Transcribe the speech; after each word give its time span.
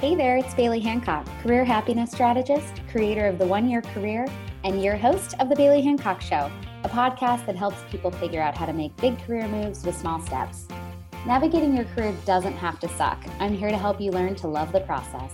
Hey 0.00 0.14
there, 0.14 0.36
it's 0.36 0.54
Bailey 0.54 0.78
Hancock, 0.78 1.26
career 1.42 1.64
happiness 1.64 2.12
strategist, 2.12 2.82
creator 2.88 3.26
of 3.26 3.36
the 3.36 3.44
One 3.44 3.68
Year 3.68 3.82
Career, 3.82 4.28
and 4.62 4.80
your 4.80 4.96
host 4.96 5.34
of 5.40 5.48
The 5.48 5.56
Bailey 5.56 5.82
Hancock 5.82 6.20
Show, 6.20 6.52
a 6.84 6.88
podcast 6.88 7.46
that 7.46 7.56
helps 7.56 7.78
people 7.90 8.12
figure 8.12 8.40
out 8.40 8.56
how 8.56 8.64
to 8.64 8.72
make 8.72 8.96
big 8.98 9.18
career 9.24 9.48
moves 9.48 9.84
with 9.84 9.96
small 9.96 10.20
steps. 10.20 10.68
Navigating 11.26 11.74
your 11.74 11.84
career 11.86 12.14
doesn't 12.24 12.52
have 12.52 12.78
to 12.78 12.88
suck. 12.90 13.20
I'm 13.40 13.52
here 13.52 13.70
to 13.70 13.76
help 13.76 14.00
you 14.00 14.12
learn 14.12 14.36
to 14.36 14.46
love 14.46 14.70
the 14.70 14.82
process. 14.82 15.32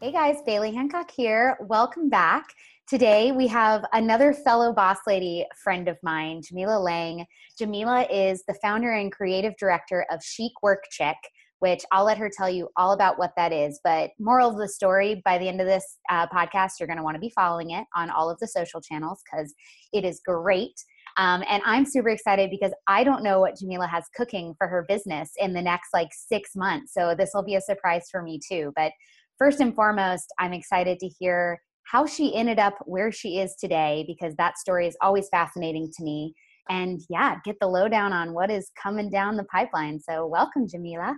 Hey 0.00 0.10
guys, 0.10 0.38
Bailey 0.46 0.72
Hancock 0.72 1.10
here. 1.10 1.58
Welcome 1.60 2.08
back. 2.08 2.54
Today 2.92 3.32
we 3.32 3.46
have 3.46 3.86
another 3.94 4.34
fellow 4.34 4.70
boss 4.70 4.98
lady 5.06 5.46
friend 5.64 5.88
of 5.88 5.96
mine, 6.02 6.42
Jamilah 6.42 6.84
Lang. 6.84 7.24
Jamilah 7.58 8.06
is 8.12 8.44
the 8.46 8.52
founder 8.60 8.92
and 8.92 9.10
creative 9.10 9.54
director 9.58 10.04
of 10.10 10.22
Chic 10.22 10.52
Work 10.62 10.84
Chick, 10.90 11.16
which 11.60 11.86
I'll 11.90 12.04
let 12.04 12.18
her 12.18 12.28
tell 12.30 12.50
you 12.50 12.68
all 12.76 12.92
about 12.92 13.18
what 13.18 13.30
that 13.38 13.50
is. 13.50 13.80
But 13.82 14.10
moral 14.18 14.50
of 14.50 14.58
the 14.58 14.68
story, 14.68 15.22
by 15.24 15.38
the 15.38 15.48
end 15.48 15.62
of 15.62 15.66
this 15.66 15.96
uh, 16.10 16.26
podcast, 16.26 16.72
you're 16.78 16.86
going 16.86 16.98
to 16.98 17.02
want 17.02 17.14
to 17.14 17.18
be 17.18 17.32
following 17.34 17.70
it 17.70 17.86
on 17.96 18.10
all 18.10 18.28
of 18.28 18.38
the 18.40 18.46
social 18.46 18.82
channels 18.82 19.22
because 19.24 19.54
it 19.94 20.04
is 20.04 20.20
great. 20.26 20.74
Um, 21.16 21.42
and 21.48 21.62
I'm 21.64 21.86
super 21.86 22.10
excited 22.10 22.50
because 22.50 22.74
I 22.88 23.04
don't 23.04 23.22
know 23.22 23.40
what 23.40 23.54
Jamilah 23.54 23.88
has 23.88 24.04
cooking 24.14 24.54
for 24.58 24.68
her 24.68 24.84
business 24.86 25.30
in 25.38 25.54
the 25.54 25.62
next 25.62 25.94
like 25.94 26.10
six 26.12 26.50
months. 26.54 26.92
So 26.92 27.14
this 27.14 27.30
will 27.32 27.42
be 27.42 27.54
a 27.54 27.60
surprise 27.62 28.08
for 28.12 28.22
me 28.22 28.38
too. 28.46 28.70
But 28.76 28.92
first 29.38 29.60
and 29.60 29.74
foremost, 29.74 30.26
I'm 30.38 30.52
excited 30.52 30.98
to 30.98 31.08
hear 31.08 31.58
how 31.84 32.06
she 32.06 32.34
ended 32.34 32.58
up 32.58 32.74
where 32.86 33.12
she 33.12 33.38
is 33.38 33.56
today 33.56 34.04
because 34.06 34.34
that 34.36 34.58
story 34.58 34.86
is 34.86 34.96
always 35.00 35.28
fascinating 35.28 35.90
to 35.96 36.04
me. 36.04 36.34
And 36.68 37.00
yeah, 37.10 37.36
get 37.44 37.56
the 37.60 37.66
lowdown 37.66 38.12
on 38.12 38.34
what 38.34 38.50
is 38.50 38.70
coming 38.80 39.10
down 39.10 39.36
the 39.36 39.44
pipeline. 39.44 39.98
So, 39.98 40.26
welcome, 40.26 40.66
Jamilah. 40.66 41.14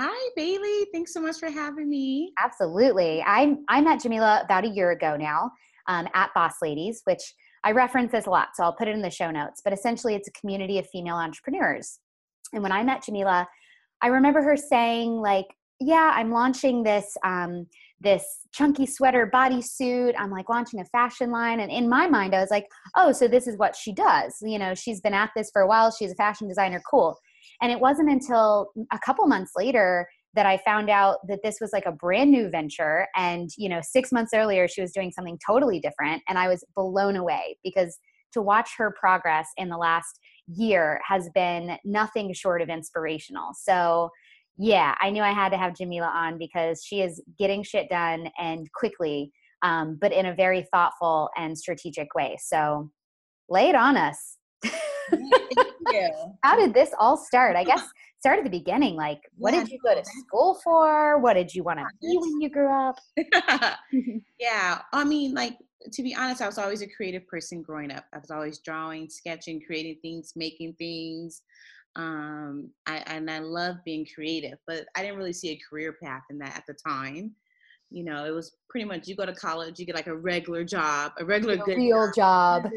Hi, 0.00 0.30
Bailey. 0.36 0.86
Thanks 0.92 1.14
so 1.14 1.20
much 1.20 1.38
for 1.38 1.48
having 1.48 1.88
me. 1.88 2.32
Absolutely. 2.38 3.22
I, 3.22 3.56
I 3.68 3.80
met 3.80 4.00
Jamilah 4.00 4.44
about 4.44 4.64
a 4.64 4.68
year 4.68 4.90
ago 4.90 5.16
now 5.16 5.50
um, 5.88 6.08
at 6.14 6.34
Boss 6.34 6.54
Ladies, 6.60 7.02
which 7.04 7.22
I 7.62 7.72
reference 7.72 8.12
this 8.12 8.26
a 8.26 8.30
lot, 8.30 8.48
so 8.54 8.62
I'll 8.62 8.74
put 8.74 8.88
it 8.88 8.94
in 8.94 9.02
the 9.02 9.10
show 9.10 9.30
notes. 9.30 9.62
But 9.64 9.72
essentially, 9.72 10.14
it's 10.14 10.28
a 10.28 10.32
community 10.32 10.78
of 10.78 10.88
female 10.90 11.16
entrepreneurs. 11.16 11.98
And 12.52 12.62
when 12.62 12.72
I 12.72 12.82
met 12.82 13.04
Jamilah, 13.04 13.46
I 14.02 14.06
remember 14.08 14.42
her 14.42 14.56
saying, 14.56 15.12
like, 15.12 15.46
yeah, 15.80 16.12
I'm 16.14 16.30
launching 16.30 16.82
this 16.82 17.16
um, 17.24 17.66
this 18.04 18.24
chunky 18.52 18.86
sweater 18.86 19.28
bodysuit. 19.32 20.14
I'm 20.16 20.30
like 20.30 20.48
launching 20.48 20.80
a 20.80 20.84
fashion 20.86 21.32
line. 21.32 21.60
And 21.60 21.72
in 21.72 21.88
my 21.88 22.06
mind, 22.06 22.34
I 22.34 22.40
was 22.40 22.50
like, 22.50 22.66
oh, 22.96 23.10
so 23.10 23.26
this 23.26 23.46
is 23.46 23.58
what 23.58 23.74
she 23.74 23.92
does. 23.92 24.36
You 24.42 24.58
know, 24.58 24.74
she's 24.74 25.00
been 25.00 25.14
at 25.14 25.30
this 25.34 25.50
for 25.52 25.62
a 25.62 25.66
while. 25.66 25.90
She's 25.90 26.12
a 26.12 26.16
fashion 26.16 26.46
designer. 26.46 26.80
Cool. 26.88 27.18
And 27.60 27.72
it 27.72 27.80
wasn't 27.80 28.10
until 28.10 28.70
a 28.92 28.98
couple 29.04 29.26
months 29.26 29.52
later 29.56 30.06
that 30.34 30.46
I 30.46 30.58
found 30.58 30.90
out 30.90 31.18
that 31.28 31.40
this 31.42 31.58
was 31.60 31.72
like 31.72 31.86
a 31.86 31.92
brand 31.92 32.30
new 32.30 32.48
venture. 32.48 33.06
And, 33.16 33.50
you 33.56 33.68
know, 33.68 33.80
six 33.82 34.12
months 34.12 34.32
earlier, 34.34 34.68
she 34.68 34.80
was 34.80 34.92
doing 34.92 35.10
something 35.10 35.38
totally 35.44 35.80
different. 35.80 36.22
And 36.28 36.38
I 36.38 36.48
was 36.48 36.64
blown 36.76 37.16
away 37.16 37.56
because 37.64 37.98
to 38.32 38.42
watch 38.42 38.70
her 38.76 38.94
progress 38.98 39.48
in 39.56 39.68
the 39.68 39.76
last 39.76 40.18
year 40.48 41.00
has 41.08 41.30
been 41.34 41.78
nothing 41.84 42.32
short 42.34 42.60
of 42.60 42.68
inspirational. 42.68 43.52
So, 43.56 44.10
yeah, 44.56 44.94
I 45.00 45.10
knew 45.10 45.22
I 45.22 45.32
had 45.32 45.50
to 45.50 45.58
have 45.58 45.72
Jamilah 45.72 46.12
on 46.12 46.38
because 46.38 46.84
she 46.84 47.00
is 47.00 47.22
getting 47.38 47.62
shit 47.62 47.88
done 47.88 48.28
and 48.38 48.70
quickly, 48.72 49.32
um, 49.62 49.98
but 50.00 50.12
in 50.12 50.26
a 50.26 50.34
very 50.34 50.66
thoughtful 50.72 51.30
and 51.36 51.58
strategic 51.58 52.14
way. 52.14 52.36
So 52.40 52.90
lay 53.48 53.68
it 53.68 53.74
on 53.74 53.96
us. 53.96 54.38
How 56.42 56.56
did 56.56 56.72
this 56.72 56.90
all 56.98 57.16
start? 57.16 57.56
I 57.56 57.64
guess 57.64 57.82
start 58.20 58.38
at 58.38 58.44
the 58.44 58.50
beginning. 58.50 58.94
Like, 58.94 59.20
what 59.36 59.52
yeah, 59.52 59.60
did 59.60 59.70
you 59.70 59.78
go 59.84 59.94
to 59.94 60.04
school 60.04 60.58
for? 60.62 61.18
What 61.18 61.34
did 61.34 61.54
you 61.54 61.62
want 61.62 61.80
to 61.80 61.86
be 62.00 62.16
when 62.16 62.40
you 62.40 62.48
grew 62.48 62.72
up? 62.72 62.96
yeah, 64.38 64.80
I 64.92 65.04
mean, 65.04 65.34
like 65.34 65.58
to 65.92 66.02
be 66.02 66.14
honest, 66.14 66.40
I 66.40 66.46
was 66.46 66.58
always 66.58 66.80
a 66.80 66.88
creative 66.88 67.26
person 67.26 67.60
growing 67.60 67.90
up. 67.90 68.04
I 68.14 68.18
was 68.18 68.30
always 68.30 68.60
drawing, 68.60 69.10
sketching, 69.10 69.60
creating 69.66 69.98
things, 70.00 70.32
making 70.36 70.74
things 70.78 71.42
um 71.96 72.70
I, 72.86 73.02
and 73.06 73.30
i 73.30 73.38
love 73.38 73.76
being 73.84 74.06
creative 74.14 74.58
but 74.66 74.86
i 74.96 75.02
didn't 75.02 75.16
really 75.16 75.32
see 75.32 75.50
a 75.50 75.60
career 75.68 75.96
path 76.02 76.22
in 76.30 76.38
that 76.38 76.56
at 76.56 76.64
the 76.66 76.74
time. 76.74 77.32
You 77.90 78.02
know 78.02 78.24
it 78.24 78.32
was 78.32 78.56
pretty 78.68 78.86
much 78.86 79.06
you 79.06 79.14
go 79.14 79.26
to 79.26 79.34
college 79.34 79.78
you 79.78 79.86
get 79.86 79.94
like 79.94 80.08
a 80.08 80.16
regular 80.16 80.64
job 80.64 81.12
a 81.20 81.24
regular 81.24 81.54
a 81.54 81.58
good 81.58 81.76
real 81.76 82.10
job, 82.16 82.64
job. 82.64 82.72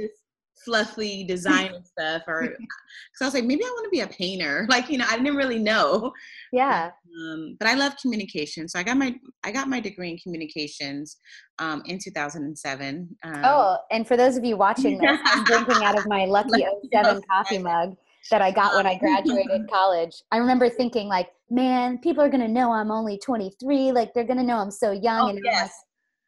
fluffy 0.64 1.24
design 1.24 1.72
stuff 1.84 2.22
or 2.28 2.42
because 2.42 3.22
i 3.22 3.26
was 3.26 3.34
like 3.34 3.46
maybe 3.46 3.64
i 3.64 3.68
want 3.68 3.86
to 3.86 3.90
be 3.90 4.02
a 4.02 4.08
painter. 4.08 4.68
Like 4.70 4.90
you 4.90 5.00
know 5.00 5.06
i 5.10 5.18
didn't 5.18 5.36
really 5.36 5.58
know. 5.58 6.12
Yeah. 6.52 6.92
um, 7.20 7.56
but 7.58 7.68
i 7.68 7.74
love 7.74 7.94
communication 8.00 8.68
so 8.68 8.78
i 8.78 8.84
got 8.84 8.98
my 8.98 9.16
i 9.44 9.52
got 9.52 9.68
my 9.68 9.80
degree 9.80 10.12
in 10.12 10.18
communications 10.20 11.18
um, 11.58 11.82
in 11.86 11.98
2007 11.98 13.10
um, 13.24 13.42
oh 13.44 13.78
and 13.90 14.08
for 14.08 14.18
those 14.18 14.38
of 14.38 14.46
you 14.46 14.56
watching 14.56 15.00
this 15.00 15.20
i'm 15.26 15.44
drinking 15.46 15.84
out 15.84 15.98
of 15.98 16.06
my 16.08 16.26
lucky 16.38 16.64
07 16.94 17.22
coffee 17.32 17.58
mug 17.58 17.96
that 18.32 18.42
I 18.42 18.52
got 18.52 18.76
when 18.76 18.86
I 18.86 18.98
graduated 18.98 19.70
college. 19.70 20.24
I 20.32 20.38
remember 20.38 20.70
thinking 20.70 21.08
like, 21.08 21.30
man, 21.50 21.98
people 22.00 22.24
are 22.24 22.30
gonna 22.30 22.48
know 22.48 22.72
I'm 22.72 22.92
only 22.92 23.18
23. 23.18 23.92
Like 23.92 24.14
they're 24.14 24.24
gonna 24.24 24.44
know 24.44 24.58
I'm 24.58 24.72
so 24.72 24.92
young. 24.92 25.22
Oh, 25.22 25.30
and 25.30 25.40
yes. 25.44 25.74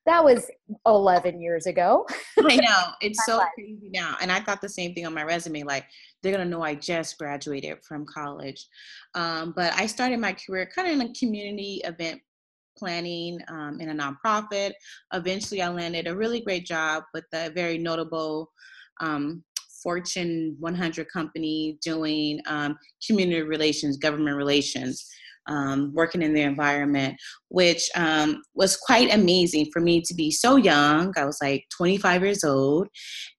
that 0.06 0.24
was 0.24 0.50
11 0.86 1.42
years 1.42 1.66
ago. 1.66 2.06
I 2.38 2.56
know 2.56 2.92
it's 3.02 3.26
so 3.26 3.42
crazy 3.56 3.90
now, 3.94 4.16
and 4.22 4.32
I 4.32 4.40
thought 4.40 4.62
the 4.62 4.70
same 4.70 4.94
thing 4.94 5.06
on 5.06 5.14
my 5.14 5.24
resume. 5.24 5.64
Like 5.64 5.86
they're 6.22 6.32
gonna 6.32 6.46
know 6.46 6.62
I 6.62 6.76
just 6.76 7.18
graduated 7.18 7.84
from 7.84 8.06
college, 8.06 8.68
um, 9.16 9.54
but 9.56 9.74
I 9.74 9.86
started 9.86 10.20
my 10.20 10.34
career 10.34 10.70
kind 10.74 10.88
of 10.88 10.94
in 10.94 11.10
a 11.10 11.14
community 11.14 11.82
event 11.84 12.22
planning 12.78 13.40
um, 13.50 13.80
in 13.82 13.90
a 13.90 13.94
nonprofit. 13.94 14.72
Eventually, 15.14 15.62
I 15.62 15.70
landed 15.70 16.08
a 16.08 16.16
really 16.16 16.40
great 16.40 16.66
job 16.66 17.04
with 17.14 17.26
a 17.34 17.50
very 17.50 17.78
notable 17.78 18.50
um, 19.02 19.44
Fortune 19.82 20.56
100 20.60 21.08
company 21.10 21.78
doing 21.82 22.40
um, 22.48 22.78
community 23.06 23.42
relations, 23.42 23.98
government 23.98 24.38
relations, 24.38 25.06
um, 25.50 25.92
working 25.94 26.22
in 26.22 26.34
the 26.34 26.42
environment, 26.42 27.16
which 27.50 27.90
um, 27.96 28.42
was 28.54 28.78
quite 28.78 29.14
amazing 29.14 29.68
for 29.74 29.82
me 29.82 30.02
to 30.02 30.14
be 30.14 30.32
so 30.32 30.56
young. 30.56 31.14
I 31.18 31.26
was 31.26 31.40
like 31.42 31.66
25 31.76 32.22
years 32.24 32.44
old, 32.44 32.88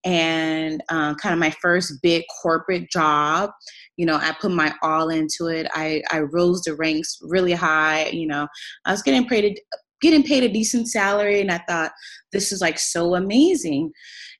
and 0.04 0.82
uh, 0.88 1.14
kind 1.14 1.32
of 1.32 1.38
my 1.38 1.54
first 1.62 1.94
big 2.02 2.24
corporate 2.42 2.90
job. 2.90 3.50
You 3.96 4.06
know, 4.06 4.16
I 4.16 4.34
put 4.40 4.50
my 4.50 4.74
all 4.82 5.10
into 5.10 5.46
it. 5.46 5.66
I, 5.72 6.02
I 6.10 6.20
rose 6.20 6.62
the 6.62 6.74
ranks 6.74 7.18
really 7.22 7.52
high. 7.52 8.06
You 8.08 8.26
know, 8.26 8.48
I 8.84 8.92
was 8.92 9.02
getting 9.02 9.26
paid 9.26 9.58
getting 10.00 10.22
paid 10.22 10.42
a 10.42 10.48
decent 10.48 10.88
salary, 10.88 11.40
and 11.40 11.50
I 11.50 11.60
thought 11.68 11.92
this 12.32 12.52
is 12.52 12.60
like 12.60 12.78
so 12.78 13.14
amazing. 13.14 13.92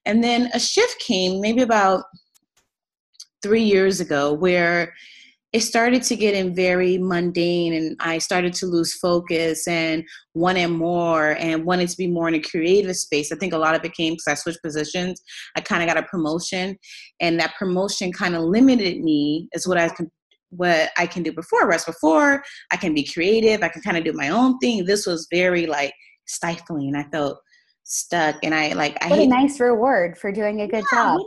And 0.07 0.23
then 0.23 0.51
a 0.55 0.61
shift 0.61 0.99
came 1.01 1.41
maybe 1.41 1.63
about 1.63 2.05
three 3.43 3.63
years 3.63 4.01
ago 4.01 4.33
where 4.33 4.95
it 5.53 5.61
started 5.61 6.03
to 6.05 6.15
get 6.15 6.35
in 6.35 6.55
very 6.55 6.97
mundane 6.97 7.73
and 7.73 7.97
I 7.99 8.19
started 8.19 8.55
to 8.55 8.67
lose 8.67 8.95
focus 8.95 9.67
and 9.67 10.05
wanted 10.35 10.69
more 10.69 11.37
and 11.41 11.65
wanted 11.65 11.89
to 11.89 11.97
be 11.97 12.07
more 12.07 12.29
in 12.29 12.37
a 12.37 12.41
creative 12.41 12.95
space. 12.97 13.33
I 13.33 13.37
think 13.37 13.53
a 13.53 13.59
lot 13.59 13.75
of 13.75 13.85
it 13.85 13.95
came 13.95 14.13
because 14.13 14.29
I 14.29 14.35
switched 14.35 14.63
positions. 14.63 15.21
I 15.57 15.61
kind 15.61 15.83
of 15.83 15.89
got 15.89 16.03
a 16.03 16.07
promotion 16.07 16.79
and 17.21 17.41
that 17.41 17.57
promotion 17.59 18.13
kind 18.13 18.37
of 18.37 18.43
limited 18.45 19.03
me 19.03 19.49
as 19.55 19.67
what 19.67 19.79
I 19.79 19.89
can 19.89 20.11
what 20.51 20.91
I 20.97 21.07
can 21.07 21.23
do 21.23 21.33
before. 21.33 21.65
Whereas 21.65 21.85
before 21.85 22.43
I 22.73 22.77
can 22.77 22.93
be 22.93 23.05
creative, 23.05 23.63
I 23.63 23.69
can 23.69 23.83
kind 23.83 23.97
of 23.97 24.05
do 24.05 24.13
my 24.13 24.31
own 24.31 24.59
thing. 24.59 24.85
This 24.85 25.07
was 25.07 25.29
very 25.31 25.67
like 25.67 25.95
stifling. 26.27 26.95
I 26.97 27.05
felt 27.11 27.41
stuck 27.85 28.37
and 28.43 28.55
I 28.55 28.73
like 28.73 28.97
I 29.05 29.11
what 29.11 29.19
a 29.19 29.27
nice 29.27 29.59
reward 29.59 30.17
for 30.17 30.31
doing 30.31 30.61
a 30.61 30.69
good 30.69 30.85
yeah, 30.93 31.17
job. 31.17 31.21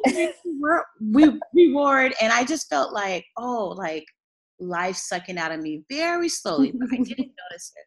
we 1.01 1.39
reward 1.53 2.13
and 2.21 2.31
I 2.31 2.43
just 2.43 2.69
felt 2.69 2.93
like, 2.93 3.25
oh, 3.37 3.73
like 3.77 4.05
life 4.59 4.95
sucking 4.95 5.37
out 5.37 5.51
of 5.51 5.61
me 5.61 5.83
very 5.89 6.29
slowly, 6.29 6.71
but 6.73 6.89
I 6.91 6.97
didn't 6.97 7.07
notice 7.51 7.73
it. 7.75 7.85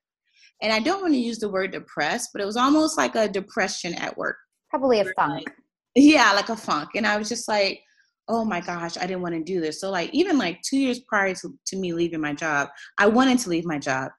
And 0.62 0.72
I 0.72 0.78
don't 0.78 1.02
want 1.02 1.14
to 1.14 1.20
use 1.20 1.38
the 1.38 1.50
word 1.50 1.72
depressed, 1.72 2.30
but 2.32 2.40
it 2.40 2.46
was 2.46 2.56
almost 2.56 2.96
like 2.96 3.14
a 3.14 3.28
depression 3.28 3.94
at 3.94 4.16
work. 4.16 4.36
Probably 4.70 5.00
a 5.00 5.04
funk. 5.16 5.46
Like, 5.46 5.56
yeah, 5.94 6.32
like 6.32 6.48
a 6.48 6.56
funk. 6.56 6.90
And 6.94 7.06
I 7.06 7.16
was 7.16 7.28
just 7.28 7.48
like, 7.48 7.80
oh 8.28 8.44
my 8.44 8.60
gosh, 8.60 8.96
I 8.96 9.02
didn't 9.02 9.22
want 9.22 9.34
to 9.34 9.42
do 9.42 9.60
this. 9.60 9.80
So 9.80 9.90
like 9.90 10.12
even 10.12 10.38
like 10.38 10.60
two 10.62 10.78
years 10.78 11.00
prior 11.00 11.34
to, 11.34 11.54
to 11.66 11.76
me 11.76 11.92
leaving 11.92 12.20
my 12.20 12.32
job, 12.32 12.68
I 12.98 13.06
wanted 13.06 13.38
to 13.40 13.50
leave 13.50 13.64
my 13.64 13.78
job. 13.78 14.10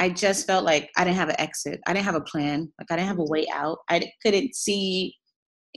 I 0.00 0.08
just 0.08 0.46
felt 0.46 0.64
like 0.64 0.90
I 0.96 1.04
didn't 1.04 1.18
have 1.18 1.28
an 1.28 1.38
exit. 1.38 1.78
I 1.86 1.92
didn't 1.92 2.06
have 2.06 2.14
a 2.14 2.22
plan. 2.22 2.72
Like 2.80 2.90
I 2.90 2.96
didn't 2.96 3.08
have 3.08 3.18
a 3.18 3.22
mm-hmm. 3.22 3.32
way 3.32 3.46
out. 3.52 3.78
I 3.88 4.10
couldn't 4.24 4.54
see 4.56 5.14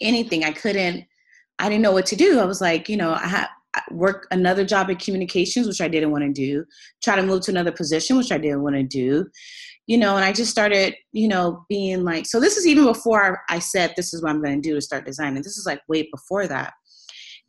anything. 0.01 0.45
I 0.45 0.51
couldn't. 0.51 1.03
I 1.59 1.69
didn't 1.69 1.83
know 1.83 1.91
what 1.91 2.07
to 2.07 2.15
do. 2.15 2.39
I 2.39 2.45
was 2.45 2.61
like, 2.61 2.89
you 2.89 2.97
know, 2.97 3.13
I 3.13 3.27
had 3.27 3.47
work 3.91 4.27
another 4.31 4.63
job 4.63 4.89
in 4.89 4.95
communications, 4.97 5.67
which 5.67 5.81
I 5.81 5.87
didn't 5.87 6.11
want 6.11 6.23
to 6.23 6.31
do. 6.31 6.63
Try 7.03 7.15
to 7.17 7.23
move 7.23 7.41
to 7.43 7.51
another 7.51 7.71
position, 7.71 8.17
which 8.17 8.31
I 8.31 8.37
didn't 8.37 8.63
want 8.63 8.75
to 8.75 8.83
do. 8.83 9.25
You 9.87 9.97
know, 9.97 10.15
and 10.15 10.23
I 10.23 10.31
just 10.31 10.51
started, 10.51 10.95
you 11.11 11.27
know, 11.27 11.65
being 11.67 12.05
like, 12.05 12.25
so 12.25 12.39
this 12.39 12.55
is 12.55 12.65
even 12.65 12.85
before 12.85 13.41
I 13.49 13.59
said 13.59 13.93
this 13.95 14.13
is 14.13 14.23
what 14.23 14.31
I'm 14.31 14.41
going 14.41 14.61
to 14.61 14.69
do 14.69 14.75
to 14.75 14.81
start 14.81 15.05
designing. 15.05 15.43
This 15.43 15.57
is 15.57 15.65
like 15.65 15.81
way 15.89 16.07
before 16.13 16.47
that. 16.47 16.73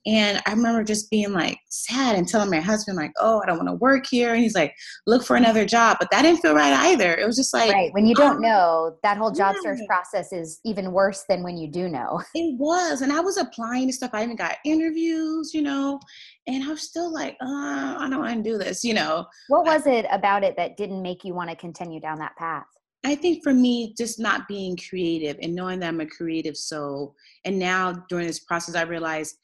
And 0.07 0.43
I 0.47 0.51
remember 0.51 0.85
just 0.85 1.11
being 1.11 1.33
like 1.33 1.59
sad 1.71 2.17
and 2.17 2.29
telling 2.29 2.51
my 2.51 2.61
husband, 2.61 2.97
like, 2.97 3.13
oh, 3.19 3.41
I 3.43 3.47
don't 3.47 3.57
want 3.57 3.69
to 3.69 3.75
work 3.75 4.05
here. 4.07 4.35
And 4.35 4.43
he's 4.43 4.55
like, 4.55 4.75
look 5.07 5.25
for 5.25 5.37
another 5.37 5.65
job. 5.65 5.97
But 5.99 6.11
that 6.11 6.23
didn't 6.23 6.41
feel 6.41 6.55
right 6.55 6.75
either. 6.89 7.15
It 7.15 7.27
was 7.27 7.37
just 7.37 7.55
like, 7.55 7.73
right. 7.73 7.93
When 7.93 8.07
you 8.07 8.15
don't 8.15 8.41
know, 8.41 8.97
that 9.03 9.17
whole 9.17 9.31
job 9.31 9.55
yeah. 9.57 9.71
search 9.71 9.81
process 9.87 10.33
is 10.33 10.61
even 10.65 10.93
worse 10.93 11.25
than 11.29 11.43
when 11.43 11.57
you 11.57 11.69
do 11.69 11.89
know. 11.89 12.23
It 12.37 12.59
was. 12.59 13.01
And 13.01 13.13
I 13.13 13.21
was 13.21 13.37
applying 13.37 13.87
to 13.87 13.93
stuff. 13.93 14.11
I 14.13 14.23
even 14.25 14.37
got 14.37 14.57
interviews, 14.65 15.55
you 15.55 15.63
know, 15.63 16.01
and 16.47 16.65
I 16.65 16.69
was 16.69 16.83
still 16.83 17.13
like, 17.13 17.37
uh, 17.41 17.97
I 17.99 18.07
don't 18.11 18.21
want 18.21 18.45
to 18.45 18.51
do 18.51 18.59
this, 18.59 18.85
you 18.85 18.93
know. 18.93 19.25
What 19.49 19.65
was 19.65 19.87
it 19.87 20.05
about 20.11 20.43
it 20.43 20.57
that 20.57 20.77
didn't 20.77 21.01
make 21.01 21.25
you 21.25 21.33
want 21.33 21.51
to 21.51 21.57
continue 21.57 22.01
down 22.01 22.19
that 22.19 22.37
path? 22.37 22.67
I 23.05 23.15
think 23.15 23.43
for 23.43 23.53
me, 23.53 23.95
just 23.97 24.19
not 24.19 24.49
being 24.49 24.79
creative 24.89 25.37
and 25.43 25.55
knowing 25.55 25.81
that 25.81 25.89
I'm 25.89 26.01
a 26.01 26.07
creative 26.07 26.57
soul. 26.57 27.15
And 27.45 27.59
now 27.59 27.93
during 28.09 28.27
this 28.27 28.41
process, 28.41 28.75
I 28.75 28.83
realized 28.83 29.37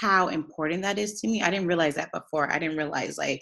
how 0.00 0.28
important 0.28 0.82
that 0.82 0.98
is 0.98 1.20
to 1.20 1.28
me. 1.28 1.42
I 1.42 1.50
didn't 1.50 1.68
realize 1.68 1.94
that 1.94 2.12
before. 2.12 2.52
I 2.52 2.58
didn't 2.58 2.76
realize 2.76 3.16
like, 3.16 3.40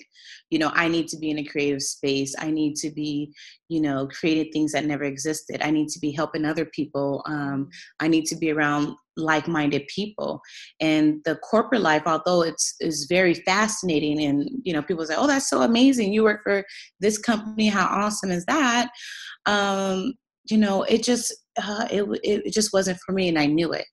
you 0.51 0.59
know, 0.59 0.71
I 0.75 0.89
need 0.89 1.09
to 1.09 1.19
be 1.19 1.31
in 1.31 1.39
a 1.39 1.45
creative 1.45 1.83
space. 1.83 2.35
I 2.39 2.51
need 2.51 2.77
to 2.77 2.91
be, 2.91 3.33
you 3.69 3.81
know, 3.81 4.09
creating 4.09 4.53
things 4.53 4.73
that 4.73 4.85
never 4.85 5.05
existed. 5.05 5.63
I 5.63 5.71
need 5.71 5.89
to 5.89 5.99
be 5.99 6.13
helping 6.13 6.45
other 6.45 6.67
people. 6.67 7.23
Um, 7.27 7.69
I 8.01 8.09
need 8.09 8.27
to 8.27 8.37
be 8.37 8.53
around 8.53 8.95
like-minded 9.17 9.87
people. 9.87 10.41
And 10.81 11.21
the 11.25 11.37
corporate 11.37 11.81
life, 11.81 12.03
although 12.05 12.43
it's 12.43 12.75
is 12.81 13.07
very 13.09 13.35
fascinating, 13.35 14.23
and 14.25 14.49
you 14.65 14.73
know, 14.73 14.83
people 14.83 15.07
say, 15.07 15.15
"Oh, 15.17 15.27
that's 15.27 15.49
so 15.49 15.63
amazing! 15.63 16.13
You 16.13 16.25
work 16.25 16.41
for 16.43 16.65
this 17.01 17.19
company. 17.19 17.69
How 17.69 17.87
awesome 17.87 18.31
is 18.31 18.45
that?" 18.47 18.91
Um, 19.47 20.15
you 20.51 20.59
know, 20.59 20.83
it 20.83 21.03
just 21.03 21.35
uh, 21.57 21.87
it 21.91 22.05
it 22.23 22.53
just 22.53 22.73
wasn't 22.73 22.99
for 23.07 23.13
me, 23.13 23.29
and 23.29 23.39
I 23.39 23.47
knew 23.47 23.73
it. 23.73 23.87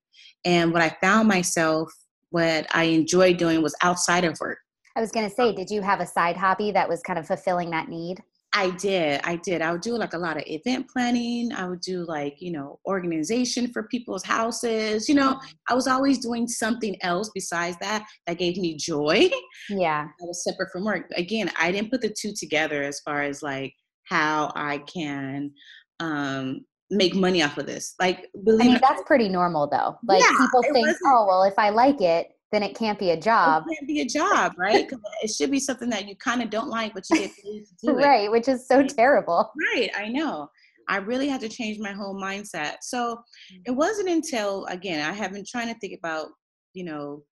And 0.44 0.74
what 0.74 0.82
I 0.82 0.98
found 1.02 1.28
myself 1.28 1.94
what 2.32 2.66
I 2.76 2.84
enjoyed 2.86 3.38
doing 3.38 3.62
was 3.62 3.76
outside 3.84 4.26
of 4.26 4.38
work. 4.42 4.58
I 4.96 5.02
was 5.02 5.12
going 5.12 5.30
to 5.30 5.34
say, 5.34 5.54
did 5.54 5.70
you 5.70 5.82
have 5.82 6.02
a 6.02 6.06
side 6.06 6.36
hobby 6.36 6.72
that 6.72 6.90
was 6.90 7.02
kind 7.02 7.18
of 7.18 7.28
fulfilling 7.28 7.70
that 7.70 7.88
need? 7.88 8.22
I 8.54 8.72
did. 8.72 9.22
I 9.24 9.38
did. 9.38 9.62
I 9.62 9.72
would 9.72 9.82
do 9.82 9.98
like 9.98 10.12
a 10.14 10.18
lot 10.18 10.36
of 10.36 10.44
event 10.46 10.90
planning. 10.90 11.54
I 11.54 11.70
would 11.70 11.80
do 11.80 12.04
like, 12.06 12.36
you 12.40 12.52
know, 12.52 12.80
organization 12.86 13.72
for 13.72 13.84
people's 13.84 14.26
houses. 14.26 15.08
You 15.08 15.16
know, 15.16 15.40
I 15.70 15.74
was 15.74 15.88
always 15.88 16.20
doing 16.20 16.50
something 16.50 16.98
else 17.02 17.32
besides 17.34 17.78
that 17.80 18.06
that 18.28 18.38
gave 18.38 18.58
me 18.58 18.76
joy. 18.76 19.30
Yeah. 19.70 20.08
I 20.08 20.24
was 20.26 20.44
separate 20.44 20.72
from 20.72 20.84
work. 20.84 21.10
Again, 21.16 21.50
I 21.58 21.72
didn't 21.72 21.92
put 21.92 22.02
the 22.02 22.14
two 22.18 22.34
together 22.38 22.84
as 22.84 23.00
far 23.02 23.22
as 23.22 23.42
like 23.42 23.74
how 24.06 24.52
I 24.56 24.80
can 24.80 25.52
um 26.00 26.66
make 26.92 27.16
money 27.16 27.42
off 27.42 27.58
of 27.58 27.66
this. 27.66 27.96
Like, 28.00 28.30
believe 28.44 28.62
I 28.62 28.72
mean, 28.74 28.80
that's 28.82 29.02
pretty 29.08 29.30
normal 29.30 29.68
though. 29.68 29.98
Like 30.06 30.22
yeah, 30.22 30.30
people 30.40 30.62
think, 30.74 30.88
oh, 31.06 31.26
well, 31.28 31.44
if 31.44 31.58
I 31.58 31.70
like 31.70 32.02
it, 32.02 32.28
then 32.52 32.64
it 32.64 32.76
can't 32.76 33.00
be 33.00 33.12
a 33.12 33.18
job. 33.18 33.64
It 33.68 33.76
can't 33.76 33.88
be 33.88 34.02
a 34.02 34.06
job, 34.06 34.54
right? 34.58 34.92
it 35.24 35.32
should 35.32 35.52
be 35.52 35.60
something 35.60 35.90
that 35.90 36.08
you 36.08 36.16
kind 36.18 36.44
of 36.44 36.50
don't 36.50 36.70
like, 36.70 36.94
but 36.94 37.06
you 37.10 37.20
get 37.20 37.32
paid 37.44 37.64
to 37.66 37.76
do 37.88 37.98
it. 37.98 38.04
Right, 38.04 38.30
which 38.30 38.50
is 38.50 38.68
so 38.68 38.86
terrible. 38.86 39.52
Right, 39.74 39.90
I 39.98 40.10
know. 40.10 40.50
I 40.90 40.98
really 40.98 41.30
had 41.30 41.40
to 41.42 41.50
change 41.50 41.80
my 41.80 41.94
whole 41.94 42.16
mindset. 42.16 42.78
So 42.82 43.22
it 43.66 43.72
wasn't 43.72 44.10
until 44.10 44.66
again, 44.66 45.08
I 45.08 45.14
have 45.14 45.32
been 45.32 45.46
trying 45.50 45.74
to 45.74 45.80
think 45.80 45.98
about, 45.98 46.28
you 46.74 46.84
know, 46.84 47.24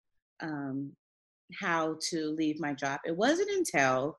um, 0.42 0.94
how 1.60 1.98
to 2.12 2.30
leave 2.38 2.62
my 2.62 2.74
job. 2.74 3.02
It 3.06 3.18
wasn't 3.18 3.50
until 3.50 4.18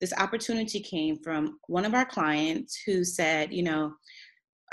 this 0.00 0.12
opportunity 0.18 0.80
came 0.80 1.16
from 1.22 1.60
one 1.68 1.84
of 1.84 1.94
our 1.94 2.04
clients 2.04 2.82
who 2.84 3.04
said, 3.04 3.52
you 3.52 3.62
know, 3.62 3.92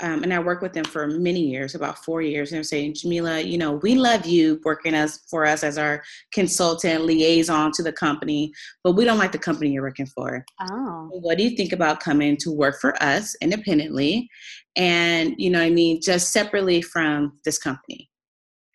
um, 0.02 0.22
and 0.22 0.32
I 0.32 0.38
worked 0.38 0.62
with 0.62 0.72
them 0.72 0.84
for 0.84 1.06
many 1.06 1.40
years, 1.40 1.74
about 1.74 2.04
four 2.04 2.22
years. 2.22 2.50
And 2.50 2.56
they're 2.56 2.64
saying, 2.64 2.94
Jamilah, 2.94 3.46
you 3.46 3.58
know, 3.58 3.72
we 3.72 3.94
love 3.94 4.26
you 4.26 4.60
working 4.64 4.94
as 4.94 5.20
for 5.28 5.44
us 5.44 5.62
as 5.62 5.76
our 5.76 6.02
consultant 6.32 7.04
liaison 7.04 7.72
to 7.72 7.82
the 7.82 7.92
company, 7.92 8.52
but 8.82 8.92
we 8.92 9.04
don't 9.04 9.18
like 9.18 9.32
the 9.32 9.38
company 9.38 9.70
you're 9.70 9.82
working 9.82 10.06
for. 10.06 10.44
Oh. 10.60 11.10
What 11.12 11.38
do 11.38 11.44
you 11.44 11.56
think 11.56 11.72
about 11.72 12.00
coming 12.00 12.36
to 12.38 12.50
work 12.50 12.80
for 12.80 13.00
us 13.02 13.36
independently, 13.42 14.28
and 14.76 15.34
you 15.36 15.50
know, 15.50 15.60
I 15.60 15.70
mean, 15.70 16.00
just 16.02 16.32
separately 16.32 16.80
from 16.80 17.38
this 17.44 17.58
company? 17.58 18.08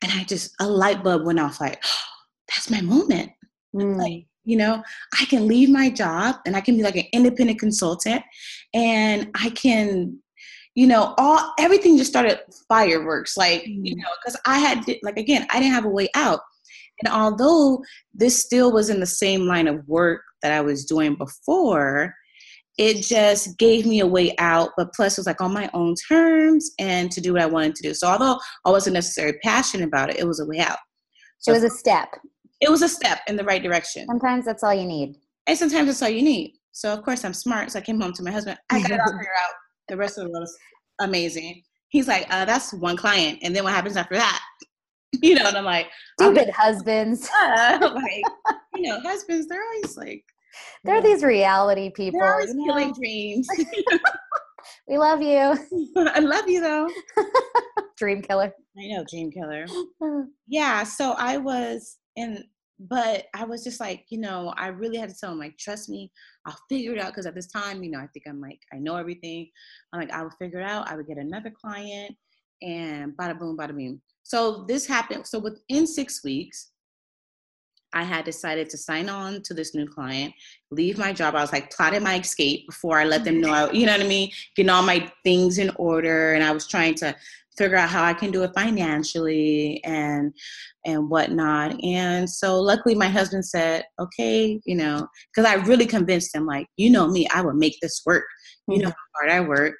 And 0.04 0.12
I 0.12 0.24
just 0.25 0.54
a 0.60 0.68
light 0.68 1.04
bulb 1.04 1.25
went 1.25 1.39
off. 1.39 1.60
Like, 1.60 1.83
oh, 1.83 1.98
that's 2.50 2.69
my 2.69 2.81
moment. 2.81 3.31
Mm. 3.75 3.98
Like, 3.98 4.27
you 4.44 4.57
know, 4.57 4.83
I 5.19 5.25
can 5.25 5.48
leave 5.48 5.69
my 5.69 5.89
job 5.89 6.36
and 6.45 6.56
I 6.56 6.62
can 6.62 6.77
be 6.77 6.83
like 6.83 6.95
an 6.95 7.07
independent 7.13 7.60
consultant, 7.60 8.22
and 8.75 9.31
I 9.33 9.50
can 9.50 10.19
you 10.75 10.88
know, 10.88 11.16
all 11.18 11.54
everything 11.57 11.98
just 11.98 12.12
started 12.12 12.39
fireworks, 12.68 13.38
like, 13.38 13.63
mm-hmm. 13.63 13.86
you 13.86 13.95
know, 13.95 14.10
because 14.22 14.39
I 14.45 14.60
had, 14.60 14.86
like, 15.04 15.18
again, 15.18 15.48
I 15.50 15.60
didn't 15.60 15.74
have 15.74 15.86
a 15.86 15.89
way 15.89 16.10
out. 16.16 16.42
And 17.04 17.13
although 17.13 17.81
this 18.13 18.42
still 18.42 18.72
was 18.72 18.89
in 18.89 19.00
the 19.00 19.06
same 19.06 19.48
line 19.48 19.68
of 19.68 19.88
work 19.88 20.22
that 20.42 20.51
I 20.51 20.62
was 20.62 20.86
doing 20.86 21.16
before, 21.16 22.13
it 22.77 23.04
just 23.04 23.57
gave 23.57 23.86
me 23.86 24.01
a 24.01 24.07
way 24.07 24.36
out, 24.38 24.72
but 24.75 24.94
plus 24.94 25.18
it 25.18 25.22
was 25.22 25.27
like 25.27 25.39
on 25.39 25.54
my 25.54 25.69
own 25.74 25.95
terms 26.10 26.72
and 26.77 27.10
to 27.12 27.22
do 27.22 27.33
what 27.33 27.42
I 27.42 27.45
wanted 27.45 27.75
to 27.75 27.83
do. 27.83 27.94
So 27.94 28.07
although 28.07 28.38
I 28.66 28.69
wasn't 28.69 28.95
necessarily 28.95 29.38
passionate 29.44 29.88
about 29.88 30.10
it, 30.10 30.19
it 30.19 30.27
was 30.27 30.42
a 30.42 30.45
way 30.45 30.60
out. 30.60 30.77
So 31.39 31.51
it 31.51 31.62
was 31.62 31.63
a 31.63 31.69
step. 31.69 32.10
It 32.60 32.69
was 32.69 32.81
a 32.81 32.89
step 32.89 33.19
in 33.27 33.38
the 33.38 33.45
right 33.45 33.63
direction. 33.63 34.06
Sometimes 34.07 34.45
that's 34.45 34.63
all 34.63 34.74
you 34.74 34.86
need. 34.86 35.16
And 35.48 35.57
sometimes 35.57 35.88
that's 35.88 36.01
all 36.01 36.10
you 36.10 36.24
need. 36.24 36.56
So 36.74 36.92
of 36.92 37.01
course 37.04 37.24
I'm 37.24 37.33
smart. 37.33 37.72
So 37.72 37.80
I 37.80 37.81
came 37.81 38.00
home 38.00 38.12
to 38.13 38.24
my 38.24 38.31
husband. 38.31 38.57
I 38.69 38.81
got 38.81 38.92
it 38.92 39.00
all 39.00 39.06
figured 39.12 39.27
out 39.42 39.54
the 39.88 39.98
rest 39.98 40.18
of 40.18 40.26
the 40.26 40.32
was 40.32 40.58
amazing. 41.00 41.64
He's 41.90 42.08
like, 42.08 42.26
uh, 42.30 42.46
that's 42.46 42.74
one 42.74 42.98
client. 42.98 43.40
And 43.42 43.56
then 43.56 43.64
what 43.64 43.74
happens 43.74 43.98
after 43.98 44.16
that? 44.16 44.42
You 45.22 45.36
know, 45.36 45.48
and 45.48 45.56
I'm 45.56 45.64
like, 45.64 45.88
stupid 46.20 46.50
husbands. 46.50 47.30
Uh, 47.42 47.78
like, 47.80 48.24
you 48.76 48.82
know, 48.82 49.00
husbands, 49.00 49.48
they're 49.48 49.64
always 49.64 49.96
like, 49.96 50.26
they're 50.84 51.02
these 51.02 51.24
reality 51.24 51.90
people. 51.90 52.20
They're 52.20 52.34
always 52.34 52.50
you 52.50 52.66
know? 52.66 52.74
killing 52.74 52.94
dreams. 52.94 53.48
we 54.90 54.98
love 54.98 55.22
you. 55.22 55.58
I 55.96 56.20
love 56.20 56.50
you 56.50 56.60
though. 56.60 56.90
dream 57.98 58.24
killer. 58.24 58.54
I 58.78 58.88
know, 58.88 59.06
dream 59.10 59.32
killer. 59.32 59.66
yeah. 60.50 60.84
So 60.84 61.16
I 61.18 61.38
was 61.38 61.98
in 62.18 62.44
but 62.80 63.26
I 63.34 63.46
was 63.46 63.64
just 63.64 63.80
like, 63.80 64.06
you 64.10 64.20
know, 64.20 64.54
I 64.58 64.68
really 64.68 64.98
had 64.98 65.10
to 65.10 65.16
tell 65.16 65.32
him, 65.32 65.40
like, 65.40 65.58
trust 65.58 65.90
me, 65.90 66.12
I'll 66.45 66.57
figure 66.69 66.94
it 66.94 67.00
out. 67.00 67.07
Because 67.07 67.25
at 67.25 67.36
this 67.36 67.47
time, 67.47 67.83
you 67.83 67.92
know, 67.92 68.00
I 68.00 68.07
think 68.07 68.25
I'm 68.27 68.42
like, 68.42 68.59
I 68.74 68.77
know 68.77 68.95
everything. 68.95 69.50
I'm 69.92 70.00
like, 70.00 70.12
I 70.12 70.21
will 70.24 70.31
figure 70.31 70.59
it 70.59 70.68
out. 70.68 70.89
I 70.89 70.95
would 70.95 71.07
get 71.07 71.18
another 71.18 71.51
client, 71.51 72.15
and 72.62 73.15
bada 73.18 73.38
boom, 73.38 73.57
bada 73.57 73.75
boom. 73.75 74.01
So 74.24 74.65
this 74.68 74.86
happened. 74.86 75.27
So 75.27 75.39
within 75.39 75.86
six 75.86 76.24
weeks, 76.24 76.71
I 77.94 78.03
had 78.03 78.25
decided 78.25 78.69
to 78.71 78.77
sign 78.77 79.07
on 79.07 79.42
to 79.44 79.53
this 79.53 79.74
new 79.74 79.88
client, 79.88 80.33
leave 80.69 80.97
my 80.97 81.13
job. 81.13 81.33
I 81.33 81.42
was 81.42 81.53
like 81.53 81.71
plotting 81.71 82.03
my 82.03 82.19
escape 82.19 82.67
before 82.67 83.00
I 83.00 83.05
let 83.05 83.24
them 83.24 83.39
know, 83.39 83.51
I, 83.51 83.72
you 83.72 83.86
know 83.86 83.93
what 83.93 84.01
I 84.01 84.08
mean? 84.08 84.31
Getting 84.55 84.70
all 84.70 84.84
my 84.84 85.10
things 85.24 85.60
in 85.60 85.72
order. 85.77 86.34
And 86.34 86.43
I 86.43 86.51
was 86.51 86.67
trying 86.67 86.96
to 86.96 87.15
figure 87.57 87.77
out 87.77 87.89
how 87.89 88.03
I 88.03 88.13
can 88.13 88.31
do 88.31 88.43
it 88.43 88.51
financially 88.55 89.81
and 89.83 90.33
and 90.85 91.09
whatnot. 91.09 91.81
And 91.83 92.29
so 92.29 92.59
luckily 92.59 92.95
my 92.95 93.07
husband 93.07 93.45
said, 93.45 93.83
okay, 94.00 94.59
you 94.65 94.75
know, 94.75 95.07
because 95.33 95.50
I 95.50 95.55
really 95.65 95.88
convinced 95.88 96.35
him, 96.35 96.45
like, 96.45 96.67
you 96.77 96.89
know 96.89 97.07
me, 97.07 97.27
I 97.33 97.41
will 97.41 97.53
make 97.53 97.75
this 97.81 98.01
work. 98.05 98.25
You 98.67 98.79
know 98.79 98.89
mm-hmm. 98.89 98.89
how 98.89 99.29
hard 99.29 99.31
I 99.31 99.47
work. 99.47 99.75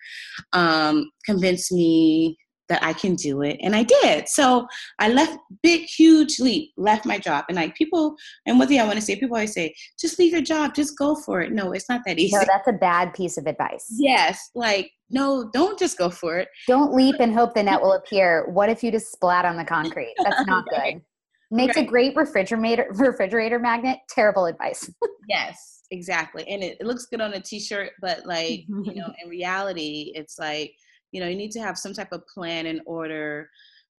Um, 0.54 1.10
convinced 1.26 1.72
me 1.72 2.38
that 2.70 2.84
I 2.84 2.94
can 2.94 3.16
do 3.16 3.42
it. 3.42 3.58
And 3.62 3.76
I 3.76 3.84
did. 3.84 4.28
So 4.28 4.68
I 5.00 5.10
left 5.10 5.38
big, 5.62 5.82
huge 5.82 6.40
leap, 6.40 6.72
left 6.78 7.06
my 7.06 7.18
job. 7.18 7.46
And 7.48 7.56
like 7.56 7.76
people, 7.76 8.16
and 8.46 8.58
one 8.58 8.68
thing 8.68 8.80
I 8.80 8.84
want 8.86 8.96
to 8.96 9.02
say, 9.02 9.16
people 9.16 9.36
always 9.36 9.54
say, 9.54 9.76
just 10.00 10.18
leave 10.18 10.34
your 10.34 10.42
job, 10.42 10.74
just 10.74 10.98
go 10.98 11.16
for 11.16 11.42
it. 11.42 11.52
No, 11.52 11.72
it's 11.72 11.90
not 11.90 12.02
that 12.06 12.18
easy. 12.18 12.36
No, 12.36 12.44
that's 12.48 12.68
a 12.68 12.74
bad 12.74 13.14
piece 13.14 13.38
of 13.38 13.48
advice. 13.48 13.86
Yes. 14.06 14.52
Like, 14.54 14.92
no, 15.10 15.50
don't 15.52 15.80
just 15.80 15.98
go 15.98 16.10
for 16.10 16.38
it. 16.38 16.48
Don't 16.68 16.94
leap 16.94 17.16
and 17.20 17.34
hope 17.34 17.54
the 17.56 17.64
net 17.64 17.82
will 17.82 17.94
appear. 18.04 18.46
What 18.50 18.70
if 18.70 18.84
you 18.84 18.92
just 18.92 19.12
splat 19.12 19.46
on 19.46 19.58
the 19.58 19.66
concrete? 19.66 20.14
That's 20.24 20.46
not 20.46 20.66
good. 20.70 21.02
Makes 21.50 21.76
right. 21.76 21.86
a 21.86 21.90
great 21.90 22.16
refrigerator 22.16 22.88
refrigerator 22.92 23.58
magnet. 23.58 24.00
Terrible 24.10 24.46
advice. 24.46 24.90
yes, 25.28 25.84
exactly. 25.92 26.48
And 26.48 26.64
it, 26.64 26.78
it 26.80 26.86
looks 26.86 27.06
good 27.06 27.22
on 27.22 27.34
a 27.34 27.40
t-shirt, 27.40 27.92
but 28.00 28.26
like, 28.26 28.66
you 28.68 28.96
know, 28.96 29.12
in 29.24 29.30
reality, 29.30 30.12
it's 30.16 30.38
like 30.38 30.76
you 31.16 31.22
know 31.22 31.28
you 31.30 31.38
need 31.38 31.52
to 31.52 31.62
have 31.62 31.78
some 31.78 31.94
type 31.94 32.12
of 32.12 32.28
plan 32.28 32.66
in 32.66 32.82
order 32.86 33.50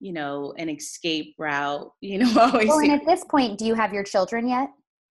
you 0.01 0.13
know 0.13 0.53
an 0.59 0.69
escape 0.69 1.35
route 1.39 1.91
you 2.03 2.19
know 2.19 2.31
always 2.41 2.69
well, 2.69 2.81
and 2.81 2.93
at 2.93 3.07
this 3.07 3.25
point 3.25 3.59
do 3.59 3.65
you 3.65 3.75
have 3.75 3.93
your 3.93 4.05
children 4.05 4.47
yet 4.47 4.69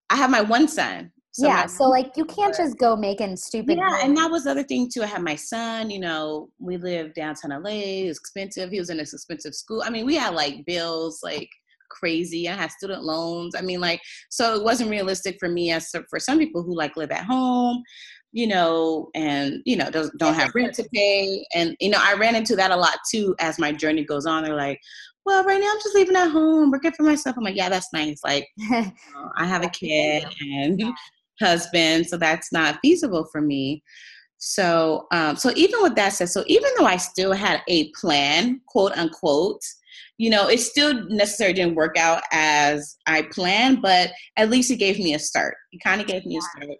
i 0.08 0.16
have 0.16 0.30
my 0.30 0.40
one 0.40 0.68
son 0.68 1.10
so 1.32 1.46
yeah 1.46 1.66
so 1.66 1.84
like 1.84 2.12
you 2.16 2.24
can't 2.24 2.56
just 2.56 2.78
go 2.78 2.94
making 2.94 3.36
stupid 3.36 3.76
yeah 3.76 3.98
and 4.02 4.16
that 4.16 4.30
was 4.30 4.44
the 4.44 4.50
other 4.50 4.62
thing 4.62 4.88
too 4.88 5.02
i 5.02 5.06
have 5.06 5.20
my 5.20 5.34
son 5.34 5.90
you 5.90 5.98
know 5.98 6.48
we 6.60 6.76
live 6.76 7.12
downtown 7.14 7.50
la 7.60 7.70
it's 7.70 8.20
expensive 8.20 8.70
he 8.70 8.78
was 8.78 8.88
in 8.88 8.96
this 8.96 9.12
expensive 9.12 9.54
school 9.54 9.82
i 9.84 9.90
mean 9.90 10.06
we 10.06 10.14
had 10.14 10.32
like 10.32 10.64
bills 10.64 11.20
like 11.24 11.50
crazy. 11.88 12.48
I 12.48 12.54
had 12.54 12.70
student 12.70 13.02
loans. 13.04 13.54
I 13.54 13.62
mean, 13.62 13.80
like, 13.80 14.00
so 14.30 14.54
it 14.54 14.64
wasn't 14.64 14.90
realistic 14.90 15.36
for 15.38 15.48
me 15.48 15.70
as 15.70 15.90
for 16.10 16.18
some 16.18 16.38
people 16.38 16.62
who 16.62 16.76
like 16.76 16.96
live 16.96 17.10
at 17.10 17.24
home 17.24 17.82
you 18.32 18.46
know, 18.46 19.10
and 19.14 19.62
you 19.64 19.76
know, 19.76 19.90
don't 19.90 20.16
don't 20.18 20.34
have 20.34 20.54
rent 20.54 20.74
to 20.74 20.88
pay. 20.94 21.46
And 21.54 21.76
you 21.80 21.90
know, 21.90 21.98
I 22.00 22.14
ran 22.14 22.34
into 22.34 22.56
that 22.56 22.70
a 22.70 22.76
lot 22.76 22.98
too 23.10 23.34
as 23.40 23.58
my 23.58 23.72
journey 23.72 24.04
goes 24.04 24.26
on. 24.26 24.44
They're 24.44 24.54
like, 24.54 24.80
well, 25.24 25.44
right 25.44 25.60
now 25.60 25.70
I'm 25.72 25.80
just 25.82 25.94
leaving 25.94 26.16
at 26.16 26.30
home, 26.30 26.70
working 26.70 26.92
for 26.92 27.02
myself. 27.02 27.36
I'm 27.36 27.44
like, 27.44 27.56
yeah, 27.56 27.68
that's 27.68 27.92
nice. 27.92 28.20
Like, 28.24 28.46
I 28.70 29.44
have 29.44 29.64
a 29.64 29.68
kid 29.70 30.24
and 30.40 30.82
husband, 31.40 32.06
so 32.06 32.16
that's 32.16 32.52
not 32.52 32.78
feasible 32.80 33.26
for 33.32 33.40
me. 33.40 33.82
So, 34.38 35.06
um, 35.12 35.36
so 35.36 35.50
even 35.56 35.82
with 35.82 35.96
that 35.96 36.10
said, 36.10 36.28
so 36.28 36.44
even 36.46 36.70
though 36.78 36.86
I 36.86 36.98
still 36.98 37.32
had 37.32 37.62
a 37.68 37.90
plan, 37.92 38.60
quote 38.68 38.92
unquote, 38.92 39.62
you 40.18 40.30
know, 40.30 40.48
it 40.48 40.60
still 40.60 41.06
necessarily 41.08 41.54
didn't 41.54 41.74
work 41.74 41.96
out 41.98 42.22
as 42.32 42.96
I 43.06 43.22
planned, 43.22 43.82
but 43.82 44.10
at 44.36 44.50
least 44.50 44.70
it 44.70 44.76
gave 44.76 44.98
me 44.98 45.14
a 45.14 45.18
start. 45.18 45.56
It 45.72 45.82
kind 45.82 46.00
of 46.00 46.06
gave 46.06 46.24
me 46.24 46.36
a 46.36 46.40
start 46.40 46.78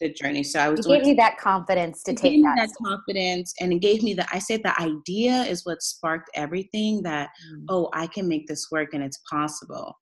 the 0.00 0.12
journey. 0.12 0.42
So 0.42 0.60
I 0.60 0.68
was 0.68 0.86
it 0.86 0.88
gave 0.88 1.06
you 1.06 1.14
that 1.16 1.38
confidence 1.38 2.02
to 2.04 2.14
take 2.14 2.42
that, 2.42 2.56
that 2.56 2.70
confidence 2.84 3.54
and 3.60 3.72
it 3.72 3.80
gave 3.80 4.02
me 4.02 4.14
the 4.14 4.26
I 4.32 4.38
said 4.38 4.62
the 4.62 4.78
idea 4.80 5.42
is 5.42 5.64
what 5.64 5.82
sparked 5.82 6.30
everything 6.34 7.02
that 7.02 7.30
mm. 7.52 7.64
oh 7.68 7.88
I 7.92 8.06
can 8.06 8.28
make 8.28 8.46
this 8.46 8.68
work 8.70 8.94
and 8.94 9.02
it's 9.02 9.18
possible. 9.30 9.96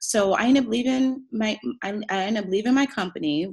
So 0.00 0.34
I 0.34 0.44
ended 0.44 0.64
up 0.64 0.70
leaving 0.70 1.24
my 1.32 1.58
I, 1.82 2.00
I 2.10 2.18
ended 2.24 2.44
up 2.44 2.50
leaving 2.50 2.74
my 2.74 2.86
company 2.86 3.52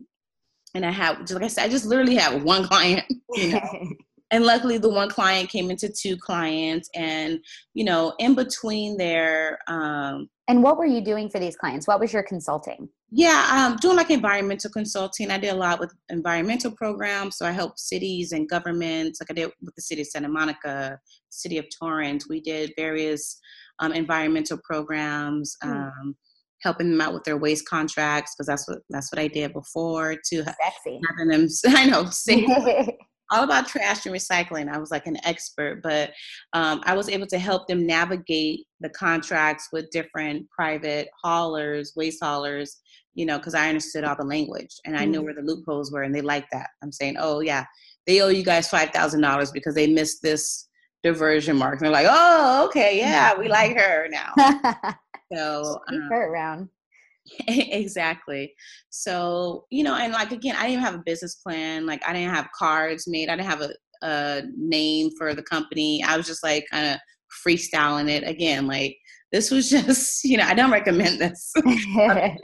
and 0.75 0.85
I 0.85 0.91
have 0.91 1.19
just 1.19 1.33
like 1.33 1.43
I 1.43 1.47
said 1.47 1.65
I 1.65 1.69
just 1.69 1.85
literally 1.85 2.15
had 2.15 2.43
one 2.43 2.63
client, 2.67 3.05
you 3.35 3.53
know. 3.53 3.61
and 4.31 4.45
luckily 4.45 4.77
the 4.79 4.89
one 4.89 5.09
client 5.09 5.49
came 5.49 5.69
into 5.69 5.87
two 5.87 6.17
clients 6.17 6.89
and 6.95 7.39
you 7.73 7.83
know 7.85 8.13
in 8.19 8.33
between 8.33 8.97
there 8.97 9.59
um 9.67 10.27
and 10.47 10.61
what 10.61 10.77
were 10.77 10.85
you 10.85 11.01
doing 11.01 11.29
for 11.29 11.39
these 11.39 11.55
clients 11.55 11.87
what 11.87 11.99
was 11.99 12.11
your 12.11 12.23
consulting 12.23 12.89
yeah 13.15 13.47
um 13.51 13.77
doing 13.77 13.95
like 13.95 14.09
environmental 14.09 14.71
consulting 14.71 15.29
i 15.29 15.37
did 15.37 15.53
a 15.53 15.55
lot 15.55 15.79
with 15.79 15.93
environmental 16.09 16.71
programs 16.71 17.37
so 17.37 17.45
i 17.45 17.51
helped 17.51 17.79
cities 17.79 18.31
and 18.31 18.49
governments 18.49 19.19
like 19.21 19.29
i 19.29 19.33
did 19.33 19.51
with 19.61 19.75
the 19.75 19.81
city 19.81 20.01
of 20.01 20.07
santa 20.07 20.27
monica 20.27 20.97
city 21.29 21.57
of 21.57 21.65
torrance 21.79 22.27
we 22.27 22.41
did 22.41 22.73
various 22.75 23.39
um, 23.79 23.91
environmental 23.91 24.59
programs 24.63 25.55
mm. 25.63 25.69
um, 25.69 26.15
helping 26.63 26.89
them 26.89 27.01
out 27.01 27.13
with 27.13 27.23
their 27.23 27.37
waste 27.37 27.67
contracts 27.67 28.33
because 28.33 28.47
that's 28.47 28.67
what 28.67 28.79
that's 28.89 29.11
what 29.11 29.19
I 29.19 29.27
did 29.27 29.53
before 29.53 30.15
to 30.15 30.43
Sexy. 30.43 30.99
having 31.09 31.27
them 31.27 31.47
I 31.67 31.85
know 31.85 32.05
save 32.05 32.47
all 33.31 33.43
about 33.43 33.67
trash 33.67 34.05
and 34.05 34.15
recycling. 34.15 34.71
I 34.71 34.77
was 34.77 34.91
like 34.91 35.07
an 35.07 35.17
expert, 35.25 35.81
but 35.81 36.11
um, 36.53 36.81
I 36.85 36.95
was 36.95 37.09
able 37.09 37.27
to 37.27 37.39
help 37.39 37.67
them 37.67 37.85
navigate 37.85 38.65
the 38.79 38.89
contracts 38.89 39.69
with 39.73 39.89
different 39.91 40.47
private 40.51 41.09
haulers, 41.23 41.93
waste 41.95 42.23
haulers, 42.23 42.77
you 43.15 43.25
know, 43.25 43.37
because 43.37 43.53
I 43.53 43.69
understood 43.69 44.03
all 44.03 44.15
the 44.15 44.23
language 44.23 44.75
and 44.85 44.97
I 44.97 45.05
knew 45.05 45.19
mm-hmm. 45.19 45.25
where 45.25 45.35
the 45.35 45.41
loopholes 45.41 45.91
were, 45.91 46.03
and 46.03 46.13
they 46.13 46.21
liked 46.21 46.49
that. 46.51 46.69
I'm 46.81 46.91
saying, 46.91 47.15
oh 47.19 47.41
yeah, 47.41 47.65
they 48.07 48.21
owe 48.21 48.29
you 48.29 48.43
guys 48.43 48.69
five 48.69 48.89
thousand 48.89 49.21
dollars 49.21 49.51
because 49.51 49.75
they 49.75 49.87
missed 49.87 50.21
this 50.21 50.67
diversion 51.03 51.57
mark. 51.57 51.75
And 51.75 51.81
they're 51.85 51.91
like, 51.91 52.07
oh, 52.09 52.65
okay, 52.67 52.97
yeah, 52.97 53.37
we 53.37 53.47
like 53.47 53.77
her 53.77 54.07
now. 54.09 54.33
so 55.33 55.79
keep 55.89 56.01
um, 56.01 56.09
her 56.09 56.31
around. 56.31 56.69
exactly. 57.47 58.53
So, 58.89 59.65
you 59.69 59.83
know, 59.83 59.95
and 59.95 60.13
like 60.13 60.31
again, 60.31 60.55
I 60.57 60.67
didn't 60.67 60.83
have 60.83 60.95
a 60.95 61.03
business 61.05 61.35
plan. 61.35 61.85
Like 61.85 62.01
I 62.07 62.13
didn't 62.13 62.33
have 62.33 62.47
cards 62.57 63.07
made. 63.07 63.29
I 63.29 63.35
didn't 63.35 63.49
have 63.49 63.61
a, 63.61 63.69
a 64.01 64.41
name 64.57 65.11
for 65.17 65.33
the 65.33 65.43
company. 65.43 66.03
I 66.03 66.17
was 66.17 66.25
just 66.25 66.43
like 66.43 66.65
kind 66.71 66.87
of 66.87 66.99
freestyling 67.45 68.09
it 68.09 68.27
again. 68.27 68.67
Like 68.67 68.97
this 69.33 69.49
was 69.49 69.69
just, 69.69 70.23
you 70.23 70.37
know, 70.37 70.45
I 70.45 70.53
don't 70.53 70.71
recommend 70.71 71.19
this. 71.19 71.51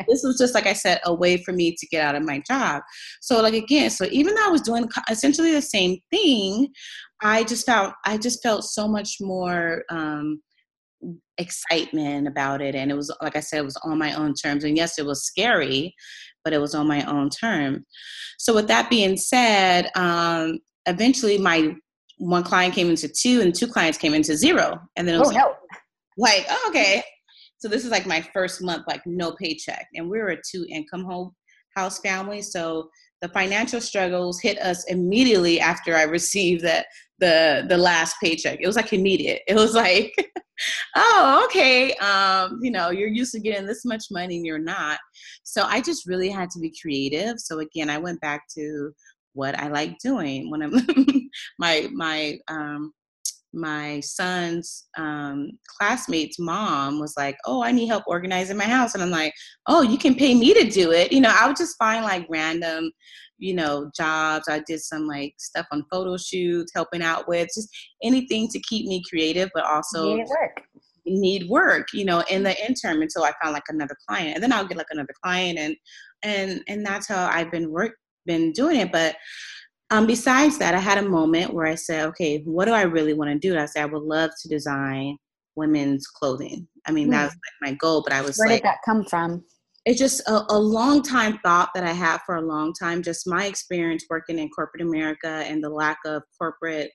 this 0.10 0.24
was 0.24 0.38
just 0.38 0.54
like 0.54 0.66
I 0.66 0.74
said, 0.74 1.00
a 1.06 1.14
way 1.14 1.38
for 1.38 1.54
me 1.54 1.74
to 1.78 1.88
get 1.88 2.04
out 2.04 2.16
of 2.16 2.26
my 2.26 2.42
job. 2.46 2.82
So 3.22 3.42
like 3.42 3.54
again, 3.54 3.90
so 3.92 4.06
even 4.12 4.36
though 4.36 4.48
I 4.48 4.52
was 4.52 4.62
doing 4.62 4.90
essentially 5.10 5.54
the 5.54 5.62
same 5.62 5.98
thing, 6.12 6.68
I 7.22 7.44
just 7.44 7.66
felt 7.66 7.94
I 8.06 8.18
just 8.18 8.44
felt 8.44 8.66
so 8.66 8.88
much 8.88 9.18
more 9.22 9.84
um 9.90 10.42
excitement 11.38 12.28
about 12.28 12.62
it 12.62 12.76
and 12.76 12.92
it 12.92 12.94
was 12.94 13.10
like 13.22 13.38
i 13.38 13.40
said 13.40 13.60
it 13.60 13.64
was 13.64 13.78
on 13.86 13.98
my 13.98 14.14
own 14.16 14.34
terms 14.34 14.66
and 14.66 14.76
yes 14.76 15.00
it 15.00 15.06
was 15.06 15.24
scary 15.24 15.96
but 16.44 16.52
it 16.52 16.58
was 16.58 16.76
on 16.76 16.86
my 16.86 17.02
own 17.06 17.30
term 17.30 17.86
so 18.38 18.54
with 18.54 18.68
that 18.68 18.90
being 18.90 19.16
said 19.16 19.90
um, 19.96 20.60
eventually 20.88 21.38
my 21.38 21.74
one 22.18 22.44
client 22.44 22.76
came 22.76 22.90
into 22.90 23.08
two 23.08 23.40
and 23.40 23.56
two 23.56 23.68
clients 23.68 23.98
came 23.98 24.14
into 24.14 24.36
zero 24.36 24.78
and 24.98 25.08
then 25.08 25.16
it 25.16 25.20
was 25.20 25.30
oh, 25.30 25.38
no. 25.38 25.56
Like, 26.20 26.46
oh, 26.50 26.66
okay 26.70 27.04
so 27.60 27.68
this 27.68 27.84
is 27.84 27.92
like 27.92 28.08
my 28.08 28.22
first 28.34 28.62
month 28.62 28.84
like 28.88 29.02
no 29.06 29.34
paycheck 29.34 29.88
and 29.94 30.10
we 30.10 30.18
were 30.18 30.30
a 30.30 30.42
two 30.50 30.66
income 30.70 31.04
home 31.04 31.32
house 31.76 32.00
family 32.00 32.42
so 32.42 32.90
the 33.22 33.30
financial 33.30 33.82
struggles 33.82 34.40
hit 34.42 34.58
us 34.60 34.86
immediately 34.86 35.60
after 35.60 35.96
i 35.96 36.04
received 36.04 36.64
that 36.64 36.88
the 37.20 37.66
the 37.70 37.78
last 37.78 38.16
paycheck 38.24 38.60
it 38.62 38.68
was 38.68 38.76
like 38.76 38.94
immediate 38.94 39.42
it 39.48 39.56
was 39.56 39.76
like 39.76 40.14
oh, 40.96 41.42
okay. 41.46 41.94
Um, 41.96 42.60
you 42.62 42.70
know, 42.72 42.90
you're 42.90 43.08
used 43.08 43.32
to 43.34 43.40
getting 43.40 43.66
this 43.66 43.86
much 43.86 44.06
money 44.12 44.36
and 44.36 44.46
you're 44.46 44.60
not. 44.60 45.00
So 45.44 45.64
I 45.64 45.80
just 45.80 46.06
really 46.06 46.30
had 46.30 46.50
to 46.52 46.60
be 46.60 46.74
creative. 46.82 47.40
So 47.40 47.60
again, 47.60 47.90
I 47.90 47.98
went 47.98 48.20
back 48.20 48.44
to 48.58 48.92
what 49.34 49.58
I 49.58 49.70
like 49.70 49.98
doing 50.00 50.50
when 50.50 50.62
I'm 50.62 50.74
my 51.60 51.88
my 51.94 52.38
um 52.50 52.92
my 53.54 54.00
son's 54.02 54.88
um, 54.98 55.52
classmate's 55.66 56.40
mom 56.40 57.00
was 57.00 57.16
like, 57.18 57.38
"Oh, 57.46 57.64
I 57.64 57.72
need 57.72 57.88
help 57.88 58.04
organizing 58.08 58.58
my 58.58 58.66
house," 58.66 58.94
and 58.94 59.04
I'm 59.04 59.10
like, 59.10 59.34
"Oh, 59.68 59.82
you 59.82 59.98
can 59.98 60.16
pay 60.16 60.36
me 60.36 60.54
to 60.54 60.70
do 60.70 60.92
it." 60.92 61.12
You 61.12 61.22
know, 61.22 61.34
I 61.36 61.48
would 61.48 61.58
just 61.58 61.78
find 61.78 62.04
like 62.04 62.28
random, 62.30 62.92
you 63.38 63.56
know, 63.56 63.90
jobs. 63.96 64.48
I 64.48 64.62
did 64.68 64.82
some 64.82 65.08
like 65.08 65.34
stuff 65.38 65.66
on 65.72 65.84
photo 65.92 66.18
shoots, 66.18 66.72
helping 66.76 67.02
out 67.02 67.28
with 67.28 67.50
just 67.56 67.70
anything 68.04 68.48
to 68.50 68.60
keep 68.62 68.86
me 68.86 69.02
creative, 69.10 69.50
but 69.54 69.66
also 69.66 70.16
need 70.16 70.28
work. 70.28 70.62
Need 71.06 71.50
work, 71.50 71.88
you 71.94 72.06
know, 72.06 72.24
in 72.30 72.44
the 72.44 72.56
interim 72.68 73.02
until 73.02 73.24
I 73.24 73.34
found 73.42 73.54
like 73.54 73.64
another 73.70 73.96
client, 74.08 74.36
and 74.36 74.44
then 74.44 74.54
I'll 74.54 74.68
get 74.68 74.78
like 74.78 74.88
another 74.92 75.14
client, 75.24 75.58
and 75.58 75.76
and 76.24 76.62
and 76.68 76.86
that's 76.86 77.08
how 77.08 77.28
I've 77.28 77.52
been 77.52 77.72
work 77.72 77.94
been 78.26 78.52
doing 78.52 78.78
it, 78.78 78.92
but 78.92 79.16
um, 79.92 80.06
besides 80.06 80.58
that, 80.60 80.76
I 80.76 80.80
had 80.80 80.98
a 81.00 81.10
moment 81.10 81.54
where 81.54 81.66
I 81.66 81.76
said, 81.76 82.06
okay, 82.08 82.42
what 82.46 82.66
do 82.66 82.74
I 82.74 82.84
really 82.84 83.14
want 83.14 83.32
to 83.32 83.40
do? 83.40 83.52
And 83.52 83.62
I 83.62 83.66
said, 83.66 83.84
I 83.84 83.86
would 83.86 84.04
love 84.04 84.30
to 84.42 84.50
design 84.50 85.18
women's 85.56 86.08
clothing. 86.08 86.68
I 86.86 86.92
mean, 86.92 87.08
mm. 87.08 87.12
that 87.12 87.24
was 87.26 87.34
like 87.34 87.72
my 87.72 87.78
goal, 87.78 88.04
but 88.04 88.14
I 88.14 88.22
was 88.22 88.38
where 88.38 88.50
like, 88.50 88.62
did 88.62 88.68
that 88.68 88.78
come 88.86 89.04
from? 89.04 89.44
It's 89.86 90.00
just 90.00 90.22
a, 90.28 90.46
a 90.50 90.60
long 90.60 91.02
time 91.02 91.40
thought 91.44 91.70
that 91.74 91.84
I 91.84 91.92
had 91.92 92.20
for 92.26 92.36
a 92.36 92.42
long 92.42 92.74
time. 92.74 93.02
Just 93.02 93.28
my 93.28 93.46
experience 93.46 94.06
working 94.10 94.38
in 94.38 94.50
corporate 94.50 94.84
America 94.84 95.28
and 95.28 95.64
the 95.64 95.70
lack 95.70 95.98
of 96.06 96.22
corporate, 96.38 96.92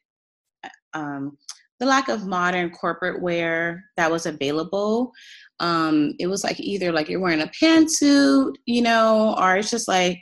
uh, 0.62 0.68
um, 0.92 1.36
the 1.80 1.86
lack 1.86 2.08
of 2.08 2.26
modern 2.26 2.70
corporate 2.70 3.20
wear 3.20 3.84
that 3.96 4.10
was 4.10 4.26
available. 4.26 5.12
Um, 5.58 6.14
it 6.20 6.28
was 6.28 6.44
like 6.44 6.60
either 6.60 6.92
like 6.92 7.08
you're 7.08 7.20
wearing 7.20 7.40
a 7.40 7.50
pantsuit, 7.60 8.54
you 8.66 8.82
know, 8.82 9.34
or 9.38 9.56
it's 9.56 9.70
just 9.70 9.88
like 9.88 10.20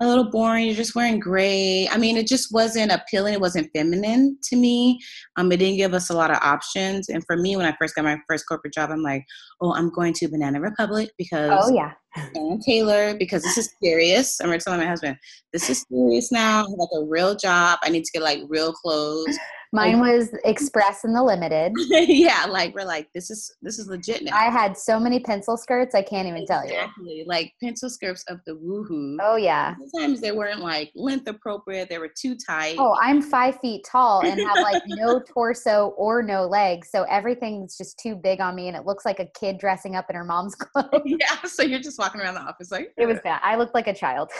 a 0.00 0.06
little 0.06 0.30
boring. 0.30 0.66
You're 0.66 0.74
just 0.74 0.94
wearing 0.94 1.20
gray. 1.20 1.88
I 1.88 1.96
mean, 1.96 2.16
it 2.16 2.26
just 2.26 2.52
wasn't 2.52 2.92
appealing. 2.92 3.34
It 3.34 3.40
wasn't 3.40 3.70
feminine 3.74 4.36
to 4.44 4.56
me. 4.56 4.98
Um, 5.36 5.52
it 5.52 5.58
didn't 5.58 5.76
give 5.76 5.94
us 5.94 6.10
a 6.10 6.14
lot 6.14 6.30
of 6.30 6.38
options. 6.42 7.08
And 7.08 7.24
for 7.26 7.36
me, 7.36 7.56
when 7.56 7.66
I 7.66 7.74
first 7.78 7.94
got 7.94 8.04
my 8.04 8.18
first 8.28 8.46
corporate 8.48 8.74
job, 8.74 8.90
I'm 8.90 9.02
like, 9.02 9.24
oh, 9.60 9.72
I'm 9.72 9.90
going 9.90 10.12
to 10.14 10.28
Banana 10.28 10.60
Republic 10.60 11.10
because 11.16 11.50
oh 11.52 11.74
yeah, 11.74 11.92
Ann 12.16 12.58
Taylor 12.64 13.16
because 13.16 13.42
this 13.42 13.56
is 13.56 13.72
serious. 13.82 14.40
I'm 14.40 14.56
telling 14.58 14.80
my 14.80 14.86
husband, 14.86 15.16
this 15.52 15.70
is 15.70 15.84
serious 15.90 16.32
now. 16.32 16.58
I 16.58 16.70
have 16.70 16.78
like 16.78 16.88
a 16.96 17.04
real 17.04 17.36
job. 17.36 17.78
I 17.82 17.90
need 17.90 18.04
to 18.04 18.12
get 18.12 18.22
like 18.22 18.40
real 18.48 18.72
clothes. 18.72 19.38
Mine 19.74 19.98
was 19.98 20.30
Express 20.44 21.02
and 21.02 21.14
the 21.14 21.22
Limited. 21.22 21.72
yeah, 21.90 22.46
like 22.48 22.74
we're 22.74 22.84
like 22.84 23.08
this 23.12 23.28
is 23.28 23.52
this 23.60 23.78
is 23.78 23.88
legit 23.88 24.22
now. 24.22 24.36
I 24.36 24.44
had 24.44 24.76
so 24.76 25.00
many 25.00 25.18
pencil 25.18 25.56
skirts, 25.56 25.96
I 25.96 26.02
can't 26.02 26.28
even 26.28 26.42
exactly. 26.42 26.70
tell 26.70 26.78
you. 26.78 26.84
Exactly, 26.84 27.24
like 27.26 27.52
pencil 27.62 27.90
skirts 27.90 28.24
of 28.28 28.38
the 28.46 28.52
woohoo. 28.52 29.16
Oh 29.20 29.34
yeah. 29.34 29.74
Sometimes 29.92 30.20
they 30.20 30.30
weren't 30.30 30.60
like 30.60 30.92
length 30.94 31.26
appropriate. 31.26 31.88
They 31.88 31.98
were 31.98 32.10
too 32.16 32.36
tight. 32.36 32.76
Oh, 32.78 32.96
I'm 33.02 33.20
five 33.20 33.58
feet 33.60 33.84
tall 33.90 34.20
and 34.24 34.40
have 34.40 34.58
like 34.62 34.82
no 34.86 35.20
torso 35.20 35.94
or 35.96 36.22
no 36.22 36.46
legs, 36.46 36.90
so 36.90 37.02
everything's 37.10 37.76
just 37.76 37.98
too 37.98 38.14
big 38.14 38.40
on 38.40 38.54
me, 38.54 38.68
and 38.68 38.76
it 38.76 38.86
looks 38.86 39.04
like 39.04 39.18
a 39.18 39.26
kid 39.38 39.58
dressing 39.58 39.96
up 39.96 40.08
in 40.08 40.14
her 40.14 40.24
mom's 40.24 40.54
clothes. 40.54 41.02
yeah, 41.04 41.42
so 41.44 41.64
you're 41.64 41.80
just 41.80 41.98
walking 41.98 42.20
around 42.20 42.34
the 42.34 42.40
office 42.40 42.70
like 42.70 42.92
it 42.96 43.06
was 43.06 43.18
bad. 43.24 43.40
I 43.42 43.56
looked 43.56 43.74
like 43.74 43.88
a 43.88 43.94
child 43.94 44.30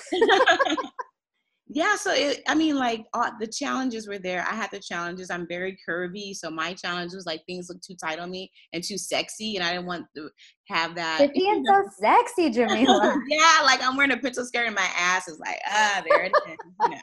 yeah 1.69 1.97
so 1.97 2.13
it, 2.13 2.43
i 2.47 2.55
mean 2.55 2.77
like 2.77 3.05
uh, 3.15 3.31
the 3.41 3.47
challenges 3.47 4.07
were 4.07 4.19
there. 4.19 4.43
I 4.43 4.55
had 4.55 4.71
the 4.71 4.81
challenges. 4.81 5.31
I'm 5.31 5.47
very 5.47 5.79
curvy 5.89 6.35
so 6.35 6.51
my 6.51 6.75
challenge 6.75 7.15
was 7.15 7.27
like 7.27 7.43
things 7.47 7.69
look 7.69 7.81
too 7.81 7.95
tight 7.95 8.19
on 8.19 8.31
me 8.31 8.51
and 8.73 8.85
too 8.85 8.99
sexy 8.99 9.57
and 9.57 9.65
i 9.65 9.73
didn't 9.73 9.87
want 9.87 10.07
to 10.17 10.29
have 10.69 10.95
that. 10.95 11.19
But 11.21 11.35
being 11.35 11.65
so 11.67 11.83
sexy 12.01 12.51
jamilah. 12.51 13.17
Yeah 13.29 13.61
like 13.65 13.83
i'm 13.83 13.97
wearing 13.97 14.13
a 14.13 14.19
pencil 14.19 14.45
skirt 14.45 14.67
and 14.67 14.75
my 14.75 14.89
ass 14.97 15.29
is 15.29 15.39
like 15.39 15.59
ah 15.67 16.03
there 16.07 16.25
it 16.25 16.33
is 16.49 16.57
you 16.83 16.89
know. 16.91 17.01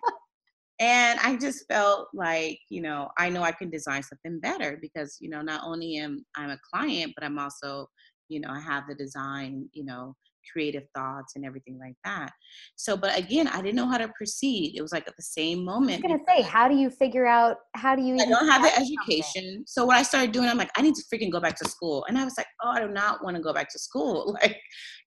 and 0.79 1.19
i 1.21 1.35
just 1.35 1.65
felt 1.67 2.07
like 2.13 2.59
you 2.69 2.81
know 2.81 3.09
i 3.17 3.29
know 3.29 3.43
i 3.43 3.51
can 3.51 3.69
design 3.69 4.03
something 4.03 4.39
better 4.39 4.77
because 4.81 5.17
you 5.19 5.29
know 5.29 5.41
not 5.41 5.61
only 5.63 5.97
am 5.97 6.23
i'm 6.35 6.51
a 6.51 6.59
client 6.71 7.13
but 7.15 7.23
i'm 7.23 7.39
also 7.39 7.87
you 8.29 8.39
know 8.39 8.49
i 8.49 8.59
have 8.59 8.83
the 8.87 8.95
design 8.95 9.67
you 9.73 9.83
know 9.83 10.15
creative 10.51 10.83
thoughts 10.95 11.35
and 11.35 11.45
everything 11.45 11.77
like 11.79 11.95
that. 12.03 12.31
So, 12.75 12.95
but 12.95 13.17
again, 13.17 13.47
I 13.47 13.61
didn't 13.61 13.75
know 13.75 13.87
how 13.87 13.97
to 13.97 14.09
proceed. 14.15 14.73
It 14.75 14.81
was 14.81 14.91
like 14.91 15.07
at 15.07 15.15
the 15.15 15.23
same 15.23 15.63
moment. 15.65 16.03
I 16.05 16.07
was 16.07 16.19
gonna 16.19 16.37
say, 16.37 16.41
how 16.41 16.67
do 16.67 16.75
you 16.75 16.89
figure 16.89 17.25
out 17.25 17.57
how 17.75 17.95
do 17.95 18.01
you? 18.01 18.15
I 18.15 18.25
don't 18.25 18.47
have 18.47 18.61
the 18.61 18.73
education. 18.75 19.43
Something? 19.43 19.63
So 19.67 19.85
what 19.85 19.97
I 19.97 20.03
started 20.03 20.31
doing, 20.31 20.49
I'm 20.49 20.57
like, 20.57 20.71
I 20.77 20.81
need 20.81 20.95
to 20.95 21.03
freaking 21.13 21.31
go 21.31 21.39
back 21.39 21.57
to 21.57 21.69
school. 21.69 22.05
And 22.07 22.17
I 22.17 22.23
was 22.23 22.35
like, 22.37 22.47
oh, 22.63 22.71
I 22.71 22.79
do 22.79 22.87
not 22.87 23.23
want 23.23 23.35
to 23.35 23.41
go 23.41 23.53
back 23.53 23.69
to 23.71 23.79
school. 23.79 24.37
Like, 24.41 24.57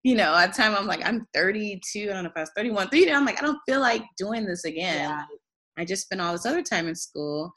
you 0.04 0.14
know, 0.14 0.32
at 0.36 0.54
the 0.54 0.62
time 0.62 0.76
I'm 0.76 0.86
like, 0.86 1.04
I'm 1.04 1.26
32. 1.34 2.02
I 2.02 2.12
don't 2.12 2.24
know 2.24 2.30
if 2.30 2.36
I 2.36 2.40
was 2.40 2.50
31, 2.54 2.88
30. 2.88 3.10
I'm 3.10 3.24
like, 3.24 3.42
I 3.42 3.44
don't 3.44 3.58
feel 3.66 3.80
like 3.80 4.02
doing 4.16 4.44
this 4.44 4.64
again. 4.64 5.10
Yeah. 5.10 5.24
I 5.78 5.84
just 5.84 6.04
spent 6.04 6.20
all 6.20 6.32
this 6.32 6.46
other 6.46 6.62
time 6.62 6.88
in 6.88 6.94
school. 6.94 7.52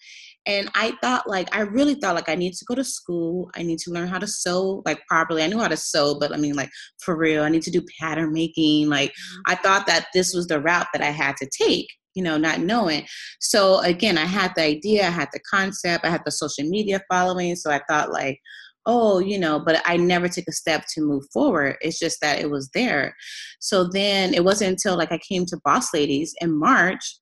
And 0.46 0.70
I 0.76 0.94
thought 1.02 1.30
like 1.30 1.56
I 1.56 1.62
really 1.62 1.96
thought 1.96 2.16
like 2.16 2.30
I 2.30 2.36
need 2.36 2.54
to 2.54 2.66
go 2.66 2.76
to 2.76 2.84
school. 2.84 3.50
I 3.56 3.64
need 3.64 3.80
to 3.80 3.92
learn 3.92 4.08
how 4.08 4.20
to 4.20 4.28
sew 4.28 4.82
like 4.86 5.06
properly. 5.08 5.44
I 5.44 5.48
knew 5.48 5.60
how 5.60 5.68
to 5.68 5.78
sew, 5.78 6.18
but 6.20 6.34
I 6.34 6.38
mean 6.38 6.56
like 6.56 6.70
for 7.04 7.18
real, 7.18 7.44
I 7.44 7.50
need 7.50 7.64
to 7.64 7.72
do 7.72 7.86
pattern 8.00 8.34
making. 8.34 8.90
Like 8.90 9.12
mm-hmm. 9.12 9.42
I 9.48 9.56
thought 9.56 9.88
that 9.88 10.08
this 10.14 10.34
was 10.34 10.48
the 10.48 10.62
route 10.62 10.88
that 10.94 11.02
I 11.02 11.12
had 11.12 11.36
to 11.38 11.50
take, 11.62 11.88
you 12.16 12.24
know, 12.24 12.38
not 12.38 12.60
knowing. 12.60 13.06
So 13.40 13.80
again, 13.82 14.18
I 14.18 14.26
had 14.26 14.54
the 14.56 14.64
idea, 14.64 15.08
I 15.08 15.12
had 15.12 15.30
the 15.34 15.42
concept, 15.50 16.06
I 16.06 16.10
had 16.10 16.24
the 16.26 16.32
social 16.32 16.68
media 16.68 17.02
following. 17.12 17.56
So 17.56 17.72
I 17.72 17.82
thought 17.90 18.12
like, 18.12 18.40
oh, 18.88 19.20
you 19.20 19.38
know, 19.38 19.60
but 19.60 19.82
I 19.86 19.98
never 19.98 20.30
took 20.30 20.46
a 20.48 20.54
step 20.54 20.86
to 20.94 21.02
move 21.02 21.24
forward. 21.34 21.76
It's 21.82 22.00
just 22.00 22.22
that 22.22 22.40
it 22.40 22.50
was 22.50 22.70
there. 22.74 23.14
So 23.60 23.84
then 23.84 24.34
it 24.34 24.46
wasn't 24.46 24.72
until 24.72 24.98
like 24.98 25.12
I 25.12 25.20
came 25.20 25.46
to 25.48 25.60
Boss 25.66 25.94
Ladies 25.94 26.34
in 26.40 26.58
March 26.58 27.20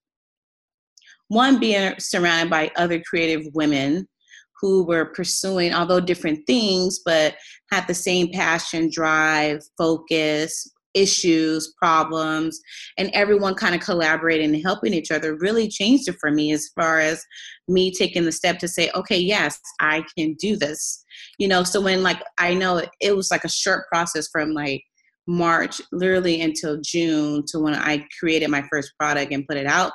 one 1.28 1.60
being 1.60 1.94
surrounded 2.00 2.50
by 2.50 2.72
other 2.76 3.02
creative 3.02 3.44
women 3.54 4.08
who 4.62 4.86
were 4.86 5.06
pursuing 5.06 5.74
although 5.74 6.00
different 6.00 6.46
things 6.48 7.00
but 7.06 7.36
had 7.72 7.86
the 7.88 7.94
same 7.94 8.32
passion 8.32 8.90
drive 8.92 9.62
focus 9.78 10.72
issues 10.96 11.74
problems 11.78 12.60
and 12.98 13.12
everyone 13.14 13.54
kind 13.54 13.76
of 13.76 13.82
collaborating 13.82 14.56
and 14.56 14.64
helping 14.64 14.94
each 14.94 15.12
other 15.12 15.36
really 15.36 15.68
changed 15.68 16.08
it 16.08 16.16
for 16.20 16.32
me 16.32 16.54
as 16.54 16.70
far 16.74 17.00
as 17.00 17.24
me 17.68 17.92
taking 17.92 18.24
the 18.24 18.32
step 18.32 18.58
to 18.58 18.68
say 18.68 18.90
okay 18.96 19.18
yes 19.18 19.60
i 19.82 20.04
can 20.18 20.34
do 20.36 20.56
this. 20.56 21.04
You 21.38 21.50
know 21.50 21.64
so 21.64 21.82
when 21.82 22.02
like 22.02 22.24
i 22.38 22.54
know 22.54 22.82
it 23.02 23.16
was 23.16 23.30
like 23.30 23.44
a 23.44 23.50
short 23.50 23.88
process 23.92 24.30
from 24.32 24.54
like 24.54 24.84
march 25.28 25.82
literally 25.92 26.42
until 26.42 26.80
june 26.82 27.44
to 27.48 27.60
when 27.60 27.74
i 27.74 28.06
created 28.20 28.50
my 28.50 28.64
first 28.72 28.94
product 28.98 29.34
and 29.34 29.48
put 29.48 29.58
it 29.58 29.66
out 29.66 29.92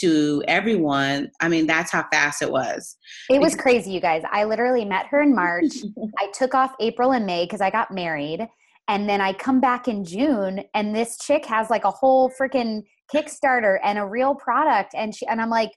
to 0.00 0.42
everyone. 0.48 1.30
I 1.40 1.48
mean, 1.48 1.66
that's 1.66 1.90
how 1.90 2.06
fast 2.12 2.42
it 2.42 2.50
was. 2.50 2.96
It 3.30 3.40
was 3.40 3.54
crazy, 3.54 3.90
you 3.92 4.00
guys. 4.00 4.22
I 4.30 4.44
literally 4.44 4.84
met 4.84 5.06
her 5.06 5.22
in 5.22 5.34
March. 5.34 5.72
I 6.18 6.30
took 6.32 6.54
off 6.54 6.74
April 6.80 7.12
and 7.12 7.26
May 7.26 7.44
because 7.44 7.60
I 7.60 7.70
got 7.70 7.90
married. 7.90 8.46
And 8.88 9.08
then 9.08 9.20
I 9.20 9.32
come 9.32 9.60
back 9.60 9.88
in 9.88 10.04
June 10.04 10.62
and 10.74 10.94
this 10.94 11.16
chick 11.18 11.46
has 11.46 11.70
like 11.70 11.84
a 11.84 11.90
whole 11.90 12.30
freaking 12.38 12.82
Kickstarter 13.12 13.78
and 13.82 13.98
a 13.98 14.04
real 14.04 14.34
product. 14.34 14.94
And 14.94 15.14
she 15.14 15.26
and 15.26 15.40
I'm 15.40 15.50
like, 15.50 15.72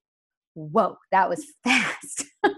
whoa, 0.55 0.97
that 1.11 1.29
was 1.29 1.45
fast. 1.63 2.25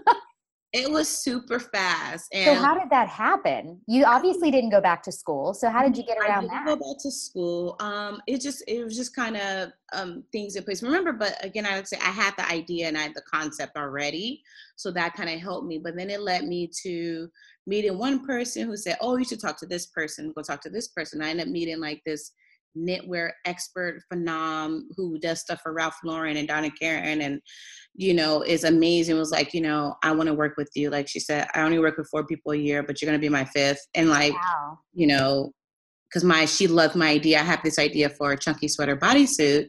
It 0.72 0.88
was 0.88 1.08
super 1.08 1.58
fast. 1.58 2.28
And 2.32 2.44
so 2.44 2.54
how 2.54 2.78
did 2.78 2.90
that 2.90 3.08
happen? 3.08 3.80
You 3.88 4.04
obviously 4.04 4.52
didn't 4.52 4.70
go 4.70 4.80
back 4.80 5.02
to 5.02 5.12
school. 5.12 5.52
So 5.52 5.68
how 5.68 5.82
did 5.82 5.96
you 5.96 6.04
get 6.04 6.16
around 6.18 6.46
that? 6.46 6.52
I 6.52 6.58
didn't 6.58 6.66
that? 6.66 6.66
Go 6.66 6.76
back 6.76 7.02
to 7.02 7.10
school. 7.10 7.76
Um, 7.80 8.22
it 8.28 8.40
just 8.40 8.62
it 8.68 8.84
was 8.84 8.96
just 8.96 9.14
kind 9.16 9.36
of 9.36 9.72
um, 9.92 10.22
things 10.30 10.54
in 10.54 10.62
place. 10.62 10.82
Remember, 10.82 11.12
but 11.12 11.44
again, 11.44 11.66
I 11.66 11.74
would 11.74 11.88
say 11.88 11.98
I 11.98 12.10
had 12.10 12.34
the 12.38 12.48
idea 12.48 12.86
and 12.86 12.96
I 12.96 13.02
had 13.02 13.14
the 13.14 13.22
concept 13.22 13.76
already, 13.76 14.42
so 14.76 14.92
that 14.92 15.14
kind 15.14 15.28
of 15.28 15.40
helped 15.40 15.66
me. 15.66 15.78
But 15.78 15.96
then 15.96 16.08
it 16.08 16.20
led 16.20 16.44
me 16.44 16.70
to 16.82 17.28
meeting 17.66 17.98
one 17.98 18.24
person 18.24 18.66
who 18.66 18.76
said, 18.76 18.96
"Oh, 19.00 19.16
you 19.16 19.24
should 19.24 19.40
talk 19.40 19.58
to 19.60 19.66
this 19.66 19.86
person. 19.86 20.32
Go 20.36 20.42
talk 20.42 20.60
to 20.62 20.70
this 20.70 20.86
person." 20.86 21.20
I 21.20 21.30
ended 21.30 21.48
up 21.48 21.52
meeting 21.52 21.80
like 21.80 22.00
this 22.06 22.30
knitwear 22.76 23.30
expert 23.44 24.00
phenom 24.12 24.82
who 24.96 25.18
does 25.18 25.40
stuff 25.40 25.60
for 25.62 25.72
Ralph 25.72 25.96
Lauren 26.04 26.36
and 26.36 26.48
Donna 26.48 26.70
Karan 26.70 27.20
and 27.22 27.40
you 27.94 28.14
know 28.14 28.42
is 28.42 28.64
amazing 28.64 29.18
was 29.18 29.32
like 29.32 29.52
you 29.52 29.60
know 29.60 29.94
I 30.02 30.12
want 30.12 30.28
to 30.28 30.34
work 30.34 30.56
with 30.56 30.70
you. 30.74 30.90
Like 30.90 31.08
she 31.08 31.20
said 31.20 31.48
I 31.54 31.62
only 31.62 31.78
work 31.78 31.98
with 31.98 32.08
four 32.10 32.26
people 32.26 32.52
a 32.52 32.56
year 32.56 32.82
but 32.82 33.00
you're 33.00 33.10
going 33.10 33.20
to 33.20 33.24
be 33.24 33.28
my 33.28 33.44
fifth. 33.44 33.86
And 33.94 34.08
like 34.08 34.34
wow. 34.34 34.78
you 34.94 35.06
know 35.06 35.52
because 36.08 36.24
my 36.24 36.44
she 36.44 36.66
loved 36.66 36.96
my 36.96 37.08
idea. 37.08 37.38
I 37.38 37.42
have 37.42 37.62
this 37.62 37.78
idea 37.78 38.08
for 38.10 38.32
a 38.32 38.38
chunky 38.38 38.68
sweater 38.68 38.96
bodysuit 38.96 39.68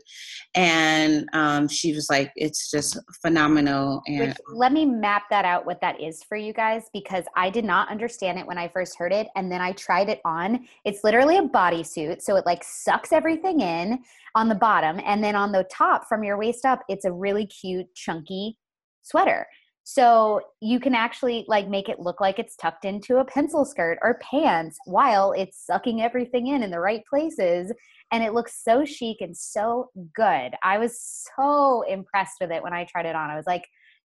and 0.55 1.29
um, 1.33 1.67
she 1.67 1.93
was 1.93 2.09
like 2.09 2.31
it's 2.35 2.69
just 2.69 2.97
phenomenal 3.21 4.01
and 4.07 4.29
Which, 4.29 4.37
let 4.53 4.73
me 4.73 4.85
map 4.85 5.23
that 5.29 5.45
out 5.45 5.65
what 5.65 5.79
that 5.81 6.01
is 6.01 6.23
for 6.23 6.35
you 6.35 6.51
guys 6.51 6.89
because 6.93 7.23
i 7.35 7.49
did 7.49 7.63
not 7.63 7.89
understand 7.89 8.37
it 8.37 8.45
when 8.45 8.57
i 8.57 8.67
first 8.67 8.97
heard 8.97 9.13
it 9.13 9.27
and 9.35 9.51
then 9.51 9.61
i 9.61 9.71
tried 9.73 10.09
it 10.09 10.19
on. 10.25 10.65
It's 10.83 11.03
literally 11.03 11.37
a 11.37 11.43
bodysuit 11.43 12.21
so 12.21 12.35
it 12.35 12.45
like 12.45 12.63
sucks 12.63 13.11
everything 13.13 13.61
in 13.61 13.99
on 14.35 14.49
the 14.49 14.55
bottom 14.55 14.99
and 15.05 15.23
then 15.23 15.35
on 15.35 15.51
the 15.51 15.63
top 15.71 16.07
from 16.07 16.23
your 16.23 16.37
waist 16.37 16.65
up 16.65 16.81
it's 16.89 17.05
a 17.05 17.11
really 17.11 17.45
cute 17.45 17.93
chunky 17.95 18.57
sweater. 19.01 19.47
So 19.83 20.41
you 20.61 20.79
can 20.79 20.93
actually 20.93 21.43
like 21.47 21.67
make 21.67 21.89
it 21.89 21.99
look 21.99 22.21
like 22.21 22.39
it's 22.39 22.55
tucked 22.55 22.85
into 22.85 23.17
a 23.17 23.25
pencil 23.25 23.65
skirt 23.65 23.97
or 24.01 24.19
pants 24.21 24.77
while 24.85 25.31
it's 25.31 25.65
sucking 25.65 26.01
everything 26.01 26.47
in 26.47 26.63
in 26.63 26.71
the 26.71 26.79
right 26.79 27.03
places 27.09 27.71
and 28.11 28.23
it 28.23 28.33
looks 28.33 28.63
so 28.63 28.83
chic 28.85 29.17
and 29.21 29.35
so 29.35 29.89
good. 30.15 30.51
I 30.63 30.77
was 30.77 31.25
so 31.37 31.83
impressed 31.83 32.37
with 32.41 32.51
it 32.51 32.61
when 32.61 32.73
I 32.73 32.85
tried 32.85 33.05
it 33.05 33.15
on. 33.15 33.29
I 33.29 33.35
was 33.35 33.47
like, 33.47 33.65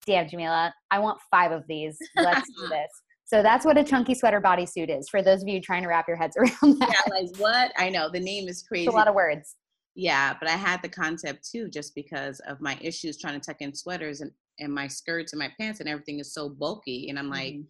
damn, 0.05 0.27
Jamilah, 0.27 0.71
I 0.91 0.99
want 0.99 1.19
five 1.29 1.51
of 1.51 1.63
these. 1.67 1.97
Let's 2.15 2.47
do 2.57 2.67
this. 2.69 2.89
So 3.25 3.43
that's 3.43 3.63
what 3.63 3.77
a 3.77 3.83
chunky 3.83 4.15
sweater 4.15 4.41
bodysuit 4.41 4.89
is 4.89 5.07
for 5.09 5.21
those 5.21 5.43
of 5.43 5.47
you 5.47 5.61
trying 5.61 5.83
to 5.83 5.89
wrap 5.89 6.07
your 6.07 6.17
heads 6.17 6.35
around 6.37 6.79
that. 6.79 7.03
Yeah, 7.07 7.13
like 7.13 7.37
what? 7.37 7.71
I 7.77 7.89
know 7.89 8.09
the 8.09 8.19
name 8.19 8.47
is 8.47 8.63
crazy. 8.63 8.85
It's 8.85 8.93
a 8.93 8.97
lot 8.97 9.07
of 9.07 9.15
words. 9.15 9.55
Yeah, 9.95 10.33
but 10.39 10.49
I 10.49 10.53
had 10.53 10.81
the 10.81 10.89
concept 10.89 11.47
too, 11.51 11.69
just 11.69 11.93
because 11.93 12.39
of 12.47 12.61
my 12.61 12.77
issues 12.81 13.19
trying 13.19 13.39
to 13.39 13.45
tuck 13.45 13.57
in 13.59 13.75
sweaters 13.75 14.21
and, 14.21 14.31
and 14.59 14.73
my 14.73 14.87
skirts 14.87 15.33
and 15.33 15.39
my 15.39 15.51
pants 15.59 15.79
and 15.79 15.89
everything 15.89 16.19
is 16.19 16.33
so 16.33 16.49
bulky. 16.49 17.09
And 17.09 17.19
I'm 17.19 17.29
like, 17.29 17.53
mm-hmm. 17.53 17.63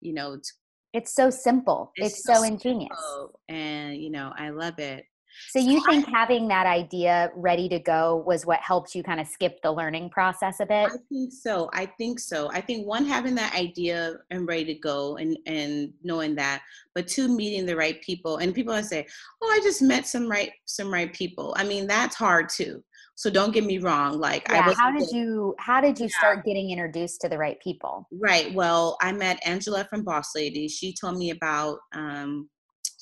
you 0.00 0.14
know, 0.14 0.32
it's 0.32 0.52
it's 0.94 1.14
so 1.14 1.28
simple. 1.28 1.92
It's, 1.96 2.14
it's 2.14 2.24
so, 2.24 2.34
so 2.34 2.42
ingenious. 2.44 2.96
And 3.48 3.96
you 3.96 4.10
know, 4.10 4.32
I 4.36 4.50
love 4.50 4.78
it. 4.78 5.04
So 5.50 5.58
you 5.58 5.80
so 5.80 5.86
think 5.90 6.08
I, 6.08 6.10
having 6.10 6.48
that 6.48 6.66
idea 6.66 7.30
ready 7.34 7.68
to 7.68 7.78
go 7.78 8.22
was 8.26 8.46
what 8.46 8.60
helped 8.60 8.94
you 8.94 9.02
kind 9.02 9.20
of 9.20 9.26
skip 9.26 9.60
the 9.62 9.72
learning 9.72 10.10
process 10.10 10.60
a 10.60 10.66
bit? 10.66 10.90
I 10.92 10.96
think 11.08 11.32
so. 11.32 11.70
I 11.72 11.86
think 11.86 12.18
so. 12.18 12.50
I 12.52 12.60
think 12.60 12.86
one 12.86 13.04
having 13.04 13.34
that 13.36 13.54
idea 13.54 14.16
and 14.30 14.46
ready 14.46 14.64
to 14.66 14.74
go 14.74 15.16
and 15.16 15.36
and 15.46 15.92
knowing 16.02 16.34
that, 16.36 16.62
but 16.94 17.08
two 17.08 17.28
meeting 17.28 17.66
the 17.66 17.76
right 17.76 18.00
people 18.02 18.38
and 18.38 18.54
people 18.54 18.74
I 18.74 18.82
say, 18.82 19.06
"Oh, 19.42 19.48
I 19.48 19.60
just 19.62 19.82
met 19.82 20.06
some 20.06 20.30
right 20.30 20.52
some 20.64 20.92
right 20.92 21.12
people." 21.12 21.54
I 21.56 21.64
mean, 21.64 21.86
that's 21.86 22.16
hard 22.16 22.48
too. 22.48 22.82
So 23.16 23.30
don't 23.30 23.52
get 23.52 23.64
me 23.64 23.78
wrong. 23.78 24.18
Like, 24.18 24.46
yeah, 24.50 24.72
how 24.76 24.90
did 24.90 25.10
you 25.10 25.54
how 25.58 25.80
did 25.80 25.98
you 25.98 26.06
yeah. 26.06 26.18
start 26.18 26.44
getting 26.44 26.70
introduced 26.70 27.20
to 27.20 27.28
the 27.28 27.38
right 27.38 27.60
people? 27.60 28.08
Right. 28.12 28.52
Well, 28.52 28.96
I 29.00 29.12
met 29.12 29.40
Angela 29.46 29.84
from 29.88 30.02
Boss 30.02 30.34
Lady. 30.34 30.66
She 30.68 30.92
told 30.92 31.16
me 31.16 31.30
about 31.30 31.78
um, 31.92 32.48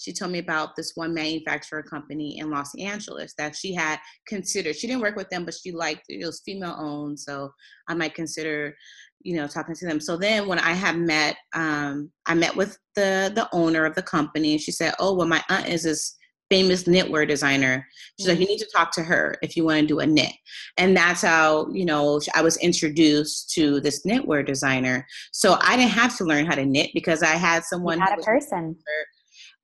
she 0.03 0.13
told 0.13 0.33
me 0.33 0.41
about 0.41 0.75
this 0.75 0.93
one 0.97 1.15
manufacturer 1.15 1.83
company 1.83 2.39
in 2.39 2.51
Los 2.51 2.75
Angeles 2.75 3.35
that 3.39 3.55
she 3.55 3.73
had 3.73 4.01
considered. 4.27 4.75
She 4.75 4.89
didn't 4.89 5.03
work 5.03 5.15
with 5.15 5.31
them, 5.31 5.45
but 5.45 5.55
she 5.55 5.71
liked 5.71 6.03
it. 6.09 6.25
Was 6.27 6.43
female 6.45 6.77
owned, 6.77 7.21
so 7.21 7.53
I 7.89 7.95
might 7.95 8.15
consider, 8.15 8.77
you 9.21 9.37
know, 9.37 9.47
talking 9.47 9.77
to 9.77 9.87
them. 9.87 10.01
So 10.01 10.17
then 10.17 10.49
when 10.49 10.59
I 10.59 10.73
had 10.73 10.99
met, 10.99 11.37
um, 11.55 12.11
I 12.27 12.35
met 12.35 12.57
with 12.57 12.77
the 12.97 13.31
the 13.33 13.49
owner 13.53 13.85
of 13.85 13.95
the 13.95 14.03
company, 14.03 14.53
and 14.53 14.61
she 14.61 14.73
said, 14.73 14.95
"Oh, 14.99 15.15
well, 15.15 15.29
my 15.29 15.43
aunt 15.49 15.69
is 15.69 15.85
this." 15.85 16.17
famous 16.51 16.85
knitwear 16.85 17.27
designer. 17.27 17.89
She's 18.21 18.29
like, 18.29 18.39
you 18.39 18.45
need 18.45 18.59
to 18.59 18.69
talk 18.77 18.93
to 18.93 19.03
her 19.03 19.39
if 19.41 19.57
you 19.57 19.65
want 19.65 19.81
to 19.81 19.87
do 19.87 20.01
a 20.01 20.07
knit. 20.07 20.35
And 20.77 20.95
that's 20.95 21.23
how, 21.23 21.67
you 21.73 21.87
know, 21.87 22.21
I 22.35 22.43
was 22.43 22.59
introduced 22.59 23.51
to 23.55 23.81
this 23.81 24.05
knitwear 24.05 24.47
designer. 24.47 25.07
So 25.33 25.57
I 25.63 25.79
didn't 25.79 25.93
have 25.93 26.15
to 26.19 26.25
learn 26.25 26.45
how 26.45 26.55
to 26.55 26.67
knit 26.67 26.91
because 26.93 27.23
I 27.23 27.37
had 27.37 27.65
someone. 27.65 28.01
You 28.01 28.05
had 28.05 28.19
a 28.19 28.23
person 28.23 28.77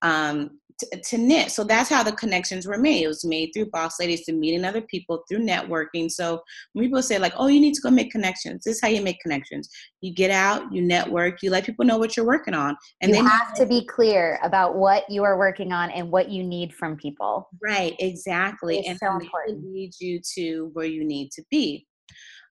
um, 0.02 0.58
to, 0.78 1.00
to 1.00 1.18
knit. 1.18 1.50
So 1.50 1.64
that's 1.64 1.90
how 1.90 2.02
the 2.02 2.12
connections 2.12 2.66
were 2.66 2.78
made. 2.78 3.02
It 3.02 3.08
was 3.08 3.24
made 3.24 3.50
through 3.52 3.70
boss 3.70 3.98
ladies 3.98 4.24
to 4.26 4.32
meeting 4.32 4.64
other 4.64 4.80
people 4.80 5.24
through 5.28 5.40
networking. 5.40 6.11
So 6.11 6.40
when 6.72 6.84
people 6.84 7.02
say 7.02 7.18
like, 7.18 7.32
"Oh, 7.37 7.48
you 7.48 7.61
need 7.61 7.74
to 7.74 7.80
go 7.80 7.90
make 7.90 8.11
connections," 8.12 8.64
this 8.64 8.76
is 8.76 8.80
how 8.80 8.88
you 8.88 9.02
make 9.02 9.20
connections. 9.20 9.68
You 10.00 10.14
get 10.14 10.30
out, 10.30 10.72
you 10.72 10.82
network, 10.82 11.42
you 11.42 11.50
let 11.50 11.64
people 11.64 11.84
know 11.84 11.98
what 11.98 12.16
you're 12.16 12.26
working 12.26 12.54
on, 12.54 12.76
and 13.02 13.14
you 13.14 13.24
have 13.24 13.54
to 13.54 13.66
be 13.66 13.84
clear 13.87 14.38
about 14.42 14.76
what 14.76 15.08
you 15.11 15.24
are 15.24 15.37
working 15.38 15.72
on 15.72 15.90
and 15.90 16.11
what 16.11 16.28
you 16.28 16.44
need 16.44 16.72
from 16.72 16.96
people. 16.96 17.48
Right, 17.62 17.96
exactly, 17.98 18.78
it's 18.78 18.88
and 18.88 18.98
so 18.98 19.12
important. 19.12 19.64
lead 19.64 19.92
you 20.00 20.20
to 20.37 20.70
where 20.74 20.87
you 20.87 21.04
need 21.04 21.30
to 21.32 21.42
be. 21.50 21.87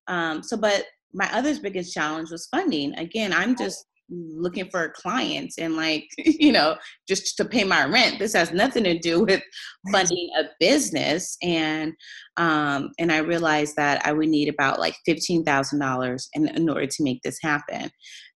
Um, 0.07 0.43
so, 0.43 0.57
but 0.57 0.85
my 1.13 1.29
other 1.33 1.57
biggest 1.59 1.93
challenge 1.93 2.31
was 2.31 2.47
funding. 2.47 2.93
Again, 2.95 3.31
I'm 3.31 3.55
just 3.55 3.85
looking 4.09 4.69
for 4.69 4.89
clients 4.89 5.57
and 5.57 5.75
like 5.75 6.05
you 6.17 6.51
know 6.51 6.75
just 7.07 7.37
to 7.37 7.45
pay 7.45 7.63
my 7.63 7.85
rent. 7.85 8.19
This 8.19 8.33
has 8.33 8.51
nothing 8.51 8.83
to 8.85 8.97
do 8.97 9.23
with 9.23 9.41
funding 9.91 10.29
a 10.39 10.43
business. 10.59 11.37
And 11.41 11.93
um 12.37 12.91
and 12.99 13.11
i 13.11 13.17
realized 13.17 13.75
that 13.75 14.05
i 14.05 14.11
would 14.11 14.29
need 14.29 14.47
about 14.47 14.79
like 14.79 14.95
$15000 15.07 16.27
in, 16.33 16.47
in 16.49 16.69
order 16.69 16.85
to 16.85 17.03
make 17.03 17.21
this 17.23 17.39
happen. 17.41 17.89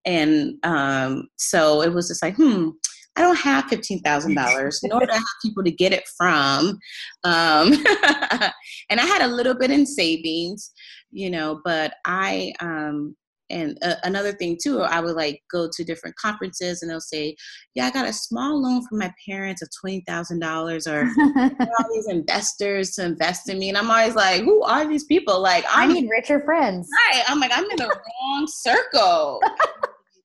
And 0.05 0.53
um 0.63 1.27
so 1.37 1.81
it 1.81 1.93
was 1.93 2.07
just 2.07 2.23
like 2.23 2.35
hmm 2.35 2.69
I 3.17 3.21
don't 3.21 3.37
have 3.39 3.65
$15,000 3.65 4.79
in 4.83 4.91
order 4.93 5.05
to 5.07 5.13
have 5.13 5.23
people 5.41 5.63
to 5.63 5.71
get 5.71 5.91
it 5.91 6.07
from. 6.17 6.79
Um, 7.25 7.73
and 8.89 8.99
I 8.99 9.05
had 9.05 9.21
a 9.21 9.27
little 9.27 9.53
bit 9.53 9.69
in 9.69 9.85
savings, 9.85 10.71
you 11.11 11.29
know, 11.29 11.59
but 11.65 11.95
I, 12.05 12.53
um, 12.61 13.15
and 13.51 13.77
uh, 13.83 13.95
another 14.03 14.31
thing 14.31 14.57
too 14.61 14.81
i 14.81 14.99
would 14.99 15.15
like 15.15 15.41
go 15.51 15.69
to 15.71 15.83
different 15.83 16.15
conferences 16.15 16.81
and 16.81 16.89
they'll 16.89 16.99
say 16.99 17.35
yeah 17.75 17.85
i 17.85 17.91
got 17.91 18.07
a 18.07 18.13
small 18.13 18.61
loan 18.61 18.85
from 18.87 18.99
my 18.99 19.13
parents 19.27 19.61
of 19.61 19.69
$20000 19.85 20.87
or 20.87 21.65
all 21.79 21.93
these 21.93 22.07
investors 22.07 22.91
to 22.91 23.05
invest 23.05 23.49
in 23.49 23.59
me. 23.59 23.69
And 23.69 23.77
i'm 23.77 23.89
always 23.89 24.15
like 24.15 24.41
who 24.41 24.63
are 24.63 24.87
these 24.87 25.05
people? 25.05 25.41
Like 25.41 25.65
I'm, 25.69 25.89
i 25.89 25.93
need 25.93 26.09
richer 26.09 26.39
friends. 26.41 26.87
Right. 27.11 27.23
I'm 27.27 27.39
like 27.39 27.51
i'm 27.53 27.63
in 27.63 27.77
the 27.77 27.87
wrong 28.23 28.47
circle. 28.47 29.41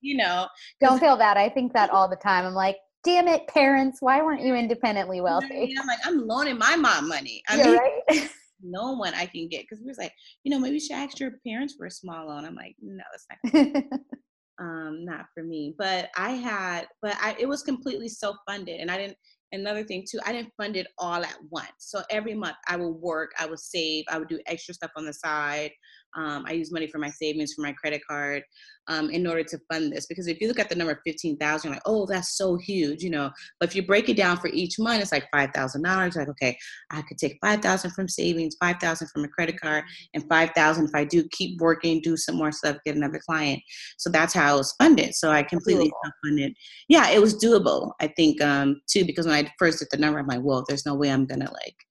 You 0.02 0.18
know? 0.18 0.46
Don't 0.80 1.00
feel 1.00 1.16
bad. 1.16 1.36
I 1.36 1.48
think 1.48 1.72
that 1.72 1.90
all 1.90 2.08
the 2.08 2.14
time. 2.16 2.44
I'm 2.44 2.54
like 2.54 2.76
damn 3.02 3.26
it 3.26 3.44
parents 3.48 3.98
why 4.00 4.22
weren't 4.22 4.42
you 4.42 4.54
independently 4.54 5.20
wealthy? 5.20 5.74
I'm 5.78 5.86
like 5.86 5.98
i'm 6.04 6.26
loaning 6.26 6.58
my 6.58 6.76
mom 6.76 7.08
money. 7.08 7.42
I 7.48 7.56
mean, 7.56 7.76
right 7.76 8.30
no 8.62 8.92
one 8.92 9.14
I 9.14 9.26
can 9.26 9.48
get 9.48 9.62
because 9.62 9.80
we 9.80 9.88
was 9.88 9.98
like, 9.98 10.12
you 10.44 10.50
know, 10.50 10.58
maybe 10.58 10.74
you 10.74 10.80
should 10.80 10.96
ask 10.96 11.18
your 11.18 11.32
parents 11.46 11.74
for 11.76 11.86
a 11.86 11.90
small 11.90 12.28
loan. 12.28 12.44
I'm 12.44 12.54
like, 12.54 12.76
no, 12.80 13.02
that's 13.12 13.26
not 13.44 13.84
um 14.60 15.04
not 15.04 15.26
for 15.34 15.42
me. 15.42 15.74
But 15.78 16.10
I 16.16 16.30
had, 16.30 16.86
but 17.02 17.16
I 17.20 17.36
it 17.38 17.48
was 17.48 17.62
completely 17.62 18.08
self 18.08 18.36
funded, 18.48 18.80
and 18.80 18.90
I 18.90 18.98
didn't. 18.98 19.16
Another 19.52 19.84
thing 19.84 20.04
too, 20.10 20.18
I 20.26 20.32
didn't 20.32 20.52
fund 20.56 20.76
it 20.76 20.88
all 20.98 21.22
at 21.22 21.36
once. 21.50 21.70
So 21.78 22.02
every 22.10 22.34
month 22.34 22.56
I 22.66 22.76
would 22.76 22.96
work, 22.96 23.30
I 23.38 23.46
would 23.46 23.60
save, 23.60 24.04
I 24.08 24.18
would 24.18 24.26
do 24.28 24.40
extra 24.46 24.74
stuff 24.74 24.90
on 24.96 25.06
the 25.06 25.12
side. 25.12 25.70
Um, 26.16 26.44
I 26.46 26.52
use 26.52 26.72
money 26.72 26.86
for 26.86 26.98
my 26.98 27.10
savings 27.10 27.52
for 27.52 27.62
my 27.62 27.72
credit 27.72 28.02
card 28.08 28.42
um, 28.88 29.10
in 29.10 29.26
order 29.26 29.42
to 29.44 29.58
fund 29.70 29.92
this. 29.92 30.06
Because 30.06 30.26
if 30.26 30.40
you 30.40 30.48
look 30.48 30.58
at 30.58 30.68
the 30.68 30.74
number 30.74 31.00
15,000, 31.06 31.70
like, 31.70 31.82
oh, 31.86 32.06
that's 32.06 32.36
so 32.36 32.56
huge, 32.56 33.02
you 33.02 33.10
know. 33.10 33.30
But 33.60 33.68
if 33.68 33.76
you 33.76 33.86
break 33.86 34.08
it 34.08 34.16
down 34.16 34.38
for 34.38 34.48
each 34.48 34.78
month, 34.78 35.02
it's 35.02 35.12
like 35.12 35.28
$5,000. 35.34 36.16
Like, 36.16 36.28
okay, 36.28 36.56
I 36.90 37.02
could 37.02 37.18
take 37.18 37.38
5,000 37.42 37.90
from 37.90 38.08
savings, 38.08 38.56
5,000 38.60 39.08
from 39.08 39.24
a 39.24 39.28
credit 39.28 39.60
card, 39.60 39.84
and 40.14 40.24
5,000 40.28 40.86
if 40.86 40.94
I 40.94 41.04
do 41.04 41.26
keep 41.32 41.60
working, 41.60 42.00
do 42.00 42.16
some 42.16 42.36
more 42.36 42.52
stuff, 42.52 42.76
get 42.84 42.96
another 42.96 43.20
client. 43.26 43.62
So 43.98 44.10
that's 44.10 44.34
how 44.34 44.54
I 44.54 44.56
was 44.56 44.74
funded. 44.78 45.14
So 45.14 45.30
I 45.30 45.42
completely 45.42 45.90
funded. 46.24 46.54
Yeah, 46.88 47.10
it 47.10 47.20
was 47.20 47.34
doable. 47.42 47.92
I 48.00 48.08
think 48.08 48.40
um, 48.42 48.80
too, 48.88 49.04
because 49.04 49.26
when 49.26 49.34
I 49.34 49.50
first 49.58 49.80
did 49.80 49.88
the 49.90 49.98
number, 49.98 50.18
I'm 50.18 50.26
like, 50.26 50.42
well, 50.42 50.64
there's 50.66 50.86
no 50.86 50.94
way 50.94 51.10
I'm 51.10 51.26
gonna 51.26 51.50
like 51.52 51.85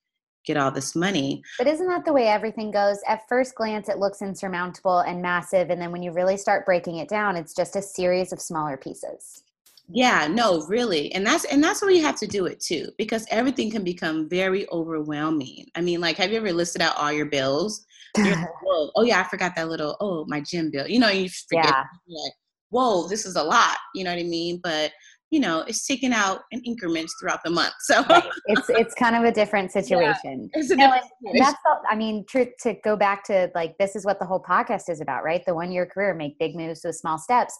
get 0.45 0.57
all 0.57 0.71
this 0.71 0.95
money. 0.95 1.41
But 1.57 1.67
isn't 1.67 1.87
that 1.87 2.05
the 2.05 2.13
way 2.13 2.27
everything 2.27 2.71
goes? 2.71 2.99
At 3.07 3.27
first 3.27 3.55
glance, 3.55 3.89
it 3.89 3.97
looks 3.97 4.21
insurmountable 4.21 4.99
and 4.99 5.21
massive. 5.21 5.69
And 5.69 5.81
then 5.81 5.91
when 5.91 6.03
you 6.03 6.11
really 6.11 6.37
start 6.37 6.65
breaking 6.65 6.97
it 6.97 7.09
down, 7.09 7.35
it's 7.35 7.53
just 7.53 7.75
a 7.75 7.81
series 7.81 8.31
of 8.31 8.39
smaller 8.39 8.77
pieces. 8.77 9.43
Yeah, 9.87 10.27
no, 10.27 10.65
really. 10.67 11.11
And 11.13 11.25
that's 11.25 11.45
and 11.45 11.63
that's 11.63 11.81
where 11.81 11.91
you 11.91 12.01
have 12.01 12.17
to 12.17 12.27
do 12.27 12.47
it 12.47 12.59
too, 12.59 12.89
because 12.97 13.27
everything 13.29 13.69
can 13.69 13.83
become 13.83 14.27
very 14.27 14.67
overwhelming. 14.71 15.67
I 15.75 15.81
mean, 15.81 16.01
like, 16.01 16.17
have 16.17 16.31
you 16.31 16.37
ever 16.37 16.51
listed 16.51 16.81
out 16.81 16.97
all 16.97 17.11
your 17.11 17.27
bills? 17.27 17.85
like, 18.17 18.35
oh 18.95 19.03
yeah, 19.03 19.19
I 19.19 19.23
forgot 19.23 19.55
that 19.55 19.69
little, 19.69 19.95
oh, 19.99 20.25
my 20.27 20.41
gym 20.41 20.71
bill. 20.71 20.87
You 20.87 20.99
know, 20.99 21.09
you 21.09 21.29
forget 21.29 21.65
yeah. 21.65 21.83
like, 22.07 22.33
whoa, 22.69 23.07
this 23.07 23.25
is 23.25 23.35
a 23.35 23.43
lot. 23.43 23.77
You 23.93 24.03
know 24.03 24.11
what 24.11 24.19
I 24.19 24.23
mean? 24.23 24.59
But 24.63 24.91
you 25.35 25.41
know, 25.41 25.65
it's 25.67 25.85
taken 25.85 26.13
out 26.13 26.43
in 26.51 26.61
increments 26.61 27.13
throughout 27.19 27.43
the 27.43 27.51
month. 27.51 27.73
So 27.81 28.05
right. 28.05 28.23
it's 28.45 28.69
it's 28.69 28.93
kind 28.93 29.17
of 29.17 29.25
a 29.25 29.33
different 29.33 29.69
situation. 29.79 30.49
Yeah, 30.55 30.61
situation. 30.61 31.01
that's 31.37 31.57
the, 31.65 31.75
I 31.89 31.95
mean, 31.97 32.23
to 32.29 32.49
to 32.61 32.75
go 32.85 32.95
back 32.95 33.25
to 33.25 33.51
like 33.53 33.77
this 33.77 33.97
is 33.97 34.05
what 34.05 34.17
the 34.19 34.25
whole 34.25 34.41
podcast 34.41 34.83
is 34.87 35.01
about, 35.01 35.25
right? 35.25 35.43
The 35.45 35.53
one 35.53 35.73
year 35.73 35.85
career, 35.85 36.13
make 36.13 36.39
big 36.39 36.55
moves 36.55 36.83
with 36.85 36.95
small 36.95 37.17
steps. 37.17 37.53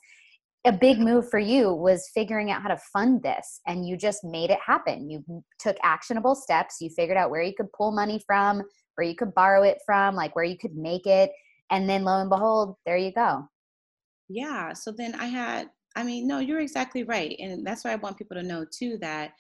A 0.66 0.72
big 0.72 1.00
move 1.00 1.30
for 1.30 1.38
you 1.38 1.74
was 1.74 2.10
figuring 2.14 2.50
out 2.50 2.62
how 2.62 2.70
to 2.70 2.80
fund 2.94 3.22
this, 3.22 3.60
and 3.68 3.86
you 3.86 3.98
just 3.98 4.24
made 4.24 4.52
it 4.52 4.60
happen. 4.66 5.10
You 5.10 5.44
took 5.60 5.76
actionable 5.84 6.34
steps. 6.34 6.78
You 6.80 6.90
figured 6.96 7.18
out 7.18 7.30
where 7.30 7.42
you 7.42 7.54
could 7.58 7.72
pull 7.78 7.92
money 7.92 8.24
from, 8.26 8.64
where 8.96 9.06
you 9.06 9.16
could 9.16 9.34
borrow 9.36 9.64
it 9.64 9.80
from, 9.86 10.16
like 10.16 10.34
where 10.34 10.46
you 10.46 10.58
could 10.58 10.78
make 10.78 11.06
it, 11.06 11.30
and 11.72 11.90
then 11.90 12.06
lo 12.06 12.22
and 12.22 12.30
behold, 12.30 12.78
there 12.86 12.96
you 12.96 13.12
go. 13.12 13.50
Yeah. 14.30 14.72
So 14.72 14.94
then 14.98 15.14
I 15.16 15.26
had 15.26 15.70
I 15.96 16.04
mean, 16.04 16.28
no, 16.28 16.40
you're 16.40 16.60
exactly 16.60 17.04
right. 17.04 17.36
And 17.40 17.66
that's 17.66 17.84
why 17.84 17.92
I 17.92 17.96
want 17.96 18.18
people 18.18 18.36
to 18.36 18.44
know 18.44 18.66
too 18.70 18.98
that, 19.02 19.32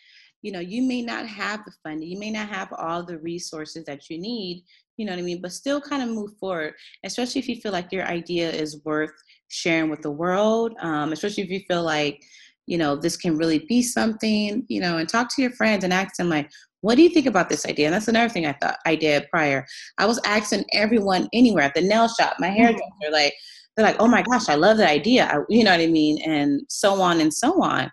you 0.41 0.51
know, 0.51 0.59
you 0.59 0.81
may 0.81 1.01
not 1.01 1.27
have 1.27 1.65
the 1.65 1.73
funding, 1.83 2.07
you 2.07 2.19
may 2.19 2.31
not 2.31 2.47
have 2.49 2.71
all 2.77 3.03
the 3.03 3.17
resources 3.17 3.83
that 3.85 4.09
you 4.09 4.19
need, 4.19 4.63
you 4.97 5.05
know 5.05 5.11
what 5.11 5.19
I 5.19 5.23
mean, 5.23 5.41
but 5.41 5.51
still 5.51 5.81
kind 5.81 6.03
of 6.03 6.09
move 6.09 6.37
forward, 6.39 6.73
especially 7.03 7.39
if 7.39 7.49
you 7.49 7.55
feel 7.55 7.71
like 7.71 7.91
your 7.91 8.05
idea 8.05 8.49
is 8.49 8.83
worth 8.85 9.11
sharing 9.49 9.89
with 9.89 10.01
the 10.01 10.11
world, 10.11 10.73
um, 10.81 11.11
especially 11.11 11.43
if 11.43 11.49
you 11.49 11.61
feel 11.67 11.83
like, 11.83 12.23
you 12.67 12.77
know, 12.77 12.95
this 12.95 13.17
can 13.17 13.37
really 13.37 13.59
be 13.67 13.81
something, 13.81 14.65
you 14.69 14.79
know, 14.79 14.97
and 14.97 15.09
talk 15.09 15.33
to 15.35 15.41
your 15.41 15.51
friends 15.51 15.83
and 15.83 15.91
ask 15.93 16.15
them 16.15 16.29
like, 16.29 16.49
what 16.81 16.95
do 16.95 17.01
you 17.01 17.09
think 17.09 17.25
about 17.25 17.49
this 17.49 17.65
idea? 17.65 17.87
And 17.87 17.95
that's 17.95 18.07
another 18.07 18.29
thing 18.29 18.45
I 18.45 18.53
thought 18.53 18.77
I 18.85 18.95
did 18.95 19.27
prior. 19.31 19.65
I 19.97 20.05
was 20.05 20.19
asking 20.25 20.65
everyone 20.73 21.27
anywhere 21.33 21.63
at 21.63 21.73
the 21.73 21.81
nail 21.81 22.07
shop, 22.07 22.35
my 22.39 22.47
mm-hmm. 22.49 22.57
hairdresser, 22.57 23.11
like, 23.11 23.33
they're 23.75 23.85
like, 23.85 23.97
oh 23.99 24.07
my 24.07 24.21
gosh, 24.21 24.49
I 24.49 24.55
love 24.55 24.77
that 24.77 24.89
idea. 24.89 25.25
I, 25.25 25.39
you 25.49 25.63
know 25.63 25.71
what 25.71 25.81
I 25.81 25.87
mean? 25.87 26.21
And 26.21 26.61
so 26.69 27.01
on 27.01 27.19
and 27.19 27.33
so 27.33 27.61
on. 27.61 27.91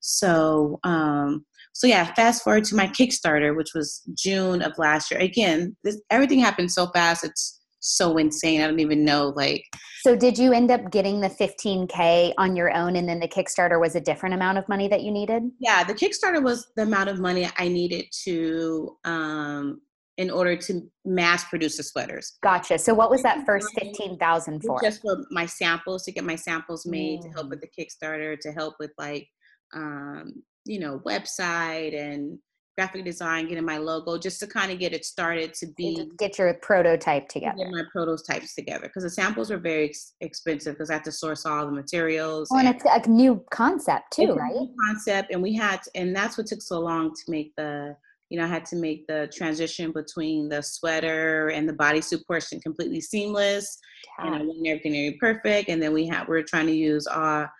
So, 0.00 0.78
um, 0.84 1.44
so 1.72 1.86
yeah, 1.86 2.12
fast 2.14 2.44
forward 2.44 2.64
to 2.64 2.76
my 2.76 2.86
Kickstarter, 2.86 3.56
which 3.56 3.72
was 3.74 4.02
June 4.14 4.62
of 4.62 4.76
last 4.78 5.10
year. 5.10 5.20
Again, 5.20 5.76
this, 5.84 6.00
everything 6.10 6.38
happened 6.38 6.70
so 6.70 6.88
fast. 6.88 7.24
It's 7.24 7.60
so 7.80 8.16
insane. 8.18 8.60
I 8.60 8.66
don't 8.66 8.80
even 8.80 9.04
know. 9.04 9.32
Like, 9.34 9.64
so 10.02 10.16
did 10.16 10.38
you 10.38 10.52
end 10.52 10.70
up 10.70 10.90
getting 10.90 11.20
the 11.20 11.28
15k 11.28 12.34
on 12.38 12.56
your 12.56 12.74
own, 12.74 12.96
and 12.96 13.08
then 13.08 13.20
the 13.20 13.28
Kickstarter 13.28 13.80
was 13.80 13.94
a 13.94 14.00
different 14.00 14.34
amount 14.34 14.58
of 14.58 14.68
money 14.68 14.88
that 14.88 15.02
you 15.02 15.10
needed? 15.10 15.44
Yeah, 15.60 15.84
the 15.84 15.94
Kickstarter 15.94 16.42
was 16.42 16.68
the 16.76 16.82
amount 16.82 17.08
of 17.08 17.20
money 17.20 17.48
I 17.58 17.68
needed 17.68 18.06
to 18.24 18.96
um, 19.04 19.80
in 20.18 20.30
order 20.30 20.56
to 20.56 20.82
mass 21.04 21.44
produce 21.44 21.78
the 21.78 21.82
sweaters. 21.82 22.36
Gotcha. 22.42 22.78
So 22.78 22.92
what 22.92 23.10
was 23.10 23.22
that 23.22 23.46
first 23.46 23.68
15,000 23.78 24.62
for? 24.62 24.80
Just 24.82 25.00
for 25.00 25.24
my 25.30 25.46
samples 25.46 26.04
to 26.04 26.12
get 26.12 26.24
my 26.24 26.36
samples 26.36 26.84
made 26.84 27.20
mm. 27.20 27.22
to 27.22 27.28
help 27.30 27.46
mm. 27.46 27.50
with 27.50 27.62
the 27.62 27.68
Kickstarter, 27.68 28.38
to 28.40 28.52
help 28.52 28.74
with 28.78 28.90
like 28.98 29.26
um, 29.74 30.42
you 30.64 30.78
know, 30.78 31.00
website 31.04 31.98
and 31.98 32.38
graphic 32.76 33.04
design, 33.04 33.48
getting 33.48 33.64
my 33.64 33.76
logo, 33.76 34.16
just 34.16 34.40
to 34.40 34.46
kind 34.46 34.72
of 34.72 34.78
get 34.78 34.92
it 34.92 35.04
started 35.04 35.52
to 35.54 35.66
be 35.76 36.08
get 36.18 36.38
your 36.38 36.54
prototype 36.54 37.28
together. 37.28 37.56
Get 37.58 37.70
my 37.70 37.82
prototypes 37.92 38.54
together 38.54 38.84
because 38.84 39.02
the 39.02 39.10
samples 39.10 39.50
are 39.50 39.58
very 39.58 39.86
ex- 39.86 40.14
expensive 40.20 40.74
because 40.74 40.90
I 40.90 40.94
have 40.94 41.02
to 41.04 41.12
source 41.12 41.44
all 41.44 41.66
the 41.66 41.72
materials. 41.72 42.48
And, 42.50 42.66
and 42.66 42.76
it's 42.76 43.06
a 43.06 43.10
new 43.10 43.44
concept 43.50 44.12
too, 44.12 44.34
right? 44.34 44.68
concept, 44.86 45.32
and 45.32 45.42
we 45.42 45.54
had, 45.54 45.80
and 45.94 46.14
that's 46.14 46.38
what 46.38 46.46
took 46.46 46.62
so 46.62 46.80
long 46.80 47.10
to 47.14 47.22
make 47.28 47.52
the 47.56 47.96
you 48.32 48.38
know, 48.38 48.44
I 48.44 48.48
had 48.48 48.64
to 48.66 48.76
make 48.76 49.06
the 49.08 49.30
transition 49.30 49.92
between 49.92 50.48
the 50.48 50.62
sweater 50.62 51.48
and 51.48 51.68
the 51.68 51.74
bodysuit 51.74 52.26
portion 52.26 52.60
completely 52.60 53.02
seamless. 53.02 53.78
Yeah. 54.18 54.26
And 54.28 54.34
I 54.34 54.38
wanted 54.38 54.70
everything 54.70 54.92
to 54.92 55.12
be 55.12 55.18
perfect. 55.18 55.68
And 55.68 55.82
then 55.82 55.92
we 55.92 56.06
had 56.06 56.26
we 56.26 56.38
are 56.38 56.42
trying 56.42 56.66
to 56.66 56.72
use 56.72 57.06
our 57.06 57.52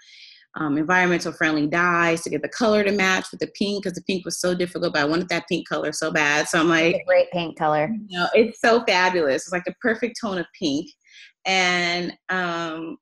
um, 0.54 0.78
environmental 0.78 1.30
friendly 1.32 1.66
dyes 1.66 2.22
to 2.22 2.30
get 2.30 2.40
the 2.40 2.48
color 2.48 2.82
to 2.85 2.90
match 2.90 3.26
with 3.30 3.40
the 3.40 3.48
pink 3.48 3.85
because 3.85 3.96
the 3.96 4.04
pink 4.04 4.24
was 4.24 4.40
so 4.40 4.54
difficult, 4.54 4.94
but 4.94 5.02
I 5.02 5.04
wanted 5.04 5.28
that 5.28 5.46
pink 5.46 5.68
color 5.68 5.92
so 5.92 6.11
bad. 6.11 6.48
So 6.48 6.58
I'm 6.58 6.70
like, 6.70 7.04
great 7.06 7.30
pink 7.32 7.58
color. 7.58 7.90
You 8.08 8.18
know, 8.18 8.28
it's 8.32 8.58
so 8.58 8.82
fabulous. 8.87 9.42
It's 9.42 9.52
like 9.52 9.64
the 9.66 9.74
perfect 9.82 10.16
tone 10.18 10.38
of 10.38 10.46
pink, 10.58 10.88
and 11.44 12.14
um, 12.30 12.96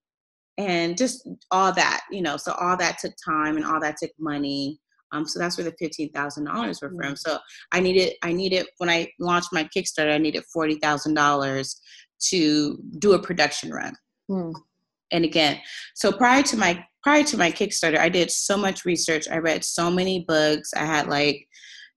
and 0.58 0.98
just 0.98 1.28
all 1.52 1.72
that, 1.72 2.00
you 2.10 2.22
know. 2.22 2.36
So 2.36 2.50
all 2.60 2.76
that 2.78 2.98
took 2.98 3.12
time 3.24 3.56
and 3.56 3.64
all 3.64 3.78
that 3.80 3.96
took 4.02 4.10
money. 4.18 4.80
Um, 5.12 5.26
so 5.26 5.38
that's 5.38 5.56
where 5.56 5.64
the 5.64 5.76
fifteen 5.78 6.10
thousand 6.12 6.44
dollars 6.44 6.80
were 6.80 6.90
from. 6.90 6.98
Mm-hmm. 6.98 7.14
So 7.16 7.38
I 7.72 7.80
needed, 7.80 8.14
I 8.22 8.32
needed 8.32 8.66
when 8.78 8.90
I 8.90 9.10
launched 9.18 9.52
my 9.52 9.64
Kickstarter, 9.64 10.14
I 10.14 10.18
needed 10.18 10.44
forty 10.52 10.76
thousand 10.76 11.14
dollars 11.14 11.80
to 12.28 12.78
do 12.98 13.12
a 13.12 13.22
production 13.22 13.72
run. 13.72 13.94
Mm. 14.30 14.54
And 15.12 15.24
again, 15.24 15.60
so 15.94 16.12
prior 16.12 16.42
to 16.44 16.56
my 16.56 16.84
prior 17.02 17.24
to 17.24 17.36
my 17.36 17.50
Kickstarter, 17.50 17.98
I 17.98 18.08
did 18.08 18.30
so 18.30 18.56
much 18.56 18.84
research. 18.84 19.28
I 19.28 19.38
read 19.38 19.64
so 19.64 19.90
many 19.90 20.24
books. 20.26 20.72
I 20.74 20.84
had 20.84 21.08
like, 21.08 21.46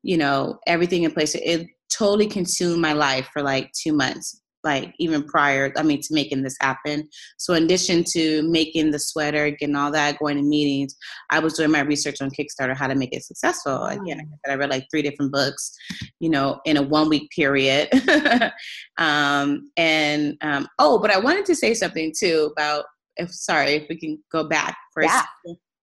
you 0.02 0.18
know, 0.18 0.60
everything 0.66 1.04
in 1.04 1.12
place. 1.12 1.36
It 1.36 1.68
totally 1.92 2.28
consumed 2.28 2.82
my 2.82 2.94
life 2.94 3.30
for 3.32 3.42
like 3.42 3.72
two 3.74 3.94
months 3.94 4.42
like 4.64 4.94
even 5.00 5.24
prior 5.24 5.72
i 5.78 5.84
mean 5.84 6.00
to 6.02 6.14
making 6.14 6.44
this 6.44 6.56
happen. 6.62 7.08
So 7.38 7.54
in 7.54 7.64
addition 7.64 8.04
to 8.12 8.44
making 8.44 8.92
the 8.92 9.00
sweater 9.00 9.50
getting 9.52 9.76
all 9.76 9.92
that 9.92 10.20
going 10.20 10.38
to 10.38 10.44
meetings 10.44 10.96
i 11.30 11.40
was 11.40 11.54
doing 11.54 11.72
my 11.72 11.82
research 11.82 12.22
on 12.22 12.32
kickstarter 12.32 12.76
how 12.76 12.88
to 12.88 12.96
make 12.96 13.14
it 13.14 13.24
successful. 13.24 13.86
Again 13.86 14.30
i 14.48 14.56
read 14.56 14.70
like 14.70 14.88
three 14.92 15.02
different 15.02 15.32
books 15.32 15.72
you 16.20 16.30
know 16.30 16.60
in 16.66 16.78
a 16.78 16.82
one 16.82 17.10
week 17.10 17.30
period. 17.32 17.90
Um, 18.98 19.72
and 19.76 20.38
um, 20.42 20.68
oh 20.78 21.00
but 21.00 21.10
i 21.10 21.18
wanted 21.18 21.46
to 21.46 21.56
say 21.56 21.74
something 21.74 22.14
too 22.18 22.52
about 22.56 22.86
if 23.18 23.32
sorry 23.32 23.72
if 23.74 23.86
we 23.90 24.00
can 24.00 24.22
go 24.32 24.48
back 24.48 24.78
for 24.94 25.04
yeah. 25.04 25.24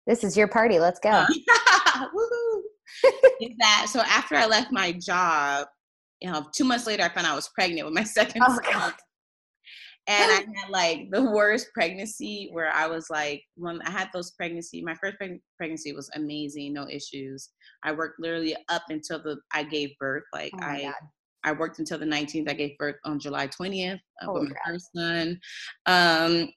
this 0.05 0.23
is 0.23 0.35
your 0.35 0.47
party. 0.47 0.79
Let's 0.79 0.99
go. 0.99 1.25
Is 3.41 3.51
that 3.59 3.87
so 3.89 4.01
after 4.01 4.35
i 4.35 4.45
left 4.45 4.71
my 4.71 4.91
job 4.93 5.67
you 6.21 6.31
know, 6.31 6.45
two 6.53 6.63
months 6.63 6.87
later, 6.87 7.03
I 7.03 7.09
found 7.09 7.27
out 7.27 7.33
I 7.33 7.35
was 7.35 7.49
pregnant 7.49 7.85
with 7.85 7.93
my 7.93 8.03
second 8.19 8.43
oh, 8.45 8.59
son. 8.71 8.93
and 10.07 10.31
I 10.31 10.45
had 10.59 10.69
like 10.69 11.09
the 11.11 11.23
worst 11.31 11.67
pregnancy 11.73 12.49
where 12.51 12.71
I 12.73 12.87
was 12.87 13.09
like, 13.09 13.43
when 13.55 13.81
I 13.83 13.91
had 13.91 14.09
those 14.13 14.31
pregnancy, 14.31 14.81
my 14.81 14.95
first 14.95 15.17
preg- 15.21 15.41
pregnancy 15.57 15.93
was 15.93 16.09
amazing, 16.15 16.73
no 16.73 16.87
issues. 16.89 17.49
I 17.83 17.91
worked 17.91 18.19
literally 18.19 18.55
up 18.69 18.83
until 18.89 19.21
the 19.21 19.37
I 19.53 19.63
gave 19.63 19.91
birth. 19.99 20.23
Like 20.33 20.53
Oh 20.55 20.65
I, 20.65 20.83
God. 20.83 20.93
I 21.43 21.51
worked 21.53 21.79
until 21.79 21.99
the 21.99 22.05
19th. 22.05 22.49
I 22.49 22.53
gave 22.53 22.77
birth 22.77 22.95
on 23.05 23.19
July 23.19 23.47
20th 23.47 23.99
uh, 24.21 24.31
with 24.31 24.43
my 24.43 24.49
crap. 24.49 24.65
first 24.65 24.89
son. 24.95 25.39
Um, 25.85 26.49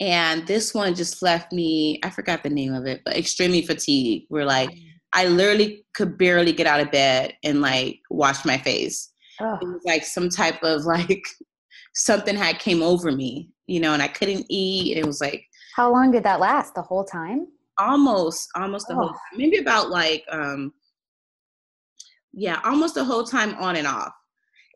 and 0.00 0.46
this 0.46 0.74
one 0.74 0.94
just 0.94 1.22
left 1.22 1.52
me. 1.52 2.00
I 2.02 2.10
forgot 2.10 2.42
the 2.42 2.50
name 2.50 2.74
of 2.74 2.86
it, 2.86 3.02
but 3.04 3.16
extremely 3.16 3.62
fatigued. 3.62 4.26
We're 4.30 4.44
like, 4.44 4.70
I 5.14 5.26
literally 5.28 5.86
could 5.94 6.18
barely 6.18 6.52
get 6.52 6.66
out 6.66 6.80
of 6.80 6.90
bed 6.90 7.34
and 7.44 7.60
like 7.60 8.00
wash 8.10 8.44
my 8.44 8.58
face 8.58 9.10
Ugh. 9.40 9.58
it 9.62 9.66
was 9.66 9.82
like 9.86 10.04
some 10.04 10.28
type 10.28 10.62
of 10.62 10.84
like 10.84 11.22
something 11.94 12.36
had 12.36 12.58
came 12.58 12.82
over 12.82 13.12
me, 13.12 13.50
you 13.66 13.78
know, 13.80 13.92
and 13.94 14.02
I 14.02 14.08
couldn't 14.08 14.46
eat. 14.48 14.96
It 14.96 15.06
was 15.06 15.20
like 15.20 15.44
How 15.76 15.90
long 15.92 16.10
did 16.10 16.24
that 16.24 16.40
last? 16.40 16.74
The 16.74 16.82
whole 16.82 17.04
time? 17.04 17.46
almost, 17.78 18.48
almost 18.54 18.86
the 18.88 18.94
whole 18.94 19.06
Oh. 19.06 19.08
time, 19.08 19.36
maybe 19.38 19.58
about 19.58 19.90
like, 19.90 20.24
um, 20.30 20.72
yeah, 22.32 22.60
almost 22.64 22.94
the 22.94 23.04
whole 23.04 23.24
time 23.24 23.54
on 23.56 23.76
and 23.76 23.86
off. 23.86 24.12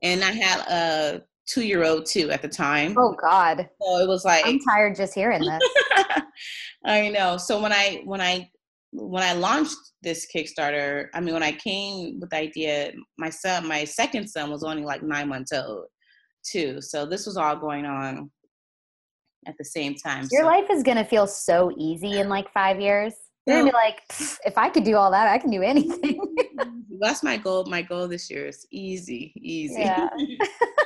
And 0.02 0.22
I 0.24 0.30
had 0.32 0.60
a 0.68 1.22
two 1.46 1.64
year 1.64 1.84
old 1.84 2.06
too 2.06 2.30
at 2.30 2.42
the 2.42 2.48
time. 2.48 2.96
Oh 2.98 3.14
God. 3.20 3.68
So 3.80 3.98
it 3.98 4.08
was 4.08 4.24
like, 4.24 4.44
I'm 4.46 4.58
tired 4.60 4.96
just 4.96 5.14
hearing 5.14 5.42
this. 5.44 5.62
I 6.84 7.08
know. 7.08 7.36
So 7.36 7.60
when 7.60 7.72
I, 7.72 8.02
when 8.04 8.20
I, 8.20 8.50
when 9.00 9.22
I 9.22 9.32
launched 9.32 9.76
this 10.02 10.26
Kickstarter, 10.34 11.06
I 11.14 11.20
mean, 11.20 11.34
when 11.34 11.42
I 11.42 11.52
came 11.52 12.18
with 12.20 12.30
the 12.30 12.36
idea, 12.36 12.92
my 13.16 13.30
son, 13.30 13.66
my 13.66 13.84
second 13.84 14.28
son 14.28 14.50
was 14.50 14.64
only 14.64 14.84
like 14.84 15.02
nine 15.02 15.28
months 15.28 15.52
old 15.52 15.86
too. 16.44 16.80
So 16.80 17.06
this 17.06 17.26
was 17.26 17.36
all 17.36 17.56
going 17.56 17.86
on 17.86 18.30
at 19.46 19.54
the 19.58 19.64
same 19.64 19.94
time. 19.94 20.26
Your 20.30 20.42
so, 20.42 20.46
life 20.46 20.66
is 20.70 20.82
gonna 20.82 21.04
feel 21.04 21.26
so 21.26 21.72
easy 21.78 22.18
in 22.18 22.28
like 22.28 22.52
five 22.52 22.80
years. 22.80 23.14
You're 23.46 23.60
gonna 23.60 23.70
be 23.70 23.74
like, 23.74 24.00
if 24.44 24.58
I 24.58 24.68
could 24.68 24.84
do 24.84 24.96
all 24.96 25.10
that, 25.10 25.26
I 25.28 25.38
can 25.38 25.50
do 25.50 25.62
anything. 25.62 26.20
that's 27.00 27.22
my 27.22 27.36
goal. 27.36 27.64
My 27.64 27.82
goal 27.82 28.08
this 28.08 28.28
year 28.30 28.46
is 28.46 28.66
easy, 28.70 29.32
easy. 29.36 29.80
Yeah. 29.80 30.08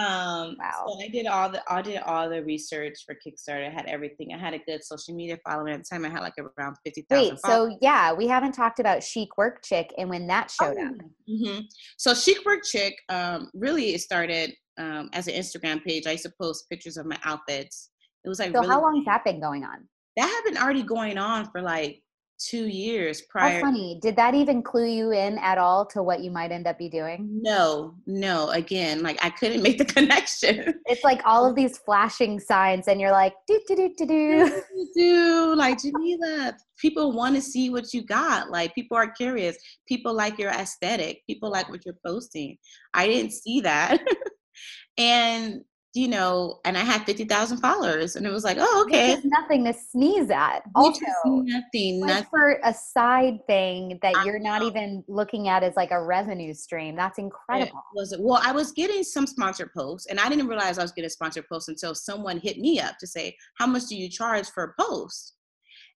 um, 0.00 0.56
Wow. 0.58 0.84
So 0.88 1.02
I 1.02 1.08
did 1.08 1.26
all 1.26 1.50
the 1.50 1.62
I 1.70 1.82
did 1.82 1.98
all 2.02 2.28
the 2.28 2.42
research 2.44 2.94
for 3.04 3.14
Kickstarter. 3.14 3.66
I 3.66 3.70
had 3.70 3.86
everything. 3.86 4.32
I 4.34 4.38
had 4.38 4.54
a 4.54 4.58
good 4.58 4.82
social 4.82 5.14
media 5.14 5.38
following 5.48 5.72
at 5.72 5.80
the 5.80 5.84
time. 5.90 6.04
I 6.04 6.08
had 6.08 6.20
like 6.20 6.34
around 6.38 6.76
fifty 6.84 7.06
thousand. 7.10 7.34
Wait, 7.34 7.40
so 7.40 7.76
yeah, 7.80 8.12
we 8.12 8.26
haven't 8.26 8.52
talked 8.52 8.80
about 8.80 9.02
Chic 9.02 9.36
Work 9.36 9.62
Chick 9.64 9.92
and 9.98 10.08
when 10.08 10.26
that 10.28 10.50
showed 10.50 10.78
up. 10.78 10.94
hmm 11.28 11.60
So 11.96 12.14
Chic 12.14 12.44
Work 12.44 12.64
Chick, 12.64 12.94
um, 13.08 13.50
really 13.54 13.94
it 13.94 14.00
started 14.00 14.52
um, 14.78 15.10
as 15.12 15.28
an 15.28 15.34
Instagram 15.34 15.84
page. 15.84 16.06
I 16.06 16.12
used 16.12 16.24
to 16.24 16.32
post 16.40 16.68
pictures 16.70 16.96
of 16.96 17.06
my 17.06 17.18
outfits. 17.24 17.90
It 18.24 18.28
was 18.28 18.38
like 18.38 18.52
So 18.52 18.60
really, 18.60 18.68
how 18.68 18.82
long 18.82 18.96
has 18.96 19.04
that 19.06 19.24
been 19.24 19.40
going 19.40 19.64
on? 19.64 19.88
that 20.16 20.26
had 20.26 20.52
been 20.52 20.62
already 20.62 20.82
going 20.82 21.18
on 21.18 21.48
for 21.50 21.62
like 21.62 22.02
two 22.40 22.66
years 22.66 23.20
How 23.20 23.48
prior. 23.48 23.60
funny. 23.60 23.98
Did 24.00 24.16
that 24.16 24.34
even 24.34 24.62
clue 24.62 24.86
you 24.86 25.12
in 25.12 25.38
at 25.38 25.58
all 25.58 25.84
to 25.86 26.02
what 26.02 26.20
you 26.20 26.30
might 26.30 26.50
end 26.50 26.66
up 26.66 26.78
be 26.78 26.88
doing? 26.88 27.28
No, 27.42 27.94
no. 28.06 28.50
Again, 28.50 29.02
like 29.02 29.22
I 29.22 29.30
couldn't 29.30 29.62
make 29.66 29.78
the 29.78 29.84
connection. 29.84 30.74
It's 30.86 31.04
like 31.04 31.20
all 31.24 31.46
of 31.46 31.54
these 31.60 31.78
flashing 31.78 32.40
signs, 32.40 32.88
and 32.88 33.00
you're 33.00 33.12
like, 33.12 33.34
do 33.46 33.60
do 33.68 33.76
do 33.76 33.94
do 33.96 34.06
do. 34.06 34.62
do 34.94 35.54
like 35.54 35.78
Jamilah. 35.84 36.54
People 36.78 37.12
want 37.12 37.36
to 37.36 37.42
see 37.42 37.70
what 37.70 37.92
you 37.92 38.02
got. 38.02 38.50
Like 38.50 38.74
people 38.74 38.96
are 38.96 39.10
curious. 39.10 39.56
People 39.86 40.14
like 40.14 40.38
your 40.38 40.50
aesthetic. 40.50 41.20
People 41.26 41.50
like 41.50 41.68
what 41.68 41.84
you're 41.84 41.98
posting. 42.04 42.56
I 42.94 43.06
didn't 43.06 43.32
see 43.32 43.60
that, 43.60 44.00
and 44.98 45.60
you 45.92 46.06
know, 46.06 46.60
and 46.64 46.78
I 46.78 46.82
had 46.82 47.04
fifty 47.04 47.24
thousand 47.24 47.58
followers, 47.58 48.14
and 48.14 48.24
it 48.24 48.30
was 48.30 48.44
like, 48.44 48.58
oh, 48.60 48.84
okay. 48.86 49.18
Nothing 49.24 49.64
to 49.64 49.72
sneeze 49.72 50.30
at. 50.30 50.62
Also, 50.76 51.04
nothing, 51.24 52.00
nothing. 52.00 52.26
for 52.30 52.60
a 52.62 52.72
side 52.72 53.44
thing 53.48 53.98
that 54.00 54.14
I 54.16 54.24
you're 54.24 54.38
not 54.38 54.62
even 54.62 55.02
looking 55.08 55.48
at 55.48 55.64
as 55.64 55.74
like 55.74 55.90
a 55.90 56.00
revenue 56.00 56.54
stream. 56.54 56.94
That's 56.94 57.18
It 57.18 57.22
incredible. 57.22 57.82
was 57.94 58.14
well, 58.20 58.40
I 58.44 58.52
was 58.52 58.70
getting 58.70 59.02
some 59.02 59.26
sponsored 59.26 59.72
posts, 59.74 60.06
and 60.06 60.20
I 60.20 60.28
didn't 60.28 60.46
realize 60.46 60.78
I 60.78 60.82
was 60.82 60.92
getting 60.92 61.10
sponsored 61.10 61.48
posts 61.48 61.68
until 61.68 61.94
someone 61.94 62.38
hit 62.38 62.58
me 62.58 62.78
up 62.78 62.96
to 62.98 63.06
say, 63.06 63.36
"How 63.58 63.66
much 63.66 63.86
do 63.86 63.96
you 63.96 64.08
charge 64.08 64.48
for 64.50 64.62
a 64.64 64.82
post?" 64.82 65.34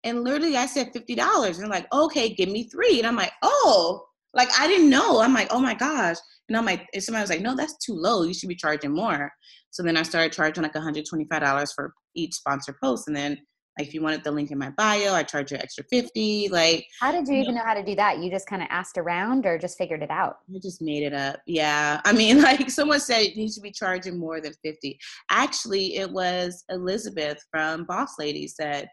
And 0.03 0.23
literally, 0.23 0.58
I 0.58 0.65
said 0.65 0.91
fifty 0.91 1.13
dollars, 1.13 1.60
and 1.60 1.65
they're 1.65 1.79
like, 1.79 1.93
"Okay, 1.93 2.34
give 2.34 2.49
me 2.49 2.63
three. 2.63 2.97
And 2.97 3.06
I'm 3.08 3.15
like, 3.15 3.34
"Oh, 3.43 4.06
like 4.34 4.50
I 4.60 4.67
didn't 4.67 4.89
know." 4.89 5.22
I'm 5.22 5.34
like, 5.34 5.48
"Oh 5.52 5.60
my 5.60 5.74
gosh!" 5.74 6.17
And 6.50 6.58
I'm 6.58 6.65
like, 6.65 6.88
and 6.93 7.02
somebody 7.04 7.24
was 7.24 7.30
like, 7.30 7.41
"No, 7.41 7.56
that's 7.56 7.78
too 7.78 7.93
low. 7.93 8.24
You 8.24 8.34
should 8.34 8.50
be 8.50 8.56
charging 8.56 8.91
more." 8.93 9.32
So 9.72 9.82
then 9.84 9.98
I 9.98 10.04
started 10.04 10.32
charging 10.34 10.63
like 10.63 10.76
125 10.76 11.41
dollars 11.41 11.72
for 11.74 11.93
each 12.15 12.34
sponsored 12.34 12.76
post, 12.84 13.08
and 13.08 13.15
then 13.15 13.38
like 13.80 13.88
if 13.88 13.93
you 13.96 14.04
wanted 14.04 14.24
the 14.24 14.30
link 14.30 14.52
in 14.52 14.60
my 14.60 14.69
bio, 14.69 15.15
I 15.15 15.24
charge 15.24 15.52
you 15.52 15.58
extra 15.58 15.84
fifty. 15.89 16.48
Like 16.48 16.86
How 17.00 17.12
did 17.12 17.28
you 17.28 17.34
Yeah. 17.36 17.41
even 17.41 17.56
know 17.56 17.63
how 17.63 17.74
to 17.74 17.84
do 17.84 17.96
that? 17.96 18.19
You 18.19 18.30
just 18.30 18.46
kind 18.46 18.62
of 18.62 18.67
asked 18.69 19.00
around 19.00 19.48
or 19.48 19.58
just 19.58 19.80
figured 19.80 20.04
it 20.04 20.12
out? 20.12 20.36
I 20.56 20.60
just 20.62 20.80
made 20.80 21.02
it 21.02 21.13
up. 21.13 21.39
Yeah. 21.48 22.00
I 22.06 22.12
mean, 22.13 22.39
like 22.43 22.69
someone 22.69 23.00
said 23.00 23.22
you 23.30 23.36
need 23.38 23.52
to 23.54 23.62
be 23.62 23.72
charging 23.72 24.19
more 24.19 24.39
than 24.41 24.54
50. 24.63 25.00
Actually, 25.32 25.96
it 25.96 26.12
was 26.12 26.63
Elizabeth 26.69 27.39
from 27.50 27.86
Boss 27.86 28.19
Lady 28.19 28.48
said 28.48 28.88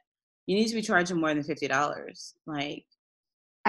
you 0.47 0.57
need 0.57 0.69
to 0.69 0.75
be 0.75 0.81
charging 0.83 1.21
more 1.21 1.35
than 1.35 1.45
$50. 1.45 2.33
Like, 2.47 2.85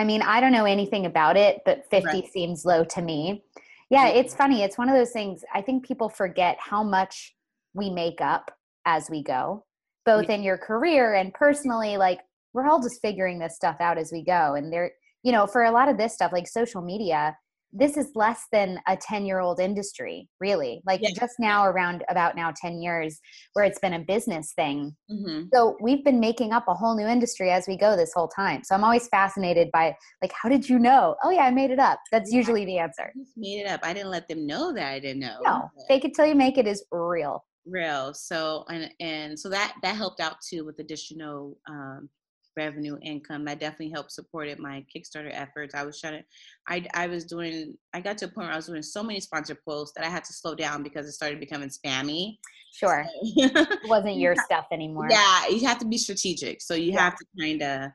I 0.01 0.03
mean, 0.03 0.23
I 0.23 0.41
don't 0.41 0.51
know 0.51 0.65
anything 0.65 1.05
about 1.05 1.37
it, 1.37 1.61
but 1.63 1.85
50 1.91 2.07
Right. 2.07 2.27
seems 2.33 2.65
low 2.65 2.83
to 2.85 3.01
me. 3.03 3.43
Yeah, 3.91 4.07
Yeah. 4.07 4.13
it's 4.13 4.33
funny. 4.33 4.63
It's 4.63 4.75
one 4.75 4.89
of 4.89 4.95
those 4.95 5.11
things. 5.11 5.45
I 5.53 5.61
think 5.61 5.85
people 5.85 6.09
forget 6.09 6.57
how 6.59 6.81
much 6.81 7.35
we 7.75 7.91
make 7.91 8.19
up 8.19 8.49
as 8.85 9.11
we 9.11 9.21
go, 9.21 9.63
both 10.03 10.27
in 10.31 10.41
your 10.41 10.57
career 10.57 11.13
and 11.13 11.31
personally. 11.35 11.97
Like, 11.97 12.21
we're 12.53 12.67
all 12.67 12.81
just 12.81 12.99
figuring 12.99 13.37
this 13.37 13.55
stuff 13.55 13.75
out 13.79 13.99
as 13.99 14.11
we 14.11 14.23
go. 14.23 14.55
And 14.55 14.73
there, 14.73 14.91
you 15.21 15.31
know, 15.31 15.45
for 15.45 15.65
a 15.65 15.71
lot 15.71 15.87
of 15.87 15.97
this 15.97 16.15
stuff, 16.15 16.31
like 16.31 16.47
social 16.47 16.81
media, 16.81 17.37
this 17.73 17.97
is 17.97 18.11
less 18.15 18.47
than 18.51 18.79
a 18.87 18.97
10 18.97 19.25
year 19.25 19.39
old 19.39 19.59
industry, 19.59 20.27
really. 20.39 20.81
Like, 20.85 21.01
Yeah. 21.01 21.09
just 21.19 21.35
now, 21.39 21.65
around 21.65 22.03
about 22.09 22.35
now 22.35 22.51
10 22.55 22.81
years, 22.81 23.19
where 23.53 23.65
it's 23.65 23.79
been 23.79 23.93
a 23.93 23.99
business 23.99 24.53
thing. 24.53 24.95
mhm. 25.09 25.47
So 25.53 25.77
we've 25.81 26.03
been 26.03 26.19
making 26.19 26.53
up 26.53 26.65
a 26.67 26.73
whole 26.73 26.95
new 26.95 27.07
industry 27.07 27.51
as 27.51 27.67
we 27.67 27.77
go 27.77 27.95
this 27.95 28.13
whole 28.13 28.27
time. 28.27 28.63
So 28.63 28.75
I'm 28.75 28.83
always 28.83 29.07
fascinated 29.07 29.69
by 29.71 29.95
like, 30.21 30.31
how 30.33 30.49
did 30.49 30.67
you 30.69 30.79
know? 30.79 31.15
Oh 31.23 31.29
yeah, 31.29 31.45
I 31.45 31.51
made 31.51 31.71
it 31.71 31.79
up. 31.79 31.99
That's 32.11 32.31
usually 32.31 32.65
the 32.65 32.77
answer. 32.77 33.11
Made 33.35 33.61
it 33.61 33.67
up. 33.67 33.81
I 33.83 33.93
didn't 33.93 34.11
let 34.11 34.27
them 34.27 34.45
know 34.45 34.71
that 34.73 34.87
I 34.91 34.99
didn't 34.99 35.19
know. 35.21 35.39
No, 35.43 35.69
fake 35.87 36.05
it 36.05 36.13
till 36.15 36.25
you 36.25 36.35
make 36.35 36.57
it 36.57 36.67
is 36.67 36.83
real. 36.91 37.43
real. 37.65 38.13
So 38.13 38.65
and 38.69 38.91
and 38.99 39.39
so 39.39 39.49
that 39.49 39.75
that 39.83 39.95
helped 39.95 40.19
out 40.19 40.37
too 40.47 40.65
with 40.65 40.79
additional 40.79 41.57
um 41.69 42.09
revenue 42.57 42.97
income. 43.01 43.45
That 43.45 43.59
definitely 43.59 43.91
helped 43.91 44.11
supported 44.11 44.59
my 44.59 44.85
Kickstarter 44.93 45.31
efforts. 45.31 45.73
I 45.75 45.83
was 45.83 45.99
trying 45.99 46.19
to 46.19 46.23
I 46.67 46.85
I 46.93 47.07
was 47.07 47.25
doing 47.25 47.75
I 47.93 48.01
got 48.01 48.17
to 48.19 48.25
a 48.25 48.27
point 48.27 48.47
where 48.47 48.53
I 48.53 48.57
was 48.57 48.67
doing 48.67 48.83
so 48.83 49.03
many 49.03 49.19
sponsored 49.19 49.57
posts 49.63 49.93
that 49.95 50.05
I 50.05 50.09
had 50.09 50.23
to 50.25 50.33
slow 50.33 50.55
down 50.55 50.83
because 50.83 51.07
it 51.07 51.13
started 51.13 51.39
becoming 51.39 51.69
spammy. 51.69 52.37
Sure, 52.73 53.05
it 53.21 53.79
wasn't 53.89 54.15
your 54.17 54.35
stuff 54.35 54.65
anymore. 54.71 55.07
yeah, 55.09 55.47
you 55.47 55.65
have 55.67 55.79
to 55.79 55.85
be 55.85 55.97
strategic. 55.97 56.61
So 56.61 56.73
you 56.73 56.93
Yeah. 56.93 57.01
have 57.01 57.15
to 57.17 57.25
kind 57.39 57.61
of 57.61 57.91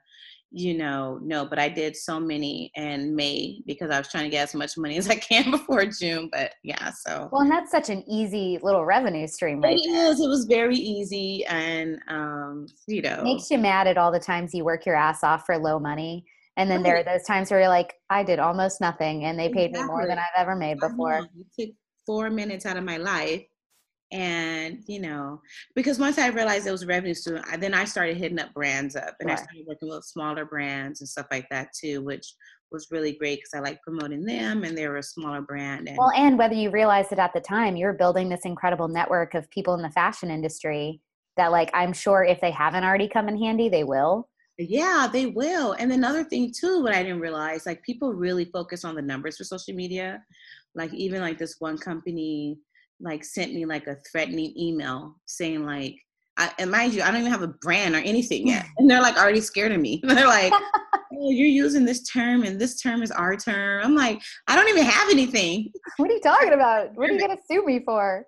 you 0.50 0.74
know, 0.74 1.18
no, 1.22 1.44
but 1.44 1.58
I 1.58 1.68
did 1.68 1.96
so 1.96 2.18
many 2.20 2.70
in 2.74 3.14
May 3.14 3.62
because 3.66 3.90
I 3.90 3.98
was 3.98 4.08
trying 4.08 4.24
to 4.24 4.30
get 4.30 4.44
as 4.44 4.54
much 4.54 4.78
money 4.78 4.96
as 4.96 5.08
I 5.08 5.16
can 5.16 5.50
before 5.50 5.84
June. 5.86 6.28
But 6.32 6.54
yeah, 6.62 6.90
so 6.92 7.28
Well, 7.32 7.42
and 7.42 7.50
that's 7.50 7.70
such 7.70 7.90
an 7.90 8.04
easy 8.08 8.58
little 8.62 8.84
revenue 8.84 9.26
stream, 9.26 9.60
right? 9.60 9.76
it 9.76 9.88
is. 9.88 10.20
It 10.20 10.28
was 10.28 10.44
very 10.44 10.76
easy, 10.76 11.44
and 11.46 11.98
um, 12.08 12.66
you 12.86 13.02
know, 13.02 13.22
Makes 13.22 13.50
you 13.50 13.58
mad 13.58 13.86
at 13.86 13.98
all 13.98 14.12
the 14.12 14.20
times 14.20 14.54
you 14.54 14.64
work 14.64 14.86
your 14.86 14.96
ass 14.96 15.22
off 15.24 15.46
for 15.46 15.58
low 15.58 15.78
money. 15.78 16.24
And 16.58 16.70
then 16.70 16.82
there 16.82 16.96
are 16.96 17.04
those 17.04 17.22
times 17.24 17.50
where 17.50 17.60
you're 17.60 17.68
like, 17.68 17.92
I 18.08 18.22
did 18.22 18.38
almost 18.38 18.80
nothing 18.80 19.24
and 19.24 19.38
they 19.38 19.50
paid 19.50 19.72
me 19.72 19.82
more 19.82 20.06
than 20.06 20.18
I've 20.18 20.24
ever 20.36 20.56
made 20.56 20.78
before. 20.78 21.28
It 21.38 21.46
took 21.66 21.74
four 22.06 22.30
minutes 22.30 22.64
out 22.64 22.78
of 22.78 22.84
my 22.84 22.96
life. 22.96 23.42
And, 24.12 24.84
you 24.86 25.00
know, 25.00 25.40
because 25.74 25.98
once 25.98 26.16
I 26.16 26.28
realized 26.28 26.66
it 26.66 26.70
was 26.70 26.84
a 26.84 26.86
revenue 26.86 27.14
stream, 27.14 27.42
I, 27.50 27.56
then 27.56 27.74
I 27.74 27.84
started 27.84 28.16
hitting 28.16 28.38
up 28.38 28.54
brands 28.54 28.94
up 28.94 29.16
and 29.20 29.30
I 29.30 29.34
started 29.34 29.64
working 29.66 29.88
with 29.88 30.04
smaller 30.04 30.44
brands 30.44 31.00
and 31.00 31.08
stuff 31.08 31.26
like 31.30 31.48
that 31.50 31.70
too, 31.78 32.02
which 32.02 32.34
was 32.70 32.88
really 32.90 33.12
great 33.12 33.38
because 33.38 33.50
I 33.54 33.60
like 33.60 33.82
promoting 33.82 34.24
them 34.24 34.64
and 34.64 34.76
they 34.76 34.86
were 34.86 34.98
a 34.98 35.02
smaller 35.02 35.40
brand. 35.40 35.88
And 35.88 35.98
Well, 35.98 36.12
and 36.16 36.38
whether 36.38 36.54
you 36.54 36.70
realized 36.70 37.12
it 37.12 37.18
at 37.18 37.32
the 37.34 37.40
time, 37.40 37.76
you're 37.76 37.94
building 37.94 38.28
this 38.28 38.44
incredible 38.44 38.88
network 38.88 39.34
of 39.34 39.50
people 39.50 39.74
in 39.74 39.82
the 39.82 39.90
fashion 39.90 40.30
industry 40.30 41.00
that, 41.36 41.52
like, 41.52 41.70
I'm 41.74 41.92
sure 41.92 42.24
if 42.24 42.40
they 42.40 42.50
haven't 42.50 42.84
already 42.84 43.08
come 43.08 43.28
in 43.28 43.38
handy, 43.38 43.68
they 43.68 43.84
will. 43.84 44.28
yeah, 44.58 45.08
they 45.12 45.26
will. 45.26 45.72
And 45.72 45.92
another 45.92 46.24
thing 46.24 46.52
too, 46.56 46.82
what 46.82 46.94
I 46.94 47.02
didn't 47.02 47.20
realize, 47.20 47.66
like 47.66 47.82
people 47.82 48.14
really 48.14 48.46
focus 48.46 48.84
on 48.84 48.94
the 48.94 49.02
numbers 49.02 49.36
for 49.36 49.44
social 49.44 49.74
media. 49.74 50.22
Like 50.74 50.92
even 50.94 51.20
like 51.20 51.38
this 51.38 51.56
one 51.58 51.78
company 51.78 52.58
like 53.00 53.24
sent 53.24 53.52
me 53.54 53.64
like 53.66 53.86
a 53.86 53.96
threatening 54.10 54.52
email 54.56 55.16
saying 55.26 55.64
like 55.64 55.96
I, 56.38 56.50
and 56.58 56.70
mind 56.70 56.92
you, 56.92 57.02
I 57.02 57.10
don't 57.10 57.20
even 57.20 57.32
have 57.32 57.42
a 57.42 57.48
brand 57.48 57.94
or 57.94 57.98
anything 57.98 58.46
yet. 58.46 58.66
And 58.78 58.90
they're 58.90 59.00
like 59.00 59.16
already 59.16 59.40
scared 59.40 59.72
of 59.72 59.80
me. 59.80 60.02
they're 60.04 60.26
like, 60.26 60.52
oh, 60.94 61.30
you're 61.30 61.48
using 61.48 61.86
this 61.86 62.02
term 62.02 62.42
and 62.42 62.60
this 62.60 62.80
term 62.80 63.02
is 63.02 63.10
our 63.10 63.36
term. 63.36 63.82
I'm 63.82 63.94
like, 63.94 64.20
I 64.46 64.54
don't 64.54 64.68
even 64.68 64.84
have 64.84 65.08
anything. 65.08 65.72
What 65.96 66.10
are 66.10 66.12
you 66.12 66.20
talking 66.20 66.52
about? 66.52 66.94
What 66.94 67.08
are 67.08 67.14
you 67.14 67.18
going 67.18 67.34
to 67.34 67.42
sue 67.50 67.64
me 67.64 67.80
for? 67.84 68.26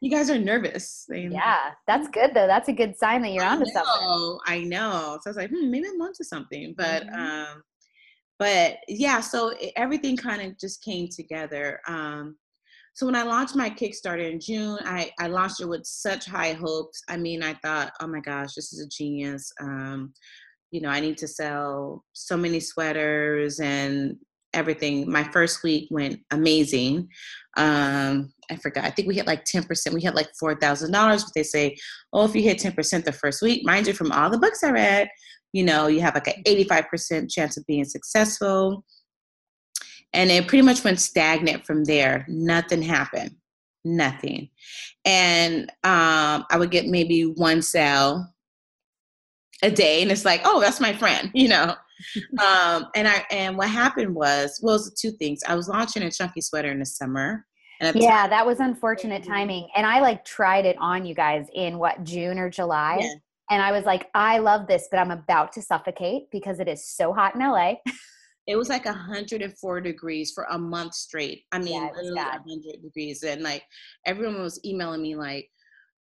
you 0.00 0.10
guys 0.10 0.30
are 0.30 0.38
nervous. 0.38 1.06
Yeah, 1.10 1.72
that's 1.86 2.08
good 2.08 2.30
though. 2.34 2.46
That's 2.46 2.68
a 2.68 2.72
good 2.72 2.96
sign 2.96 3.22
that 3.22 3.32
you're 3.32 3.44
I 3.44 3.52
onto 3.52 3.66
know, 3.66 3.82
something. 3.84 4.38
I 4.46 4.64
know. 4.64 5.18
So 5.22 5.28
I 5.28 5.30
was 5.30 5.36
like, 5.36 5.50
hmm, 5.50 5.70
maybe 5.70 5.86
I'm 5.88 6.00
onto 6.00 6.24
something. 6.24 6.74
But 6.76 7.06
Mhm. 7.06 7.14
um, 7.18 7.62
but 8.38 8.78
yeah, 8.88 9.20
so 9.20 9.50
it, 9.50 9.72
everything 9.76 10.16
kind 10.16 10.40
of 10.42 10.58
just 10.58 10.82
came 10.82 11.08
together. 11.08 11.80
Um, 11.86 12.36
so 12.92 13.06
when 13.06 13.14
I 13.14 13.22
launched 13.22 13.56
my 13.56 13.70
Kickstarter 13.70 14.30
in 14.30 14.40
June, 14.40 14.78
I, 14.84 15.10
I 15.18 15.28
launched 15.28 15.60
it 15.60 15.68
with 15.68 15.86
such 15.86 16.26
high 16.26 16.52
hopes. 16.52 17.02
I 17.08 17.16
mean, 17.16 17.42
I 17.42 17.54
thought, 17.54 17.92
oh 18.00 18.06
my 18.06 18.20
gosh, 18.20 18.54
this 18.54 18.72
is 18.72 18.84
a 18.84 18.88
genius. 18.88 19.52
Um, 19.60 20.12
you 20.70 20.80
know, 20.80 20.88
I 20.88 21.00
need 21.00 21.18
to 21.18 21.28
sell 21.28 22.04
so 22.12 22.36
many 22.36 22.60
sweaters 22.60 23.60
and 23.60 24.16
everything. 24.52 25.10
My 25.10 25.24
first 25.24 25.62
week 25.62 25.88
went 25.90 26.20
amazing. 26.30 27.08
Um, 27.56 28.32
I 28.50 28.56
forgot. 28.56 28.84
I 28.84 28.90
think 28.90 29.08
we 29.08 29.14
hit 29.14 29.26
like 29.26 29.44
10%. 29.44 29.92
We 29.92 30.02
had 30.02 30.14
like 30.14 30.28
$4,000, 30.42 30.90
but 30.92 31.22
they 31.34 31.42
say, 31.42 31.76
oh, 32.12 32.24
if 32.24 32.34
you 32.34 32.42
hit 32.42 32.58
10% 32.58 33.04
the 33.04 33.12
first 33.12 33.42
week, 33.42 33.64
mind 33.64 33.86
you, 33.86 33.92
from 33.92 34.12
all 34.12 34.30
the 34.30 34.38
books 34.38 34.64
I 34.64 34.70
read, 34.70 35.08
you 35.52 35.64
know, 35.64 35.86
you 35.86 36.00
have 36.00 36.14
like 36.14 36.28
an 36.28 36.42
85% 36.46 37.30
chance 37.30 37.56
of 37.56 37.66
being 37.66 37.84
successful. 37.84 38.84
And 40.12 40.30
it 40.30 40.48
pretty 40.48 40.62
much 40.62 40.82
went 40.82 41.00
stagnant 41.00 41.64
from 41.64 41.84
there. 41.84 42.24
Nothing 42.28 42.82
happened. 42.82 43.36
Nothing. 43.84 44.50
And 45.04 45.70
um, 45.84 46.44
I 46.50 46.56
would 46.58 46.70
get 46.70 46.86
maybe 46.86 47.22
one 47.22 47.62
sale 47.62 48.26
a 49.62 49.70
day, 49.70 50.02
and 50.02 50.10
it's 50.10 50.24
like, 50.24 50.42
oh, 50.44 50.60
that's 50.60 50.80
my 50.80 50.92
friend, 50.92 51.30
you 51.34 51.48
know. 51.48 51.74
um, 52.42 52.86
and 52.94 53.06
I 53.06 53.24
and 53.30 53.58
what 53.58 53.68
happened 53.68 54.14
was, 54.14 54.58
well, 54.62 54.74
it 54.74 54.78
was 54.78 54.94
two 54.98 55.10
things. 55.12 55.40
I 55.46 55.54
was 55.54 55.68
launching 55.68 56.02
a 56.02 56.10
chunky 56.10 56.40
sweater 56.40 56.70
in 56.70 56.78
the 56.78 56.86
summer. 56.86 57.44
And 57.78 57.88
at 57.88 57.94
the 57.94 58.00
Yeah, 58.00 58.22
time- 58.22 58.30
that 58.30 58.46
was 58.46 58.60
unfortunate 58.60 59.22
timing. 59.22 59.68
And 59.76 59.86
I 59.86 60.00
like 60.00 60.24
tried 60.24 60.64
it 60.66 60.76
on 60.80 61.04
you 61.04 61.14
guys 61.14 61.46
in 61.54 61.78
what 61.78 62.02
June 62.04 62.38
or 62.38 62.48
July. 62.50 62.98
Yeah. 63.00 63.12
And 63.50 63.62
I 63.62 63.72
was 63.72 63.84
like, 63.84 64.08
I 64.14 64.38
love 64.38 64.66
this, 64.66 64.86
but 64.90 64.98
I'm 64.98 65.10
about 65.10 65.52
to 65.54 65.62
suffocate 65.62 66.30
because 66.30 66.60
it 66.60 66.68
is 66.68 66.86
so 66.86 67.12
hot 67.12 67.34
in 67.34 67.40
LA. 67.40 67.74
it 68.50 68.56
was 68.56 68.68
like 68.68 68.84
104 68.84 69.80
degrees 69.80 70.32
for 70.32 70.44
a 70.50 70.58
month 70.58 70.94
straight. 70.94 71.44
I 71.52 71.58
mean, 71.58 71.74
Yeah, 71.74 71.88
literally 71.94 72.14
bad. 72.14 72.40
100 72.44 72.82
degrees. 72.82 73.22
And 73.22 73.42
like 73.42 73.62
everyone 74.06 74.42
was 74.42 74.60
emailing 74.64 75.02
me 75.02 75.14
like, 75.14 75.48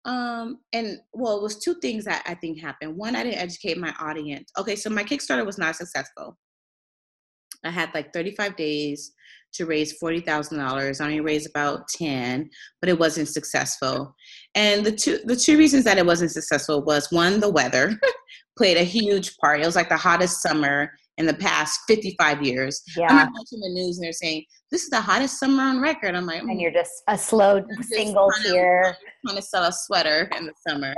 um, 0.05 0.59
and 0.73 0.97
well, 1.13 1.37
it 1.37 1.43
was 1.43 1.59
two 1.59 1.75
things 1.75 2.05
that 2.05 2.23
I 2.25 2.33
think 2.33 2.59
happened. 2.59 2.97
One, 2.97 3.15
I 3.15 3.23
didn't 3.23 3.39
educate 3.39 3.77
my 3.77 3.93
audience. 3.99 4.51
Okay, 4.57 4.75
so 4.75 4.89
my 4.89 5.03
Kickstarter 5.03 5.45
was 5.45 5.57
not 5.57 5.75
successful. 5.75 6.37
I 7.63 7.69
had 7.69 7.93
like 7.93 8.13
35 8.13 8.55
days 8.55 9.11
to 9.53 9.65
raise 9.65 9.99
$40,000. 10.01 11.01
I 11.01 11.03
only 11.03 11.19
raised 11.19 11.49
about 11.49 11.87
10, 11.89 12.49
but 12.81 12.89
it 12.89 12.97
wasn't 12.97 13.27
successful. 13.27 14.15
And 14.55 14.85
the 14.85 14.91
two 14.91 15.19
the 15.25 15.35
two 15.35 15.57
reasons 15.57 15.83
that 15.83 15.97
it 15.97 16.05
wasn't 16.05 16.31
successful 16.31 16.83
was 16.83 17.11
one, 17.11 17.39
the 17.39 17.49
weather 17.49 17.99
played 18.57 18.77
a 18.77 18.83
huge 18.83 19.35
part. 19.37 19.61
It 19.61 19.65
was 19.65 19.75
like 19.75 19.89
the 19.89 19.97
hottest 19.97 20.41
summer 20.41 20.91
in 21.19 21.25
the 21.25 21.33
past 21.33 21.81
55 21.87 22.41
years. 22.41 22.81
Yeah. 22.97 23.07
I'm 23.09 23.15
not 23.17 23.29
watching 23.37 23.59
the 23.59 23.69
news 23.69 23.97
and 23.97 24.05
they're 24.05 24.13
saying 24.13 24.45
this 24.71 24.83
is 24.83 24.89
the 24.89 25.01
hottest 25.01 25.37
summer 25.37 25.61
on 25.63 25.81
record. 25.81 26.15
I'm 26.15 26.25
like, 26.25 26.41
And 26.41 26.49
"Mm, 26.51 26.61
you're 26.61 26.71
just 26.71 26.91
a 27.07 27.17
slow 27.17 27.59
just 27.59 27.89
single 27.89 28.31
to- 28.43 28.95
trying 29.25 29.35
to 29.35 29.41
sell 29.41 29.65
a 29.65 29.71
sweater 29.73 30.29
in 30.37 30.45
the 30.45 30.53
summer. 30.67 30.95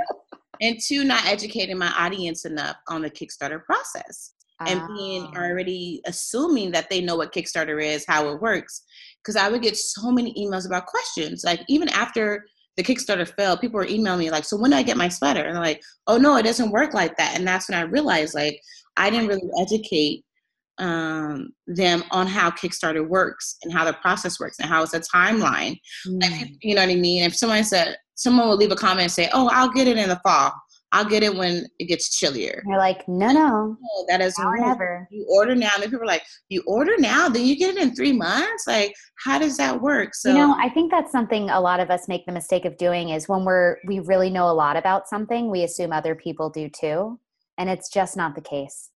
And 0.60 0.78
two, 0.80 1.02
not 1.04 1.26
educating 1.26 1.76
my 1.76 1.92
audience 1.98 2.44
enough 2.44 2.76
on 2.88 3.02
the 3.02 3.10
Kickstarter 3.10 3.64
process 3.64 4.34
and 4.64 4.80
being 4.96 5.28
Ah. 5.34 5.40
already 5.40 6.00
assuming 6.06 6.70
that 6.70 6.88
they 6.88 7.00
know 7.00 7.16
what 7.16 7.32
Kickstarter 7.34 7.82
is, 7.84 8.04
how 8.06 8.28
it 8.28 8.40
works. 8.40 8.82
Because 9.20 9.34
I 9.34 9.48
would 9.48 9.60
get 9.62 9.76
so 9.76 10.12
many 10.12 10.32
emails 10.34 10.66
about 10.66 10.86
questions. 10.86 11.42
Like 11.44 11.62
even 11.68 11.88
after 11.88 12.44
the 12.76 12.84
Kickstarter 12.84 13.28
failed, 13.36 13.60
people 13.60 13.76
were 13.78 13.86
emailing 13.88 14.20
me 14.20 14.30
like, 14.30 14.44
"So 14.44 14.56
when 14.56 14.70
do 14.70 14.76
I 14.76 14.82
get 14.84 14.96
my 14.96 15.08
sweater?" 15.08 15.42
And 15.44 15.58
I'm 15.58 15.64
like, 15.64 15.82
"Oh 16.06 16.16
no, 16.16 16.36
it 16.36 16.44
doesn't 16.44 16.70
work 16.70 16.94
like 16.94 17.16
that." 17.16 17.36
And 17.36 17.46
that's 17.46 17.68
when 17.68 17.76
I 17.76 17.82
realized 17.82 18.34
like 18.34 18.58
I 18.96 19.10
didn't 19.10 19.28
really 19.28 19.48
educate 19.60 20.24
um, 20.78 21.50
them 21.66 22.02
on 22.10 22.26
how 22.26 22.50
Kickstarter 22.50 23.06
works 23.06 23.56
and 23.62 23.72
how 23.72 23.84
the 23.84 23.92
process 23.94 24.40
works 24.40 24.58
and 24.58 24.68
how 24.68 24.82
it's 24.82 24.94
a 24.94 25.00
timeline. 25.00 25.78
Like, 26.06 26.30
Mm. 26.32 26.56
you 26.62 26.74
know 26.74 26.80
what 26.82 26.90
I 26.90 26.94
mean? 26.96 27.24
If 27.24 27.36
someone 27.36 27.62
said, 27.64 27.96
someone 28.14 28.48
will 28.48 28.56
leave 28.56 28.72
a 28.72 28.76
comment 28.76 29.02
and 29.02 29.12
say, 29.12 29.28
"Oh, 29.32 29.48
I'll 29.52 29.68
get 29.70 29.86
it 29.86 29.96
in 29.98 30.08
the 30.08 30.20
fall. 30.24 30.50
I'll 30.92 31.04
get 31.04 31.22
it 31.22 31.34
when 31.36 31.66
it 31.78 31.86
gets 31.86 32.16
chillier." 32.18 32.62
You're 32.66 32.78
like, 32.78 33.06
no, 33.06 33.32
no, 33.32 33.76
No, 33.80 34.04
that 34.08 34.18
doesn't 34.18 34.42
now 34.42 34.50
or 34.50 34.58
work. 34.58 34.66
never. 34.66 35.08
You 35.10 35.26
order 35.28 35.54
now, 35.54 35.70
and 35.74 35.82
then 35.82 35.90
people 35.90 36.04
are 36.04 36.06
like, 36.06 36.24
"You 36.48 36.62
order 36.66 36.96
now, 36.98 37.28
then 37.28 37.44
you 37.44 37.56
get 37.56 37.76
it 37.76 37.80
in 37.80 37.94
three 37.94 38.12
months." 38.12 38.66
Like, 38.66 38.94
how 39.24 39.38
does 39.38 39.56
that 39.58 39.80
work? 39.80 40.14
So 40.14 40.30
you 40.30 40.34
know, 40.38 40.56
I 40.58 40.68
think 40.70 40.90
that's 40.90 41.12
something 41.12 41.50
a 41.50 41.60
lot 41.60 41.80
of 41.80 41.90
us 41.90 42.08
make 42.08 42.24
the 42.26 42.32
mistake 42.32 42.64
of 42.64 42.76
doing 42.78 43.10
is 43.10 43.28
when 43.28 43.44
we're 43.44 43.76
we 43.86 44.00
really 44.00 44.30
know 44.30 44.48
a 44.48 44.56
lot 44.56 44.76
about 44.76 45.06
something, 45.06 45.50
we 45.50 45.62
assume 45.64 45.92
other 45.92 46.14
people 46.14 46.48
do 46.50 46.68
too, 46.70 47.18
and 47.58 47.68
it's 47.70 47.88
just 47.90 48.16
not 48.16 48.34
the 48.34 48.40
case. 48.40 48.90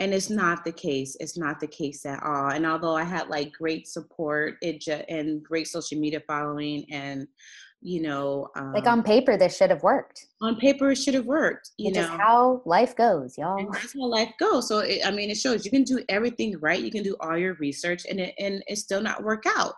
and 0.00 0.14
it's 0.14 0.30
not 0.30 0.64
the 0.64 0.72
case 0.72 1.16
it's 1.20 1.36
not 1.36 1.58
the 1.60 1.66
case 1.66 2.06
at 2.06 2.22
all 2.22 2.48
and 2.50 2.64
although 2.66 2.94
i 2.96 3.02
had 3.04 3.28
like 3.28 3.50
great 3.52 3.86
support 3.88 4.54
it 4.62 4.86
and 5.08 5.42
great 5.42 5.66
social 5.66 5.98
media 5.98 6.20
following 6.26 6.84
and 6.92 7.26
you 7.80 8.00
know 8.02 8.48
um, 8.56 8.72
Like 8.72 8.86
on 8.88 9.02
paper, 9.04 9.36
this 9.36 9.56
should 9.56 9.70
have 9.70 9.82
worked. 9.84 10.26
on 10.42 10.56
paper 10.56 10.90
it 10.90 10.96
should 10.96 11.14
have 11.14 11.26
worked 11.26 11.70
you 11.78 11.92
know 11.92 12.06
how 12.06 12.60
life 12.64 12.94
goes, 12.96 13.38
y'all. 13.38 13.58
and 13.58 13.72
that's 13.72 13.94
how 13.94 14.06
life 14.06 14.32
goes 14.38 14.66
so 14.68 14.78
it, 14.80 15.00
i 15.06 15.10
mean 15.10 15.30
it 15.30 15.36
shows 15.36 15.64
you 15.64 15.70
can 15.70 15.84
do 15.84 15.98
everything 16.08 16.50
right 16.60 16.82
you 16.82 16.90
can 16.90 17.02
do 17.04 17.14
all 17.20 17.36
your 17.36 17.54
research 17.54 18.02
and 18.10 18.18
it 18.20 18.34
and 18.38 18.62
it 18.66 18.76
still 18.78 19.00
not 19.00 19.22
work 19.22 19.44
out 19.56 19.74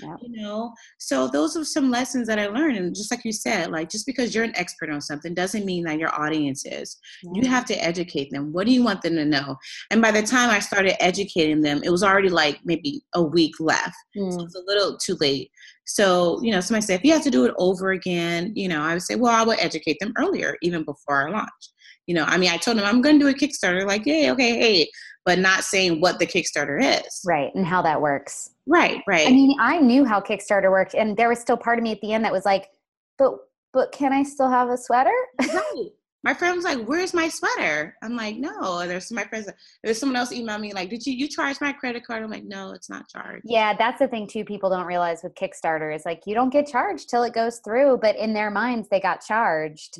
You 0.00 0.42
know? 0.42 0.72
So 0.98 1.28
those 1.28 1.56
are 1.56 1.64
some 1.64 1.90
lessons 1.90 2.26
that 2.28 2.38
i 2.38 2.46
learned 2.46 2.76
and 2.76 2.94
just 2.94 3.10
like 3.10 3.24
you 3.24 3.32
said 3.32 3.70
like 3.70 3.90
just 3.90 4.06
because 4.06 4.34
you're 4.34 4.44
an 4.44 4.56
expert 4.56 4.90
on 4.90 5.00
something 5.00 5.34
doesn't 5.34 5.64
mean 5.64 5.84
that 5.84 5.98
your 5.98 6.14
audience 6.20 6.64
is. 6.64 6.96
You 7.34 7.48
have 7.48 7.64
to 7.66 7.74
educate 7.74 8.30
them. 8.30 8.52
What 8.52 8.66
do 8.66 8.72
you 8.72 8.82
want 8.84 9.02
them 9.02 9.16
to 9.16 9.24
know? 9.24 9.56
And 9.90 10.00
by 10.00 10.10
the 10.10 10.22
time 10.22 10.50
i 10.50 10.58
started 10.60 11.02
educating 11.02 11.60
them 11.62 11.82
it 11.82 11.90
was 11.90 12.02
already 12.02 12.28
like 12.28 12.58
maybe 12.64 13.02
a 13.14 13.22
week 13.22 13.54
left. 13.60 13.96
So 14.16 14.20
Mm. 14.22 14.44
it's 14.44 14.54
a 14.54 14.62
little 14.66 14.96
too 14.98 15.16
late. 15.20 15.50
So 15.86 16.40
you 16.42 16.52
know 16.52 16.60
somebody 16.60 16.84
said 16.86 16.98
if 17.00 17.04
you 17.04 17.12
have 17.12 17.22
to 17.24 17.30
do 17.30 17.44
it 17.46 17.54
over 17.58 17.90
again 17.92 18.52
you 18.54 18.68
know 18.68 18.82
i 18.82 18.92
would 18.92 19.02
say 19.02 19.14
well 19.14 19.32
i 19.32 19.42
would 19.42 19.58
educate 19.58 19.96
them 20.00 20.12
earlier 20.18 20.56
even 20.62 20.84
before 20.84 21.16
our 21.22 21.30
launch. 21.30 21.64
You 22.06 22.14
know 22.14 22.24
i 22.24 22.36
mean 22.38 22.50
i 22.50 22.56
told 22.56 22.76
them 22.78 22.86
i'm 22.86 23.02
going 23.02 23.18
to 23.18 23.24
do 23.24 23.30
a 23.34 23.38
kickstarter 23.40 23.86
like 23.86 24.04
yeah 24.06 24.32
okay 24.32 24.52
hey 24.58 24.90
but 25.28 25.38
not 25.38 25.62
saying 25.62 26.00
what 26.00 26.18
the 26.18 26.26
kickstarter 26.26 26.82
is 26.82 27.20
Right, 27.26 27.54
and 27.54 27.66
how 27.66 27.82
that 27.82 28.00
works. 28.00 28.52
right 28.66 29.02
right 29.06 29.28
I 29.28 29.30
mean, 29.30 29.54
I 29.60 29.78
knew 29.78 30.06
how 30.06 30.22
Kickstarter 30.22 30.70
worked, 30.70 30.94
and 30.94 31.18
there 31.18 31.28
was 31.28 31.38
still 31.38 31.58
part 31.58 31.78
of 31.78 31.82
me 31.82 31.92
at 31.92 32.00
the 32.00 32.14
end 32.14 32.24
that 32.24 32.32
was 32.32 32.46
like, 32.46 32.70
but 33.18 33.34
but 33.74 33.92
can 33.92 34.14
I 34.14 34.22
still 34.22 34.48
have 34.48 34.70
a 34.70 34.78
sweater? 34.78 35.12
right. 35.40 35.88
My 36.24 36.32
friend 36.32 36.56
was 36.56 36.64
like, 36.64 36.84
"Where's 36.86 37.12
my 37.12 37.28
sweater?" 37.28 37.94
I'm 38.02 38.16
like, 38.16 38.36
"No." 38.38 38.86
There's 38.86 39.12
my 39.12 39.24
friends. 39.24 39.48
There's 39.84 39.98
someone 39.98 40.16
else 40.16 40.32
emailed 40.32 40.60
me 40.60 40.72
like, 40.72 40.88
"Did 40.88 41.06
you 41.06 41.12
you 41.12 41.28
charge 41.28 41.60
my 41.60 41.72
credit 41.72 42.04
card?" 42.06 42.22
I'm 42.22 42.30
like, 42.30 42.44
"No, 42.44 42.72
it's 42.72 42.88
not 42.88 43.06
charged." 43.08 43.42
Yeah, 43.44 43.76
that's 43.76 43.98
the 43.98 44.08
thing 44.08 44.26
too. 44.26 44.44
People 44.44 44.70
don't 44.70 44.86
realize 44.86 45.22
with 45.22 45.34
Kickstarter 45.34 45.94
is 45.94 46.06
like 46.06 46.22
you 46.26 46.34
don't 46.34 46.50
get 46.50 46.66
charged 46.66 47.10
till 47.10 47.22
it 47.22 47.34
goes 47.34 47.58
through, 47.58 47.98
but 48.00 48.16
in 48.16 48.32
their 48.32 48.50
minds 48.50 48.88
they 48.88 49.00
got 49.00 49.20
charged, 49.20 49.98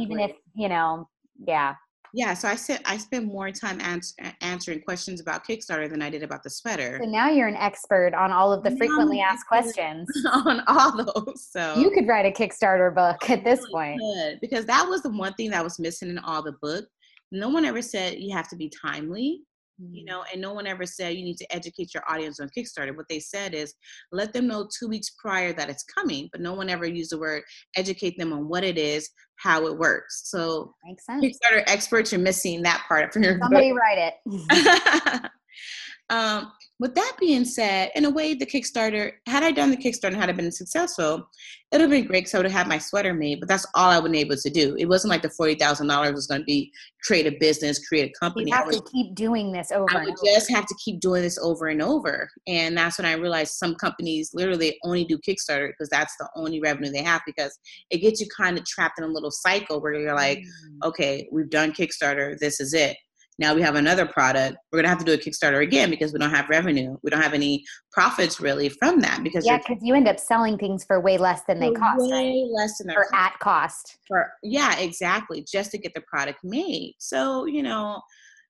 even 0.00 0.18
if 0.18 0.32
you 0.54 0.68
know. 0.70 1.08
Yeah, 1.46 1.74
yeah. 2.14 2.34
So 2.34 2.48
I 2.48 2.54
said 2.56 2.80
I 2.84 2.96
spent 2.96 3.26
more 3.26 3.50
time 3.50 3.80
ans- 3.80 4.14
answering 4.40 4.80
questions 4.82 5.20
about 5.20 5.46
Kickstarter 5.46 5.88
than 5.88 6.02
I 6.02 6.10
did 6.10 6.22
about 6.22 6.42
the 6.42 6.50
sweater 6.50 6.98
so 7.02 7.08
now 7.08 7.28
you're 7.28 7.48
an 7.48 7.56
expert 7.56 8.14
on 8.14 8.32
all 8.32 8.52
of 8.52 8.62
the 8.62 8.70
Now 8.70 8.76
frequently 8.76 9.20
asked 9.20 9.46
questions. 9.46 10.08
on 10.32 10.62
all 10.66 10.96
those. 11.04 11.48
So 11.50 11.76
You 11.76 11.90
could 11.90 12.06
write 12.08 12.26
a 12.26 12.30
Kickstarter 12.30 12.94
book 12.94 13.28
at 13.30 13.44
this 13.44 13.60
really 13.60 13.72
point. 13.72 14.00
could, 14.00 14.40
because 14.40 14.64
that 14.66 14.86
was 14.88 15.02
the 15.02 15.10
one 15.10 15.34
thing 15.34 15.50
that 15.50 15.64
was 15.64 15.78
missing 15.78 16.08
in 16.10 16.18
all 16.18 16.42
the 16.42 16.52
book. 16.60 16.84
No 17.32 17.48
one 17.48 17.64
ever 17.64 17.82
said 17.82 18.18
you 18.18 18.34
have 18.34 18.48
to 18.48 18.56
be 18.56 18.68
timely. 18.82 19.42
Mm. 19.80 19.90
you 19.92 20.04
know, 20.04 20.24
and 20.32 20.40
no 20.40 20.52
one 20.52 20.66
ever 20.66 20.84
said 20.84 21.14
you 21.14 21.24
need 21.24 21.38
to 21.38 21.54
educate 21.54 21.94
your 21.94 22.02
audience 22.08 22.40
on 22.40 22.50
Kickstarter. 22.56 22.96
What 22.96 23.06
they 23.08 23.20
said 23.20 23.54
is 23.54 23.74
let 24.12 24.32
them 24.32 24.46
know 24.46 24.68
two 24.78 24.88
weeks 24.88 25.10
prior 25.18 25.52
that 25.54 25.70
it's 25.70 25.84
coming, 25.84 26.28
but 26.32 26.40
no 26.40 26.54
one 26.54 26.68
ever 26.68 26.86
used 26.86 27.12
the 27.12 27.18
word 27.18 27.42
educate 27.76 28.18
them 28.18 28.32
on 28.32 28.48
what 28.48 28.64
it 28.64 28.76
is, 28.76 29.08
how 29.36 29.66
it 29.66 29.78
works. 29.78 30.22
So 30.24 30.74
Makes 30.84 31.06
sense. 31.06 31.24
Kickstarter 31.24 31.62
experts 31.66 32.12
you're 32.12 32.20
missing 32.20 32.62
that 32.62 32.84
part 32.88 33.12
from 33.12 33.22
your 33.22 33.38
Somebody 33.38 33.72
write 33.72 34.12
it. 34.26 35.30
um, 36.10 36.52
with 36.80 36.94
that 36.94 37.16
being 37.20 37.44
said, 37.44 37.90
in 37.94 38.06
a 38.06 38.10
way, 38.10 38.32
the 38.32 38.46
Kickstarter, 38.46 39.12
had 39.26 39.42
I 39.42 39.50
done 39.50 39.70
the 39.70 39.76
Kickstarter 39.76 40.08
and 40.08 40.16
had 40.16 40.30
it 40.30 40.36
been 40.36 40.50
successful, 40.50 41.28
it 41.70 41.76
would 41.76 41.82
have 41.82 41.90
been 41.90 42.06
great 42.06 42.20
because 42.20 42.34
I 42.34 42.38
would 42.38 42.46
have 42.46 42.58
had 42.58 42.68
my 42.68 42.78
sweater 42.78 43.12
made, 43.12 43.38
but 43.38 43.50
that's 43.50 43.66
all 43.74 43.90
I 43.90 43.96
would 43.96 44.04
have 44.06 44.12
been 44.12 44.14
able 44.14 44.36
to 44.36 44.50
do. 44.50 44.74
It 44.76 44.86
wasn't 44.86 45.10
like 45.10 45.20
the 45.20 45.28
$40,000 45.28 46.14
was 46.14 46.26
going 46.26 46.40
to 46.40 46.44
be 46.46 46.72
create 47.04 47.26
a 47.26 47.36
business, 47.38 47.86
create 47.86 48.10
a 48.10 48.18
company. 48.18 48.48
You 48.48 48.56
have 48.56 48.66
was 48.66 48.76
to 48.80 48.82
keep 48.90 49.14
doing 49.14 49.52
this 49.52 49.70
over 49.70 49.86
I 49.94 50.06
would 50.06 50.16
just 50.24 50.50
have 50.50 50.64
to 50.66 50.74
keep 50.82 51.00
doing 51.00 51.20
this 51.20 51.38
over 51.38 51.66
and 51.66 51.82
over. 51.82 52.30
And 52.46 52.76
that's 52.76 52.96
when 52.96 53.06
I 53.06 53.12
realized 53.12 53.52
some 53.52 53.74
companies 53.74 54.30
literally 54.32 54.78
only 54.82 55.04
do 55.04 55.18
Kickstarter 55.18 55.68
because 55.68 55.90
that's 55.90 56.16
the 56.18 56.30
only 56.34 56.60
revenue 56.60 56.90
they 56.90 57.02
have 57.02 57.20
because 57.26 57.58
it 57.90 57.98
gets 57.98 58.22
you 58.22 58.26
kind 58.34 58.56
of 58.58 58.64
trapped 58.64 58.98
in 58.98 59.04
a 59.04 59.08
little 59.08 59.30
cycle 59.30 59.82
where 59.82 59.94
you're 59.94 60.14
like, 60.14 60.38
Mm. 60.40 60.88
okay, 60.88 61.28
we've 61.30 61.50
done 61.50 61.72
Kickstarter, 61.72 62.38
this 62.38 62.58
is 62.58 62.72
it. 62.72 62.96
Now 63.40 63.54
we 63.54 63.62
have 63.62 63.74
another 63.74 64.04
product. 64.04 64.58
We're 64.70 64.78
gonna 64.78 64.90
have 64.90 64.98
to 64.98 65.04
do 65.04 65.14
a 65.14 65.16
Kickstarter 65.16 65.62
again 65.62 65.88
because 65.88 66.12
we 66.12 66.18
don't 66.18 66.30
have 66.30 66.48
revenue. 66.50 66.96
We 67.02 67.10
don't 67.10 67.22
have 67.22 67.32
any 67.32 67.64
profits 67.90 68.38
really 68.38 68.68
from 68.68 69.00
that 69.00 69.22
because 69.24 69.46
yeah, 69.46 69.56
because 69.56 69.78
you 69.82 69.94
end 69.94 70.06
up 70.06 70.20
selling 70.20 70.58
things 70.58 70.84
for 70.84 71.00
way 71.00 71.16
less 71.16 71.42
than 71.48 71.58
they 71.58 71.72
cost, 71.72 72.02
way 72.02 72.10
right? 72.10 72.50
less 72.52 72.78
than 72.78 72.90
or 72.94 73.06
at 73.14 73.38
cost. 73.40 73.98
For 74.06 74.30
yeah, 74.42 74.78
exactly, 74.78 75.44
just 75.50 75.70
to 75.70 75.78
get 75.78 75.94
the 75.94 76.02
product 76.02 76.40
made. 76.44 76.94
So 76.98 77.46
you 77.46 77.62
know, 77.62 78.02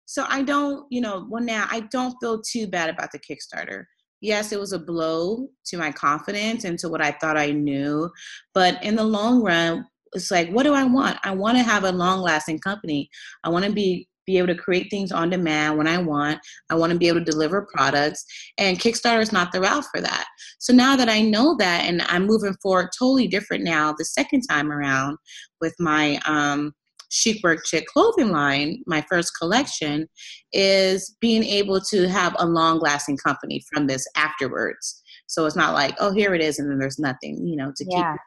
so 0.06 0.26
I 0.28 0.42
don't, 0.42 0.86
you 0.90 1.00
know, 1.00 1.26
well 1.30 1.42
now 1.42 1.68
I 1.70 1.80
don't 1.92 2.16
feel 2.20 2.42
too 2.42 2.66
bad 2.66 2.90
about 2.90 3.12
the 3.12 3.20
Kickstarter 3.20 3.84
yes, 4.22 4.52
it 4.52 4.60
was 4.60 4.74
a 4.74 4.78
blow 4.78 5.48
to 5.64 5.78
my 5.78 5.90
confidence 5.90 6.64
and 6.64 6.78
to 6.78 6.90
what 6.90 7.00
I 7.00 7.12
thought 7.12 7.38
I 7.38 7.52
knew. 7.52 8.10
But 8.52 8.82
in 8.84 8.96
the 8.96 9.02
long 9.02 9.42
run, 9.42 9.86
it's 10.12 10.30
like, 10.30 10.50
what 10.50 10.64
do 10.64 10.74
I 10.74 10.84
want? 10.84 11.18
I 11.22 11.32
want 11.34 11.56
to 11.56 11.62
have 11.62 11.84
a 11.84 11.92
long 11.92 12.20
lasting 12.20 12.58
company. 12.58 13.08
I 13.44 13.48
want 13.48 13.64
to 13.64 13.72
be 13.72 14.08
be 14.30 14.38
able 14.38 14.48
to 14.48 14.54
create 14.54 14.88
things 14.90 15.12
on 15.12 15.30
demand 15.30 15.76
when 15.76 15.86
I 15.86 15.98
want. 15.98 16.38
I 16.70 16.74
want 16.74 16.92
to 16.92 16.98
be 16.98 17.08
able 17.08 17.18
to 17.20 17.24
deliver 17.24 17.68
products, 17.74 18.24
and 18.58 18.78
Kickstarter 18.78 19.20
is 19.20 19.32
not 19.32 19.52
the 19.52 19.60
route 19.60 19.84
for 19.92 20.00
that. 20.00 20.26
So 20.58 20.72
now 20.72 20.96
that 20.96 21.08
I 21.08 21.20
know 21.20 21.56
that, 21.58 21.84
and 21.84 22.02
I'm 22.02 22.26
moving 22.26 22.54
forward 22.62 22.90
totally 22.98 23.26
different 23.26 23.64
now, 23.64 23.92
the 23.96 24.04
second 24.04 24.42
time 24.42 24.70
around 24.70 25.16
with 25.60 25.74
my 25.78 26.20
um, 26.26 26.72
Chic 27.10 27.42
Work 27.42 27.64
Chick 27.64 27.86
clothing 27.86 28.30
line, 28.30 28.82
my 28.86 29.04
first 29.10 29.32
collection, 29.38 30.06
is 30.52 31.16
being 31.20 31.42
able 31.44 31.80
to 31.90 32.08
have 32.08 32.36
a 32.38 32.46
long 32.46 32.78
lasting 32.78 33.16
company 33.16 33.62
from 33.72 33.86
this 33.86 34.06
afterwards. 34.16 35.02
So 35.26 35.46
it's 35.46 35.56
not 35.56 35.74
like, 35.74 35.94
oh, 35.98 36.12
here 36.12 36.34
it 36.34 36.40
is, 36.40 36.58
and 36.58 36.70
then 36.70 36.78
there's 36.78 36.98
nothing, 36.98 37.46
you 37.46 37.56
know, 37.56 37.72
to 37.76 37.86
yeah. 37.88 38.12
keep 38.12 38.20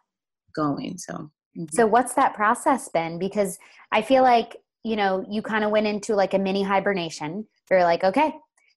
going. 0.56 0.98
So. 0.98 1.14
Mm-hmm. 1.58 1.66
So 1.72 1.86
what's 1.86 2.16
that 2.16 2.34
process 2.34 2.90
been? 2.90 3.20
Because 3.20 3.60
I 3.92 4.02
feel 4.02 4.24
like 4.24 4.58
you 4.84 4.96
know, 4.96 5.26
you 5.30 5.42
kind 5.42 5.64
of 5.64 5.72
went 5.72 5.88
into 5.88 6.16
like 6.16 6.34
a 6.34 6.40
mini 6.40 6.64
hibernation. 6.64 7.48
You're 7.70 7.84
like, 7.84 8.04
okay, 8.04 8.34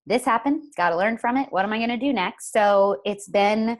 this 0.06 0.24
happened, 0.24 0.62
got 0.76 0.90
to 0.90 0.96
learn 0.96 1.18
from 1.18 1.36
it. 1.36 1.48
What 1.50 1.64
am 1.64 1.72
I 1.72 1.78
going 1.78 1.90
to 1.90 1.96
do 1.96 2.12
next? 2.12 2.52
So 2.52 3.00
it's 3.04 3.28
been 3.28 3.76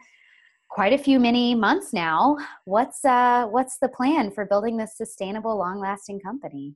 quite 0.69 0.93
a 0.93 0.99
few 0.99 1.21
many 1.21 1.55
months 1.55 1.93
now. 1.93 2.37
What's 2.65 3.05
uh 3.05 3.47
what's 3.47 3.79
the 3.79 3.89
plan 3.89 4.33
for 4.33 4.45
building 4.45 4.77
this 4.77 4.97
sustainable, 4.97 5.57
long-lasting 5.57 6.21
company? 6.21 6.75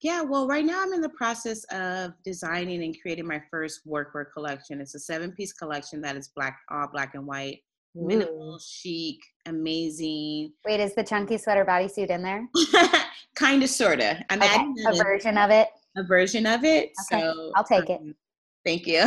Yeah, 0.00 0.22
well, 0.22 0.46
right 0.46 0.64
now 0.64 0.82
I'm 0.82 0.94
in 0.94 1.02
the 1.02 1.10
process 1.10 1.64
of 1.64 2.12
designing 2.24 2.82
and 2.84 2.96
creating 3.02 3.26
my 3.26 3.42
first 3.50 3.86
workwear 3.86 4.26
collection. 4.32 4.80
It's 4.80 4.94
a 4.94 5.00
seven-piece 5.00 5.52
collection 5.52 6.00
that 6.02 6.16
is 6.16 6.28
black, 6.28 6.58
all 6.70 6.86
black 6.86 7.14
and 7.14 7.26
white, 7.26 7.60
Ooh. 7.96 8.06
minimal, 8.06 8.58
chic, 8.58 9.18
amazing. 9.46 10.52
Wait, 10.64 10.80
is 10.80 10.94
the 10.94 11.02
chunky 11.02 11.38
sweater 11.38 11.64
bodysuit 11.64 12.10
in 12.10 12.22
there? 12.22 12.46
kind 13.34 13.62
of, 13.62 13.70
sorta. 13.70 14.24
I'm 14.30 14.42
okay. 14.42 14.54
adding 14.54 14.74
a 14.86 14.94
version 14.94 15.36
of 15.36 15.50
it. 15.50 15.68
A 15.96 16.04
version 16.04 16.46
of 16.46 16.64
it. 16.64 16.92
Okay. 17.12 17.20
So 17.20 17.52
I'll 17.56 17.64
take 17.64 17.90
um, 17.90 18.10
it. 18.10 18.16
Thank 18.64 18.86
you. 18.86 19.04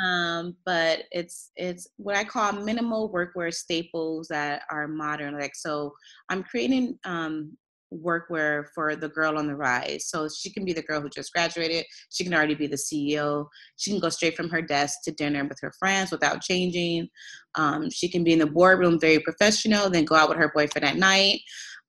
um, 0.04 0.56
but 0.64 1.04
it's 1.10 1.50
it's 1.56 1.88
what 1.96 2.16
I 2.16 2.24
call 2.24 2.52
minimal 2.52 3.12
workwear 3.12 3.52
staples 3.52 4.28
that 4.28 4.62
are 4.70 4.88
modern. 4.88 5.38
Like 5.38 5.54
so, 5.54 5.92
I'm 6.30 6.42
creating 6.42 6.98
um, 7.04 7.56
workwear 7.92 8.66
for 8.74 8.96
the 8.96 9.08
girl 9.08 9.38
on 9.38 9.46
the 9.46 9.56
rise. 9.56 10.06
So 10.06 10.28
she 10.28 10.52
can 10.52 10.64
be 10.64 10.72
the 10.72 10.82
girl 10.82 11.00
who 11.00 11.08
just 11.08 11.32
graduated. 11.32 11.84
She 12.10 12.24
can 12.24 12.34
already 12.34 12.54
be 12.54 12.66
the 12.66 12.76
CEO. 12.76 13.46
She 13.76 13.90
can 13.90 14.00
go 14.00 14.08
straight 14.08 14.36
from 14.36 14.48
her 14.50 14.62
desk 14.62 14.98
to 15.04 15.12
dinner 15.12 15.44
with 15.44 15.58
her 15.60 15.72
friends 15.78 16.10
without 16.10 16.42
changing. 16.42 17.08
Um, 17.56 17.90
she 17.90 18.08
can 18.08 18.24
be 18.24 18.32
in 18.32 18.38
the 18.38 18.46
boardroom 18.46 19.00
very 19.00 19.18
professional, 19.18 19.90
then 19.90 20.04
go 20.04 20.14
out 20.14 20.28
with 20.28 20.38
her 20.38 20.52
boyfriend 20.54 20.86
at 20.86 20.96
night. 20.96 21.40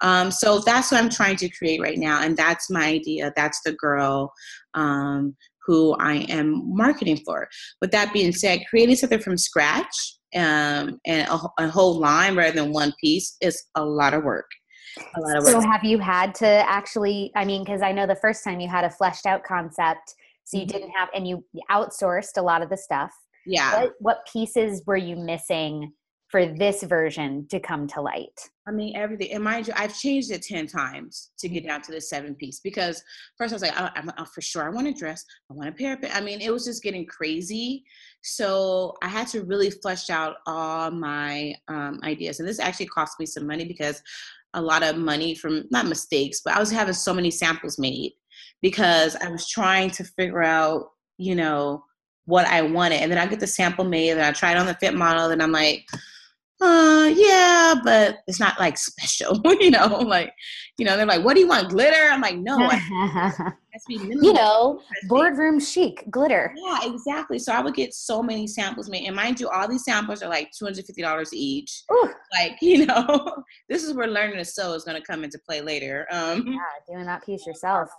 Um, 0.01 0.31
so 0.31 0.59
that's 0.59 0.91
what 0.91 0.99
I'm 0.99 1.09
trying 1.09 1.35
to 1.37 1.49
create 1.49 1.81
right 1.81 1.97
now. 1.97 2.23
And 2.23 2.35
that's 2.35 2.69
my 2.69 2.85
idea. 2.85 3.31
That's 3.35 3.61
the 3.63 3.73
girl 3.73 4.33
um, 4.73 5.35
who 5.65 5.95
I 5.99 6.25
am 6.29 6.75
marketing 6.75 7.17
for. 7.17 7.47
With 7.81 7.91
that 7.91 8.11
being 8.13 8.31
said, 8.31 8.63
creating 8.69 8.95
something 8.95 9.19
from 9.19 9.37
scratch 9.37 10.17
um, 10.35 10.99
and 11.05 11.27
a, 11.29 11.39
a 11.59 11.67
whole 11.67 11.99
line 11.99 12.35
rather 12.35 12.55
than 12.55 12.73
one 12.73 12.93
piece 12.99 13.37
is 13.41 13.63
a 13.75 13.85
lot 13.85 14.13
of 14.13 14.23
work. 14.23 14.49
A 15.15 15.21
lot 15.21 15.37
of 15.37 15.43
work. 15.43 15.51
So 15.51 15.59
have 15.59 15.83
you 15.83 15.99
had 15.99 16.35
to 16.35 16.47
actually, 16.47 17.31
I 17.35 17.45
mean, 17.45 17.63
because 17.63 17.81
I 17.81 17.91
know 17.91 18.05
the 18.05 18.15
first 18.15 18.43
time 18.43 18.59
you 18.59 18.67
had 18.67 18.83
a 18.83 18.89
fleshed 18.89 19.25
out 19.25 19.43
concept, 19.43 20.15
so 20.43 20.57
you 20.57 20.63
mm-hmm. 20.63 20.77
didn't 20.77 20.91
have, 20.91 21.09
and 21.13 21.27
you 21.27 21.45
outsourced 21.69 22.37
a 22.37 22.41
lot 22.41 22.61
of 22.61 22.69
the 22.69 22.77
stuff. 22.77 23.11
Yeah. 23.45 23.81
What, 23.81 23.93
what 23.99 24.27
pieces 24.31 24.83
were 24.85 24.97
you 24.97 25.15
missing 25.15 25.93
for 26.31 26.45
this 26.45 26.81
version 26.83 27.45
to 27.49 27.59
come 27.59 27.87
to 27.87 28.01
light? 28.01 28.49
I 28.67 28.71
mean, 28.71 28.95
everything. 28.95 29.33
And 29.33 29.43
mind 29.43 29.67
you, 29.67 29.73
I've 29.75 29.97
changed 29.97 30.31
it 30.31 30.41
10 30.43 30.67
times 30.67 31.31
to 31.39 31.49
get 31.49 31.65
down 31.65 31.81
to 31.81 31.91
the 31.91 31.99
seven 31.99 32.35
piece 32.35 32.61
because 32.61 33.03
first 33.37 33.51
I 33.51 33.55
was 33.55 33.61
like, 33.61 33.73
oh, 33.75 33.89
I'm, 33.95 34.09
oh, 34.17 34.25
for 34.25 34.41
sure, 34.41 34.63
I 34.63 34.69
want 34.69 34.87
a 34.87 34.93
dress, 34.93 35.25
I 35.49 35.53
want 35.53 35.69
a 35.69 35.73
pair 35.73 35.93
of 35.93 35.99
I 36.13 36.21
mean, 36.21 36.39
it 36.39 36.51
was 36.51 36.63
just 36.63 36.83
getting 36.83 37.05
crazy. 37.05 37.83
So 38.23 38.95
I 39.01 39.09
had 39.09 39.27
to 39.29 39.43
really 39.43 39.71
flesh 39.71 40.09
out 40.09 40.37
all 40.47 40.89
my 40.89 41.53
um, 41.67 41.99
ideas. 42.03 42.39
And 42.39 42.47
this 42.47 42.59
actually 42.59 42.87
cost 42.87 43.19
me 43.19 43.25
some 43.25 43.45
money 43.45 43.65
because 43.65 44.01
a 44.53 44.61
lot 44.61 44.83
of 44.83 44.97
money 44.97 45.35
from, 45.35 45.63
not 45.71 45.87
mistakes, 45.87 46.41
but 46.43 46.53
I 46.53 46.59
was 46.59 46.71
having 46.71 46.93
so 46.93 47.13
many 47.13 47.31
samples 47.31 47.79
made 47.79 48.11
because 48.61 49.15
I 49.15 49.29
was 49.29 49.47
trying 49.49 49.89
to 49.91 50.03
figure 50.03 50.43
out, 50.43 50.87
you 51.17 51.35
know, 51.35 51.83
what 52.25 52.45
I 52.47 52.61
wanted. 52.61 53.01
And 53.01 53.11
then 53.11 53.19
I 53.19 53.25
get 53.25 53.39
the 53.39 53.47
sample 53.47 53.85
made 53.85 54.11
and 54.11 54.21
I 54.21 54.31
try 54.31 54.51
it 54.51 54.57
on 54.57 54.65
the 54.65 54.75
fit 54.75 54.93
model 54.93 55.31
and 55.31 55.41
I'm 55.41 55.51
like, 55.51 55.85
uh, 56.61 57.11
yeah, 57.15 57.73
but 57.83 58.19
it's 58.27 58.39
not 58.39 58.59
like 58.59 58.77
special, 58.77 59.41
you 59.59 59.71
know, 59.71 59.87
like, 59.87 60.31
you 60.77 60.85
know, 60.85 60.95
they're 60.95 61.07
like, 61.07 61.25
what 61.25 61.33
do 61.33 61.39
you 61.39 61.47
want, 61.47 61.69
glitter? 61.69 62.09
I'm 62.11 62.21
like, 62.21 62.37
no, 62.37 62.55
you 63.89 64.33
know, 64.33 64.79
boardroom 65.07 65.59
chic, 65.59 66.03
glitter. 66.11 66.53
Yeah, 66.55 66.79
exactly. 66.83 67.39
So 67.39 67.51
I 67.51 67.61
would 67.61 67.73
get 67.73 67.95
so 67.95 68.21
many 68.21 68.45
samples 68.45 68.89
made. 68.89 69.07
And 69.07 69.15
mind 69.15 69.39
you, 69.39 69.49
all 69.49 69.67
these 69.67 69.83
samples 69.83 70.21
are 70.21 70.29
like 70.29 70.51
$250 70.61 71.33
each. 71.33 71.83
Ooh. 71.91 72.13
Like, 72.33 72.53
you 72.61 72.85
know, 72.85 73.43
this 73.67 73.83
is 73.83 73.93
where 73.93 74.07
learning 74.07 74.37
to 74.37 74.45
sew 74.45 74.73
is 74.73 74.83
going 74.83 75.01
to 75.01 75.05
come 75.05 75.23
into 75.23 75.39
play 75.39 75.61
later. 75.61 76.05
Um, 76.11 76.45
yeah, 76.45 76.93
doing 76.93 77.05
that 77.07 77.25
piece 77.25 77.45
yourself. 77.47 77.89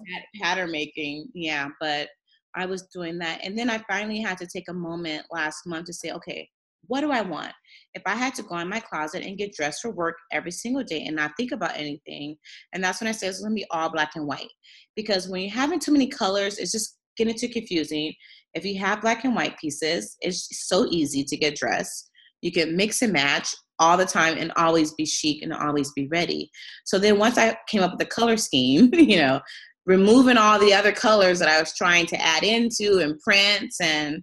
Pattern 0.41 0.71
making. 0.71 1.29
Yeah, 1.35 1.69
but 1.81 2.11
I 2.55 2.67
was 2.67 2.83
doing 2.83 3.19
that. 3.19 3.41
And 3.43 3.59
then 3.59 3.71
I 3.71 3.79
finally 3.89 4.21
had 4.21 4.39
to 4.39 4.47
take 4.47 4.69
a 4.69 4.75
moment 4.75 5.27
last 5.33 5.67
month 5.67 5.87
to 5.87 5.93
say, 5.93 6.13
okay, 6.13 6.49
what 6.93 7.01
do 7.01 7.11
I 7.11 7.23
want? 7.23 7.53
If 7.95 8.03
I 8.05 8.15
had 8.15 8.35
to 8.35 8.43
go 8.43 8.59
in 8.59 8.69
my 8.69 8.79
closet 8.79 9.25
and 9.25 9.39
get 9.39 9.55
dressed 9.55 9.81
for 9.81 9.91
work 9.91 10.15
every 10.31 10.51
single 10.51 10.85
day 10.85 11.05
and 11.07 11.17
not 11.17 11.31
think 11.39 11.51
about 11.51 11.75
anything, 11.75 12.37
and 12.75 12.85
that's 12.85 13.01
when 13.01 13.09
I 13.09 13.13
say 13.13 13.29
it's 13.29 13.41
gonna 13.41 13.55
be 13.55 13.65
all 13.71 13.91
black 13.91 14.11
and 14.15 14.27
white. 14.27 14.51
Because 14.95 15.27
when 15.27 15.41
you're 15.41 15.51
having 15.51 15.81
too 15.81 15.93
many 15.93 16.07
colors, 16.07 16.59
it's 16.59 16.71
just 16.71 16.99
getting 17.17 17.35
too 17.35 17.49
confusing. 17.49 18.13
If 18.53 18.67
you 18.67 18.79
have 18.81 19.01
black 19.01 19.25
and 19.25 19.35
white 19.35 19.59
pieces, 19.59 20.19
it's 20.21 20.47
so 20.69 20.87
easy 20.91 21.25
to 21.25 21.35
get 21.35 21.57
dressed. 21.57 22.11
You 22.43 22.53
can 22.53 22.77
mix 22.77 23.01
and 23.01 23.15
match 23.15 23.49
all 23.79 23.97
the 23.97 24.05
time 24.05 24.37
and 24.37 24.53
always 24.57 24.93
be 24.93 25.07
chic 25.07 25.41
and 25.43 25.55
always 25.55 25.91
be 25.93 26.09
ready. 26.09 26.51
So 26.85 26.99
then 26.99 27.19
once 27.19 27.39
I 27.39 27.57
came 27.69 27.83
up 27.83 27.93
with 27.93 28.01
the 28.01 28.15
color 28.15 28.37
scheme, 28.37 28.91
you 28.93 29.17
know, 29.17 29.41
removing 29.87 30.37
all 30.37 30.59
the 30.59 30.75
other 30.75 30.93
colors 30.93 31.39
that 31.39 31.49
I 31.49 31.59
was 31.59 31.75
trying 31.75 32.05
to 32.09 32.21
add 32.21 32.45
into 32.45 32.99
and 32.99 33.19
prints 33.21 33.81
and 33.81 34.23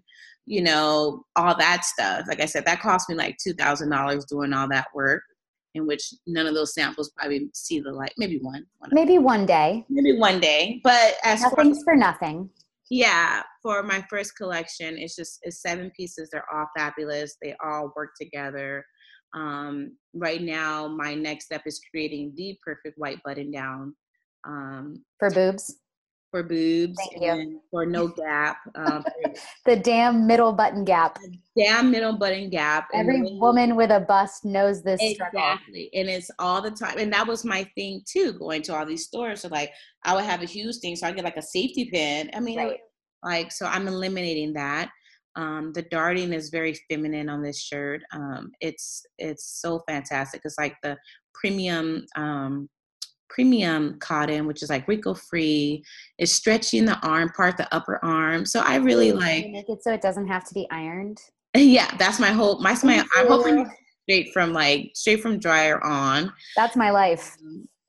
you 0.50 0.64
know, 0.64 1.24
all 1.36 1.56
that 1.56 1.86
stuff. 1.86 2.26
Like 2.28 2.42
I 2.42 2.46
said, 2.46 2.66
that 2.66 2.82
cost 2.82 3.08
me 3.08 3.14
like 3.14 3.38
two 3.38 3.54
thousand 3.54 3.92
dollars 3.92 4.26
doing 4.26 4.52
all 4.52 4.68
that 4.70 4.88
work, 4.96 5.22
in 5.76 5.86
which 5.86 6.12
none 6.26 6.48
of 6.48 6.56
those 6.56 6.74
samples 6.74 7.12
probably 7.16 7.52
see 7.54 7.80
the 7.80 7.92
light. 7.92 8.14
Maybe 8.18 8.40
one. 8.42 8.66
one 8.80 8.90
maybe 8.92 9.20
one 9.20 9.46
day. 9.46 9.86
Maybe 9.90 10.18
one 10.18 10.40
day. 10.40 10.82
But 10.84 11.14
as 11.24 11.44
nothing's 11.44 11.84
for, 11.84 11.94
for 11.94 11.96
nothing. 11.96 12.50
Yeah, 12.90 13.44
for 13.62 13.84
my 13.84 14.04
first 14.10 14.36
collection, 14.36 14.98
it's 14.98 15.16
just 15.16 15.38
it's 15.44 15.62
seven 15.62 15.92
pieces. 15.96 16.30
They're 16.32 16.52
all 16.52 16.66
fabulous. 16.76 17.38
They 17.44 17.56
all 17.64 17.94
work 17.96 18.14
together. 18.20 18.84
Um, 19.36 19.96
right 20.16 20.42
now, 20.42 20.88
my 20.88 21.14
next 21.14 21.46
step 21.46 21.62
is 21.68 21.80
creating 21.92 22.34
the 22.36 22.58
perfect 22.66 22.98
white 22.98 23.20
button 23.24 23.52
down. 23.52 23.96
Um, 24.48 25.04
for 25.20 25.30
boobs 25.30 25.76
for 26.32 26.44
boobs 26.44 26.98
and 27.22 27.60
for 27.72 27.86
no 27.86 28.08
gap. 28.08 28.58
Um, 28.76 29.04
the 29.66 29.76
damn 29.76 30.28
middle 30.28 30.54
button 30.54 30.86
gap. 30.86 31.18
Damn 31.58 31.92
middle 31.92 32.18
button 32.18 32.50
gap. 32.50 32.88
Every 32.94 33.22
woman 33.22 33.76
with 33.76 33.92
a 33.92 34.02
bust 34.02 34.46
knows 34.46 34.84
this 34.84 35.00
exactly, 35.02 35.40
struggle. 35.40 35.90
and 35.94 36.10
it's 36.10 36.32
all 36.40 36.62
the 36.62 36.72
time. 36.72 36.98
And 36.98 37.12
that 37.14 37.28
was 37.28 37.44
my 37.44 37.64
thing 37.76 38.02
too, 38.06 38.34
going 38.34 38.62
to 38.64 38.76
all 38.76 38.86
these 38.86 39.06
stores. 39.06 39.42
So 39.42 39.48
like, 39.50 39.72
I 40.04 40.16
would 40.16 40.26
have 40.26 40.42
a 40.42 40.46
huge 40.46 40.78
thing, 40.78 40.96
so 40.96 41.08
I 41.08 41.12
get 41.12 41.24
like 41.24 41.38
a 41.38 41.42
safety 41.42 41.90
pin. 41.92 42.30
I 42.34 42.40
mean, 42.40 42.60
right. 42.60 42.78
like, 43.24 43.52
so 43.52 43.66
I'm 43.66 43.88
eliminating 43.88 44.54
that. 44.54 44.90
Um, 45.36 45.72
the 45.74 45.84
darting 45.84 46.34
is 46.34 46.50
very 46.50 46.78
feminine 46.90 47.30
on 47.30 47.42
this 47.42 47.62
shirt. 47.62 48.02
Um, 48.14 48.52
it's 48.62 49.04
it's 49.18 49.62
so 49.62 49.82
fantastic. 49.88 50.42
It's 50.44 50.58
like 50.58 50.76
the 50.84 50.98
premium 51.34 52.06
um, 52.16 52.68
premium 53.30 53.98
cotton, 54.00 54.48
which 54.48 54.62
is 54.64 54.70
like 54.70 54.88
wrinkle 54.88 55.16
free. 55.16 55.84
It's 56.18 56.32
stretchy 56.32 56.78
in 56.78 56.86
the 56.86 57.00
arm 57.08 57.30
part, 57.30 57.58
the 57.58 57.74
upper 57.74 58.04
arm. 58.04 58.46
So 58.46 58.62
I 58.62 58.76
really 58.76 59.12
like 59.12 59.50
make 59.50 59.70
it 59.70 59.84
so 59.84 59.94
it 59.94 60.02
doesn't 60.02 60.28
have 60.28 60.46
to 60.46 60.54
be 60.54 60.68
ironed. 60.72 61.20
Yeah, 61.56 61.90
that's 61.98 62.20
my 62.20 62.30
whole 62.30 62.60
my 62.62 62.78
my 62.84 63.04
I'm 63.16 63.28
hoping 63.28 63.68
straight 64.04 64.32
from 64.34 64.54
like 64.54 64.92
straight 64.94 65.20
from 65.20 65.40
dryer 65.40 65.84
on. 65.84 66.32
That's 66.56 66.76
my 66.76 66.92
life. 66.92 67.36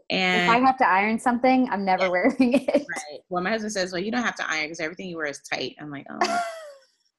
And 0.09 0.43
if 0.43 0.51
I 0.51 0.59
have 0.59 0.77
to 0.79 0.89
iron 0.89 1.19
something, 1.19 1.69
I'm 1.71 1.85
never 1.85 2.05
yeah. 2.05 2.09
wearing 2.09 2.35
it. 2.55 2.69
Right. 2.75 3.21
Well, 3.29 3.43
my 3.43 3.51
husband 3.51 3.73
says, 3.73 3.93
"Well, 3.93 4.03
you 4.03 4.11
don't 4.11 4.25
have 4.25 4.35
to 4.37 4.51
iron 4.51 4.65
because 4.65 4.81
everything 4.81 5.09
you 5.09 5.19
wear 5.19 5.27
is 5.27 5.41
tight." 5.41 5.77
I'm 5.79 5.91
like, 5.91 6.07
"Oh, 6.11 6.19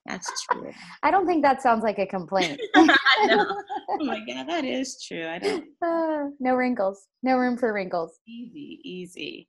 that's 0.05 0.29
true." 0.43 0.71
I 1.03 1.11
don't 1.11 1.27
think 1.27 1.43
that 1.43 1.61
sounds 1.61 1.83
like 1.83 1.99
a 1.99 2.05
complaint. 2.05 2.59
Know. 3.25 3.45
Oh 3.89 4.05
my 4.05 4.19
god, 4.25 4.47
that 4.47 4.63
is 4.63 5.03
true. 5.03 5.27
I 5.27 5.37
don't. 5.37 5.65
Uh, 5.81 6.29
no 6.39 6.55
wrinkles. 6.55 7.07
No 7.23 7.37
room 7.37 7.57
for 7.57 7.73
wrinkles. 7.73 8.19
Easy, 8.27 8.79
easy. 8.83 9.47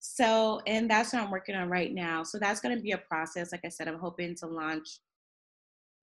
So, 0.00 0.60
and 0.66 0.90
that's 0.90 1.12
what 1.12 1.22
I'm 1.22 1.30
working 1.30 1.54
on 1.54 1.68
right 1.68 1.94
now. 1.94 2.24
So 2.24 2.38
that's 2.38 2.60
going 2.60 2.74
to 2.74 2.82
be 2.82 2.92
a 2.92 2.98
process. 2.98 3.52
Like 3.52 3.64
I 3.64 3.68
said, 3.68 3.86
I'm 3.86 4.00
hoping 4.00 4.34
to 4.36 4.46
launch 4.46 4.98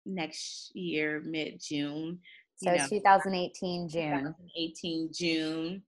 next 0.05 0.71
year, 0.75 1.21
mid 1.25 1.59
June. 1.61 2.19
So 2.55 2.73
know, 2.73 2.87
2018 2.87 3.89
June. 3.89 4.11
2018 4.11 5.09
June, 5.13 5.83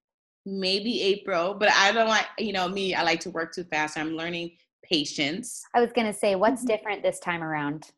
maybe 0.45 1.01
April. 1.03 1.53
But 1.53 1.71
I 1.71 1.91
don't 1.91 2.09
like, 2.09 2.27
you 2.37 2.51
know, 2.51 2.67
me. 2.67 2.95
I 2.95 3.03
like 3.03 3.21
to 3.21 3.29
work 3.29 3.53
too 3.53 3.63
fast. 3.65 3.97
I'm 3.97 4.17
learning 4.17 4.51
patience. 4.89 5.63
I 5.73 5.81
was 5.81 5.91
going 5.91 6.07
to 6.07 6.17
say, 6.17 6.36
what's 6.36 6.61
mm-hmm. 6.61 6.67
different 6.67 7.03
this 7.03 7.19
time 7.19 7.43
around? 7.43 7.91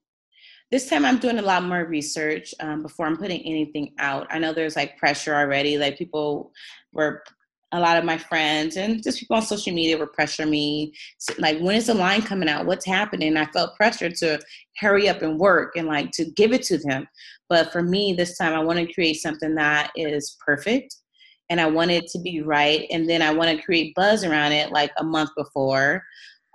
This 0.69 0.89
time 0.89 1.05
I'm 1.05 1.17
doing 1.17 1.39
a 1.39 1.43
lot 1.43 1.63
more 1.63 1.85
research 1.85 2.53
um, 2.59 2.81
before 2.81 3.05
I'm 3.05 3.17
putting 3.17 3.41
anything 3.41 3.93
out. 3.99 4.27
I 4.29 4.39
know 4.39 4.53
there's 4.53 4.75
like 4.75 4.97
pressure 4.97 5.33
already. 5.33 5.77
Like 5.77 5.97
people 5.97 6.51
were 6.91 7.23
a 7.73 7.79
lot 7.79 7.97
of 7.97 8.05
my 8.05 8.17
friends 8.17 8.77
and 8.77 9.03
just 9.03 9.19
people 9.19 9.35
on 9.35 9.41
social 9.41 9.73
media 9.73 9.97
were 9.97 10.07
pressuring 10.07 10.49
me 10.49 10.93
like 11.37 11.59
when 11.59 11.75
is 11.75 11.87
the 11.87 11.93
line 11.93 12.21
coming 12.21 12.47
out 12.47 12.65
what's 12.65 12.85
happening 12.85 13.35
i 13.35 13.45
felt 13.47 13.75
pressure 13.75 14.09
to 14.09 14.39
hurry 14.77 15.09
up 15.09 15.21
and 15.21 15.37
work 15.37 15.75
and 15.75 15.87
like 15.87 16.09
to 16.11 16.25
give 16.31 16.53
it 16.53 16.63
to 16.63 16.77
them 16.77 17.05
but 17.49 17.71
for 17.71 17.83
me 17.83 18.13
this 18.13 18.37
time 18.37 18.53
i 18.53 18.63
want 18.63 18.79
to 18.79 18.93
create 18.93 19.15
something 19.15 19.53
that 19.53 19.91
is 19.97 20.37
perfect 20.45 20.95
and 21.49 21.59
i 21.59 21.65
want 21.65 21.91
it 21.91 22.07
to 22.07 22.19
be 22.19 22.41
right 22.41 22.87
and 22.89 23.09
then 23.09 23.21
i 23.21 23.33
want 23.33 23.49
to 23.49 23.63
create 23.63 23.93
buzz 23.95 24.23
around 24.23 24.53
it 24.53 24.71
like 24.71 24.91
a 24.99 25.03
month 25.03 25.29
before 25.35 26.01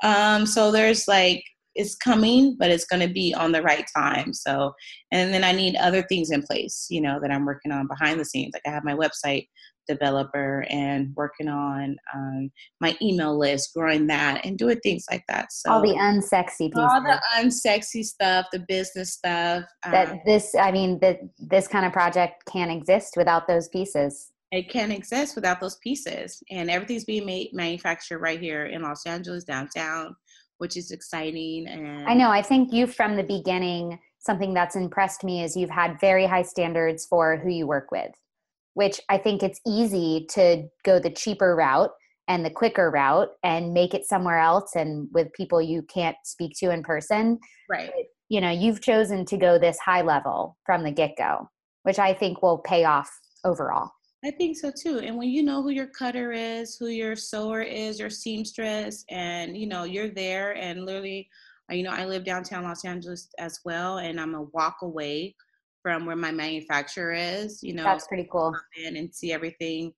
um, 0.03 0.47
so 0.47 0.71
there's 0.71 1.07
like 1.09 1.43
it's 1.75 1.95
coming 1.95 2.55
but 2.59 2.71
it's 2.71 2.85
going 2.85 3.01
to 3.01 3.13
be 3.13 3.35
on 3.35 3.51
the 3.51 3.63
right 3.63 3.87
time 3.97 4.35
so 4.35 4.73
and 5.11 5.33
then 5.33 5.43
i 5.43 5.53
need 5.53 5.75
other 5.77 6.03
things 6.03 6.31
in 6.31 6.43
place 6.43 6.87
you 6.91 7.01
know 7.01 7.19
that 7.19 7.31
i'm 7.31 7.47
working 7.47 7.73
on 7.73 7.87
behind 7.87 8.21
the 8.21 8.25
scenes 8.27 8.53
like 8.53 8.63
i 8.67 8.71
have 8.71 8.85
my 8.85 8.95
website 8.95 9.47
developer 9.89 10.65
and 10.71 11.13
working 11.17 11.49
on 11.49 11.97
um, 12.15 12.51
my 12.81 12.97
email 13.03 13.39
list, 13.39 13.71
growing 13.75 14.07
that, 14.07 14.45
and 14.45 14.59
doing 14.59 14.79
things 14.81 15.05
like 15.11 15.25
that. 15.29 15.53
So 15.53 15.73
all 15.73 15.83
the 15.83 15.95
unsexy 15.95 16.73
pieces, 16.73 16.77
all 16.77 17.03
the 17.03 17.21
unsexy 17.37 18.05
stuff, 18.05 18.47
the 18.53 18.65
business 18.69 19.13
stuff. 19.13 19.65
That 19.85 20.11
um, 20.11 20.21
this, 20.25 20.55
I 20.55 20.73
mean, 20.73 20.99
that 21.01 21.21
this 21.39 21.69
kind 21.69 21.87
of 21.87 21.93
project 21.93 22.45
can't 22.51 22.71
exist 22.71 23.15
without 23.17 23.47
those 23.47 23.69
pieces. 23.69 24.32
It 24.53 24.71
can't 24.71 24.93
exist 24.93 25.35
without 25.35 25.61
those 25.61 25.77
pieces, 25.77 26.43
and 26.51 26.71
everything's 26.71 27.05
being 27.05 27.27
made 27.27 27.51
manufactured 27.53 28.19
right 28.19 28.41
here 28.41 28.67
in 28.67 28.83
Los 28.83 29.07
Angeles 29.07 29.45
downtown, 29.45 30.15
which 30.59 30.77
is 30.77 30.93
exciting. 30.93 31.67
And 31.67 32.07
I 32.07 32.15
know. 32.15 32.31
I 32.31 32.43
think 32.43 32.73
you 32.73 32.87
from 32.87 33.17
the 33.17 33.25
beginning. 33.25 33.99
Something 34.21 34.55
that's 34.55 34.77
impressed 34.77 35.25
me 35.25 35.43
is 35.43 35.57
you've 35.57 35.69
had 35.69 35.99
very 36.01 36.27
high 36.27 36.43
standards 36.43 37.07
for 37.07 37.39
who 37.39 37.49
you 37.49 37.67
work 37.67 37.91
with 37.91 38.13
which 38.75 39.01
I 39.09 39.19
think 39.19 39.43
it's 39.43 39.61
easy 39.67 40.27
to 40.31 40.65
go 40.85 40.99
the 40.99 41.11
cheaper 41.11 41.55
route 41.55 41.91
and 42.29 42.45
the 42.45 42.51
quicker 42.51 42.91
route 42.91 43.31
and 43.43 43.75
make 43.75 43.95
it 43.95 44.07
somewhere 44.07 44.39
else 44.39 44.75
and 44.75 45.09
with 45.13 45.33
people 45.33 45.61
you 45.61 45.83
can't 45.83 46.17
speak 46.25 46.53
to 46.59 46.71
in 46.71 46.83
person. 46.83 47.39
Right. 47.69 47.91
But, 47.95 48.05
you 48.29 48.41
know, 48.41 48.51
you've 48.51 48.81
chosen 48.81 49.25
to 49.27 49.37
go 49.37 49.59
this 49.59 49.79
high 49.79 50.03
level 50.03 50.57
from 50.65 50.85
the 50.85 50.91
get 50.91 51.17
go, 51.19 51.49
which 51.83 51.99
I 51.99 52.15
think 52.15 52.43
will 52.43 52.59
pay 52.59 52.85
off 52.85 53.11
overall. 53.45 53.91
I 54.25 54.31
think 54.31 54.57
so 54.57 54.70
too. 54.70 55.01
And 55.01 55.16
when 55.16 55.29
you 55.29 55.43
know 55.43 55.62
who 55.62 55.70
your 55.70 55.89
cutter 55.89 56.33
is, 56.33 56.77
who 56.77 56.87
your 56.87 57.16
sewer 57.16 57.61
is, 57.61 57.99
your 57.99 58.11
seamstress, 58.11 59.05
and 59.11 59.57
you 59.57 59.66
know, 59.66 59.83
you're 59.85 60.11
there 60.11 60.57
and 60.57 60.87
literally, 60.87 61.29
uh, 61.70 61.75
you 61.75 61.83
know, 61.83 61.91
I 61.91 62.05
live 62.05 62.25
downtown 62.25 62.62
Los 62.62 62.85
Angeles 62.85 63.29
as 63.39 63.59
well, 63.64 63.99
and 63.99 64.20
I'm 64.20 64.35
a 64.35 64.43
walk 64.43 64.77
away 64.83 65.35
from 65.83 66.07
where 66.07 66.16
my 66.16 66.31
manufacturer 66.31 67.12
is. 67.12 67.62
You 67.62 67.75
know, 67.75 67.83
that's 67.83 68.07
pretty 68.07 68.29
cool. 68.31 68.55
In 68.85 68.97
and 68.97 69.12
see 69.12 69.33
everything 69.33 69.93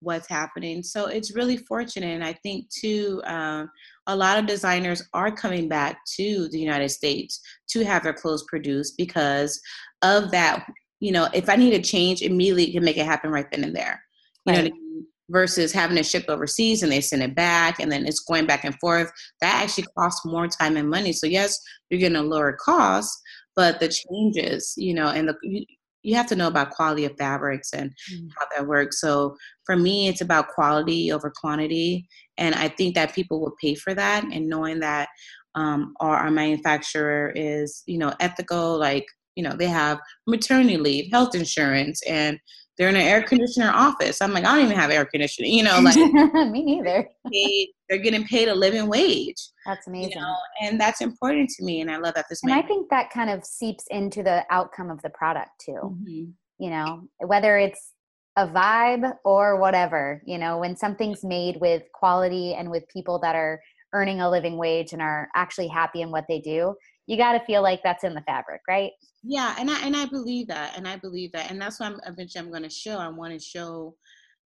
what's 0.00 0.28
happening. 0.28 0.82
So 0.82 1.06
it's 1.06 1.34
really 1.34 1.56
fortunate. 1.56 2.08
And 2.08 2.24
I 2.24 2.32
think 2.32 2.68
too, 2.70 3.20
um, 3.24 3.70
a 4.06 4.16
lot 4.16 4.38
of 4.38 4.46
designers 4.46 5.02
are 5.12 5.30
coming 5.30 5.68
back 5.68 5.98
to 6.16 6.48
the 6.48 6.58
United 6.58 6.90
States 6.90 7.40
to 7.70 7.84
have 7.84 8.02
their 8.02 8.12
clothes 8.12 8.44
produced 8.44 8.96
because 8.96 9.60
of 10.02 10.30
that. 10.30 10.66
You 11.00 11.12
know, 11.12 11.28
if 11.34 11.48
I 11.48 11.56
need 11.56 11.74
a 11.74 11.82
change, 11.82 12.22
immediately 12.22 12.72
can 12.72 12.84
make 12.84 12.96
it 12.96 13.06
happen 13.06 13.30
right 13.30 13.50
then 13.50 13.64
and 13.64 13.76
there. 13.76 14.02
You 14.46 14.52
right. 14.52 14.58
know 14.58 14.66
I 14.66 14.70
mean? 14.70 15.06
Versus 15.28 15.72
having 15.72 15.96
to 15.96 16.04
ship 16.04 16.26
overseas 16.28 16.82
and 16.82 16.92
they 16.92 17.00
send 17.00 17.22
it 17.22 17.34
back 17.34 17.80
and 17.80 17.90
then 17.90 18.06
it's 18.06 18.20
going 18.20 18.46
back 18.46 18.64
and 18.64 18.78
forth. 18.78 19.10
That 19.40 19.64
actually 19.64 19.86
costs 19.98 20.24
more 20.24 20.46
time 20.46 20.76
and 20.76 20.88
money. 20.88 21.12
So 21.12 21.26
yes, 21.26 21.58
you're 21.90 21.98
getting 21.98 22.16
a 22.16 22.22
lower 22.22 22.52
cost, 22.52 23.12
but 23.56 23.80
the 23.80 23.88
changes, 23.88 24.74
you 24.76 24.94
know, 24.94 25.08
and 25.08 25.28
the 25.28 25.34
you, 25.42 25.64
you 26.02 26.14
have 26.14 26.28
to 26.28 26.36
know 26.36 26.46
about 26.46 26.70
quality 26.70 27.04
of 27.04 27.16
fabrics 27.18 27.72
and 27.72 27.90
mm. 28.12 28.28
how 28.38 28.46
that 28.54 28.68
works. 28.68 29.00
So 29.00 29.36
for 29.64 29.76
me, 29.76 30.06
it's 30.06 30.20
about 30.20 30.48
quality 30.48 31.10
over 31.10 31.32
quantity, 31.34 32.06
and 32.38 32.54
I 32.54 32.68
think 32.68 32.94
that 32.94 33.12
people 33.12 33.40
will 33.40 33.56
pay 33.60 33.74
for 33.74 33.92
that. 33.94 34.22
And 34.22 34.48
knowing 34.48 34.78
that 34.80 35.08
um, 35.56 35.94
our, 35.98 36.16
our 36.16 36.30
manufacturer 36.30 37.32
is, 37.34 37.82
you 37.86 37.98
know, 37.98 38.14
ethical, 38.20 38.78
like 38.78 39.06
you 39.36 39.42
know, 39.42 39.54
they 39.56 39.66
have 39.66 40.00
maternity 40.26 40.76
leave, 40.76 41.10
health 41.12 41.34
insurance, 41.34 42.02
and 42.08 42.40
they're 42.76 42.88
in 42.88 42.96
an 42.96 43.02
air 43.02 43.22
conditioner 43.22 43.70
office. 43.70 44.20
I'm 44.20 44.32
like, 44.32 44.44
I 44.44 44.54
don't 44.54 44.64
even 44.64 44.76
have 44.76 44.90
air 44.90 45.06
conditioning, 45.06 45.52
you 45.52 45.62
know, 45.62 45.80
like 45.80 45.96
me 46.50 46.62
neither. 46.62 47.08
they, 47.32 47.68
are 47.90 47.98
getting 47.98 48.24
paid 48.24 48.48
a 48.48 48.54
living 48.54 48.88
wage. 48.88 49.50
That's 49.64 49.86
amazing. 49.86 50.12
You 50.12 50.20
know, 50.20 50.34
and 50.60 50.80
that's 50.80 51.00
important 51.00 51.48
to 51.50 51.64
me. 51.64 51.80
And 51.80 51.90
I 51.90 51.98
love 51.98 52.14
that 52.14 52.26
this 52.28 52.42
And 52.42 52.52
I 52.52 52.62
think 52.62 52.90
that 52.90 53.10
kind 53.10 53.30
of 53.30 53.44
seeps 53.44 53.84
into 53.90 54.24
the 54.24 54.44
outcome 54.50 54.90
of 54.90 55.00
the 55.02 55.10
product 55.10 55.50
too. 55.60 55.78
Mm-hmm. 55.84 56.24
You 56.58 56.70
know, 56.70 57.08
whether 57.18 57.58
it's 57.58 57.92
a 58.36 58.46
vibe 58.46 59.12
or 59.24 59.58
whatever, 59.60 60.20
you 60.26 60.36
know, 60.36 60.58
when 60.58 60.76
something's 60.76 61.24
made 61.24 61.58
with 61.60 61.84
quality 61.94 62.54
and 62.54 62.70
with 62.70 62.88
people 62.88 63.18
that 63.20 63.36
are 63.36 63.60
earning 63.92 64.20
a 64.20 64.28
living 64.28 64.58
wage 64.58 64.92
and 64.92 65.00
are 65.00 65.28
actually 65.34 65.68
happy 65.68 66.02
in 66.02 66.10
what 66.10 66.24
they 66.28 66.40
do, 66.40 66.74
you 67.06 67.16
got 67.16 67.32
to 67.32 67.44
feel 67.44 67.62
like 67.62 67.80
that's 67.82 68.04
in 68.04 68.14
the 68.14 68.22
fabric, 68.22 68.62
right? 68.68 68.92
Yeah, 69.22 69.54
and 69.58 69.70
I 69.70 69.80
and 69.80 69.96
I 69.96 70.06
believe 70.06 70.48
that, 70.48 70.76
and 70.76 70.86
I 70.86 70.96
believe 70.96 71.32
that, 71.32 71.50
and 71.50 71.60
that's 71.60 71.80
what 71.80 71.92
I'm 71.92 72.00
eventually 72.06 72.44
I'm 72.44 72.50
going 72.50 72.62
to 72.62 72.70
show. 72.70 72.98
I 72.98 73.08
want 73.08 73.32
to 73.32 73.38
show, 73.38 73.94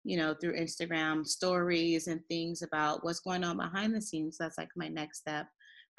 you 0.04 0.16
know, 0.16 0.34
through 0.34 0.58
Instagram 0.58 1.26
stories 1.26 2.08
and 2.08 2.20
things 2.28 2.62
about 2.62 3.04
what's 3.04 3.20
going 3.20 3.44
on 3.44 3.56
behind 3.56 3.94
the 3.94 4.02
scenes. 4.02 4.36
That's 4.38 4.58
like 4.58 4.68
my 4.76 4.88
next 4.88 5.18
step 5.20 5.46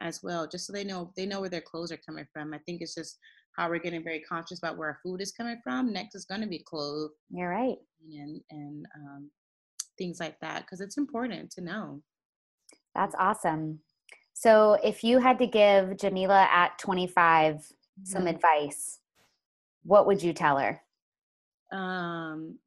as 0.01 0.21
well, 0.23 0.47
just 0.47 0.65
so 0.67 0.73
they 0.73 0.83
know 0.83 1.11
they 1.15 1.25
know 1.25 1.41
where 1.41 1.49
their 1.49 1.61
clothes 1.61 1.91
are 1.91 1.99
coming 2.05 2.25
from. 2.33 2.53
I 2.53 2.59
think 2.65 2.81
it's 2.81 2.95
just 2.95 3.17
how 3.57 3.69
we're 3.69 3.79
getting 3.79 4.03
very 4.03 4.21
conscious 4.21 4.59
about 4.59 4.77
where 4.77 4.89
our 4.89 4.99
food 5.03 5.21
is 5.21 5.31
coming 5.31 5.59
from. 5.63 5.91
Next 5.91 6.15
is 6.15 6.25
going 6.25 6.41
to 6.41 6.47
be 6.47 6.63
clothes. 6.65 7.11
You're 7.29 7.49
right. 7.49 7.77
And 8.11 8.41
and 8.51 8.85
um, 8.95 9.29
things 9.97 10.19
like 10.19 10.39
that 10.41 10.61
because 10.61 10.81
it's 10.81 10.97
important 10.97 11.51
to 11.51 11.61
know. 11.61 12.01
That's 12.95 13.15
awesome. 13.17 13.79
So, 14.39 14.77
if 14.81 15.03
you 15.03 15.19
had 15.19 15.37
to 15.39 15.47
give 15.47 15.97
Jamilah 15.97 16.47
at 16.47 16.79
25 16.79 17.55
mm-hmm. 17.55 18.05
some 18.05 18.25
advice, 18.25 18.99
what 19.83 20.07
would 20.07 20.23
you 20.23 20.31
tell 20.31 20.57
her? 20.57 20.79
Um, 21.73 22.57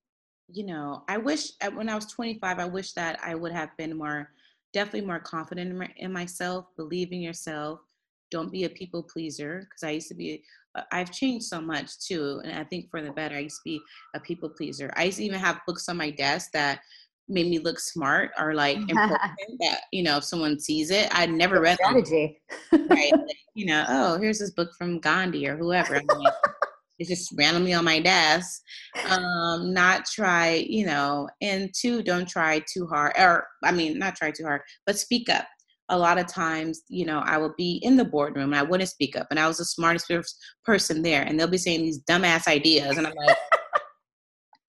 you 0.49 0.67
know, 0.67 1.03
I 1.09 1.17
wish 1.17 1.53
uh, 1.63 1.71
when 1.71 1.89
I 1.89 1.95
was 1.95 2.05
25, 2.05 2.59
I 2.59 2.67
wish 2.67 2.93
that 2.93 3.19
I 3.25 3.35
would 3.35 3.53
have 3.53 3.75
been 3.79 3.97
more, 3.97 4.29
definitely 4.75 5.07
more 5.07 5.21
confident 5.21 5.71
in, 5.71 5.79
my, 5.79 5.89
in 5.97 6.13
myself, 6.13 6.67
believe 6.77 7.11
in 7.11 7.23
yourself. 7.23 7.81
Don't 8.31 8.53
be 8.53 8.65
a 8.65 8.69
people 8.69 9.03
pleaser 9.03 9.61
because 9.61 9.83
I 9.83 9.93
used 9.93 10.09
to 10.09 10.15
be. 10.15 10.45
Uh, 10.75 10.83
I've 10.93 11.11
changed 11.11 11.47
so 11.47 11.59
much 11.59 11.99
too, 12.07 12.43
and 12.45 12.53
I 12.53 12.65
think 12.65 12.91
for 12.91 13.01
the 13.01 13.13
better. 13.13 13.37
I 13.37 13.41
used 13.49 13.57
to 13.65 13.71
be 13.71 13.81
a 14.15 14.21
people 14.21 14.51
pleaser. 14.51 14.93
I 14.95 15.05
used 15.05 15.17
to 15.19 15.25
even 15.25 15.41
have 15.41 15.65
books 15.67 15.89
on 15.89 15.97
my 15.97 16.11
desk 16.11 16.51
that 16.53 16.81
made 17.29 17.49
me 17.49 17.59
look 17.59 17.79
smart 17.79 18.31
or 18.39 18.55
like 18.55 18.77
important 18.89 19.21
that 19.61 19.83
you 19.93 20.03
know 20.03 20.19
if 20.19 20.25
someone 20.25 20.59
sees 20.59 20.91
it 20.91 21.09
I'd 21.13 21.31
never 21.31 21.61
read 21.61 21.79
strategy. 21.79 22.41
Right 22.73 23.13
like, 23.13 23.37
you 23.55 23.67
know 23.67 23.85
oh 23.89 24.19
here's 24.19 24.39
this 24.39 24.53
book 24.53 24.71
from 24.79 25.01
gandhi 25.01 25.47
or 25.49 25.57
whoever. 25.57 26.01
It's 26.99 27.09
just 27.09 27.35
randomly 27.37 27.73
on 27.73 27.85
my 27.85 28.01
desk. 28.01 28.63
Um 29.09 29.73
not 29.73 30.05
try 30.07 30.65
you 30.69 30.87
know 30.87 31.29
and 31.41 31.71
two 31.75 32.03
don't 32.03 32.29
try 32.29 32.63
too 32.73 32.87
hard 32.87 33.15
or 33.19 33.47
i 33.65 33.73
mean 33.73 33.99
not 33.99 34.17
try 34.17 34.31
too 34.31 34.45
hard 34.45 34.61
but 34.87 34.99
speak 34.99 35.29
up. 35.29 35.47
A 35.89 35.99
lot 35.99 36.17
of 36.17 36.27
times, 36.27 36.83
you 36.89 37.05
know, 37.05 37.19
I 37.19 37.37
would 37.37 37.55
be 37.57 37.79
in 37.83 37.99
the 37.99 38.05
boardroom 38.05 38.55
and 38.55 38.57
I 38.59 38.63
wouldn't 38.63 38.89
speak 38.89 39.15
up, 39.15 39.27
and 39.31 39.39
I 39.39 39.47
was 39.47 39.59
the 39.59 39.65
smartest 39.67 40.11
person 40.65 41.03
there, 41.03 41.23
and 41.23 41.39
they'll 41.39 41.49
be 41.49 41.59
saying 41.59 41.83
these 41.83 42.03
dumbass 42.05 42.47
ideas, 42.47 42.97
and 42.97 43.07
I'm 43.07 43.13
like, 43.15 43.37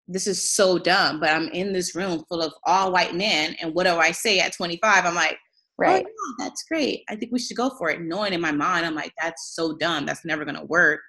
this 0.08 0.28
is 0.28 0.52
so 0.52 0.78
dumb, 0.78 1.20
but 1.20 1.30
I'm 1.30 1.48
in 1.50 1.72
this 1.74 1.96
room 1.96 2.24
full 2.28 2.42
of 2.42 2.54
all 2.66 2.92
white 2.92 3.16
men. 3.16 3.56
And 3.62 3.74
what 3.74 3.86
do 3.86 3.96
I 3.98 4.12
say 4.12 4.40
at 4.40 4.54
25? 4.54 5.06
I'm 5.06 5.16
like, 5.16 5.34
oh, 5.34 5.38
Right. 5.78 6.06
Oh, 6.06 6.36
yeah, 6.40 6.46
that's 6.46 6.64
great. 6.64 7.04
I 7.10 7.16
think 7.16 7.32
we 7.32 7.40
should 7.40 7.58
go 7.58 7.72
for 7.78 7.90
it. 7.90 8.02
Knowing 8.02 8.34
in 8.34 8.42
my 8.42 8.52
mind, 8.52 8.86
I'm 8.86 8.96
like, 8.96 9.12
that's 9.22 9.54
so 9.56 9.76
dumb. 9.78 10.06
That's 10.06 10.26
never 10.26 10.46
going 10.46 10.58
to 10.58 10.66
work. 10.66 11.00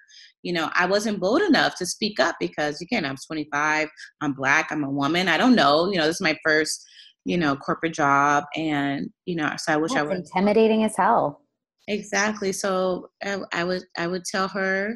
You 0.43 0.53
know, 0.53 0.69
I 0.73 0.85
wasn't 0.85 1.19
bold 1.19 1.41
enough 1.41 1.75
to 1.77 1.85
speak 1.85 2.19
up 2.19 2.35
because, 2.39 2.81
again, 2.81 3.05
I'm 3.05 3.15
25. 3.27 3.87
I'm 4.21 4.33
black. 4.33 4.71
I'm 4.71 4.83
a 4.83 4.89
woman. 4.89 5.27
I 5.27 5.37
don't 5.37 5.55
know. 5.55 5.91
You 5.91 5.99
know, 5.99 6.05
this 6.05 6.17
is 6.17 6.21
my 6.21 6.37
first, 6.43 6.83
you 7.25 7.37
know, 7.37 7.55
corporate 7.55 7.93
job. 7.93 8.45
And, 8.55 9.09
you 9.25 9.35
know, 9.35 9.53
so 9.57 9.73
I 9.73 9.77
wish 9.77 9.91
that's 9.91 10.01
I 10.01 10.03
would. 10.03 10.17
intimidating 10.17 10.83
as 10.83 10.95
hell. 10.95 11.41
Exactly. 11.87 12.51
So 12.51 13.09
I, 13.23 13.39
I 13.53 13.63
would, 13.63 13.83
I 13.97 14.07
would 14.07 14.25
tell 14.25 14.47
her, 14.47 14.95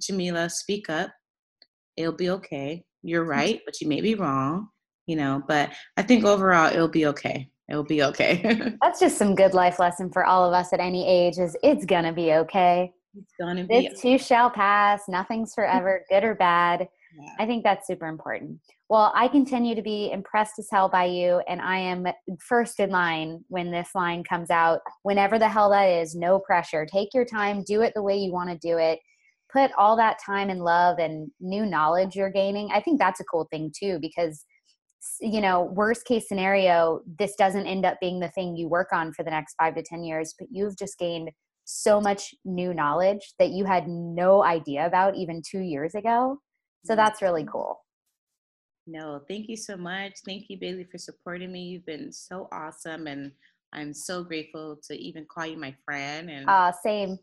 Jamilah, 0.00 0.50
speak 0.50 0.88
up. 0.88 1.10
It'll 1.96 2.12
be 2.12 2.30
okay. 2.30 2.84
You're 3.02 3.22
mm-hmm. 3.22 3.30
right, 3.30 3.60
but 3.64 3.80
you 3.80 3.88
may 3.88 4.00
be 4.00 4.14
wrong. 4.14 4.68
You 5.06 5.16
know, 5.16 5.42
but 5.48 5.70
I 5.96 6.02
think 6.02 6.24
overall 6.24 6.72
it'll 6.72 6.86
be 6.86 7.06
okay 7.06 7.50
it'll 7.70 7.84
be 7.84 8.02
okay. 8.02 8.74
That's 8.82 9.00
just 9.00 9.16
some 9.16 9.34
good 9.34 9.54
life 9.54 9.78
lesson 9.78 10.10
for 10.12 10.26
all 10.26 10.46
of 10.46 10.52
us 10.52 10.72
at 10.72 10.80
any 10.80 11.08
age 11.08 11.38
is 11.38 11.56
it's 11.62 11.86
gonna 11.86 12.12
be 12.12 12.32
okay. 12.32 12.92
It's 13.14 13.32
gonna 13.40 13.64
be 13.64 13.88
this 13.88 14.00
too 14.00 14.18
shall 14.18 14.50
pass, 14.50 15.02
nothing's 15.08 15.54
forever, 15.54 16.04
good 16.10 16.24
or 16.24 16.34
bad. 16.34 16.88
Yeah. 17.18 17.30
I 17.38 17.46
think 17.46 17.64
that's 17.64 17.86
super 17.86 18.06
important. 18.06 18.60
Well, 18.88 19.12
I 19.14 19.28
continue 19.28 19.74
to 19.74 19.82
be 19.82 20.10
impressed 20.12 20.58
as 20.58 20.68
hell 20.70 20.88
by 20.88 21.04
you, 21.04 21.42
and 21.48 21.60
I 21.60 21.78
am 21.78 22.06
first 22.40 22.80
in 22.80 22.90
line 22.90 23.44
when 23.48 23.70
this 23.70 23.90
line 23.94 24.24
comes 24.24 24.50
out. 24.50 24.80
Whenever 25.02 25.38
the 25.38 25.48
hell 25.48 25.70
that 25.70 25.86
is, 25.86 26.14
no 26.14 26.38
pressure. 26.38 26.86
Take 26.86 27.14
your 27.14 27.24
time, 27.24 27.64
do 27.64 27.82
it 27.82 27.92
the 27.94 28.02
way 28.02 28.16
you 28.16 28.32
want 28.32 28.50
to 28.50 28.58
do 28.58 28.78
it. 28.78 29.00
Put 29.52 29.72
all 29.76 29.96
that 29.96 30.18
time 30.24 30.50
and 30.50 30.62
love 30.62 30.98
and 30.98 31.30
new 31.40 31.66
knowledge 31.66 32.14
you're 32.14 32.30
gaining. 32.30 32.70
I 32.72 32.80
think 32.80 32.98
that's 32.98 33.20
a 33.20 33.24
cool 33.24 33.46
thing 33.50 33.72
too, 33.76 33.98
because 34.00 34.44
you 35.20 35.40
know 35.40 35.62
worst 35.62 36.04
case 36.04 36.28
scenario 36.28 37.00
this 37.18 37.34
doesn't 37.36 37.66
end 37.66 37.86
up 37.86 37.98
being 38.00 38.20
the 38.20 38.28
thing 38.28 38.54
you 38.54 38.68
work 38.68 38.88
on 38.92 39.14
for 39.14 39.22
the 39.22 39.30
next 39.30 39.54
five 39.54 39.74
to 39.74 39.82
ten 39.82 40.04
years 40.04 40.34
but 40.38 40.46
you've 40.50 40.76
just 40.76 40.98
gained 40.98 41.30
so 41.64 42.00
much 42.00 42.34
new 42.44 42.74
knowledge 42.74 43.34
that 43.38 43.50
you 43.50 43.64
had 43.64 43.86
no 43.88 44.42
idea 44.42 44.86
about 44.86 45.14
even 45.14 45.40
two 45.48 45.60
years 45.60 45.94
ago. 45.94 46.38
So 46.84 46.96
that's 46.96 47.22
really 47.22 47.46
cool. 47.50 47.78
No 48.86 49.20
thank 49.28 49.48
you 49.48 49.56
so 49.56 49.76
much. 49.76 50.14
Thank 50.24 50.48
you 50.48 50.58
bailey 50.58 50.86
for 50.90 50.98
supporting 50.98 51.52
me. 51.52 51.62
You've 51.64 51.86
been 51.86 52.12
so 52.12 52.48
awesome 52.52 53.06
and 53.06 53.32
i'm 53.72 53.94
so 53.94 54.24
grateful 54.24 54.80
to 54.82 54.94
even 54.96 55.24
call 55.30 55.46
you 55.46 55.56
my 55.56 55.74
friend 55.84 56.28
and 56.28 56.48
uh 56.48 56.72
same. 56.82 57.18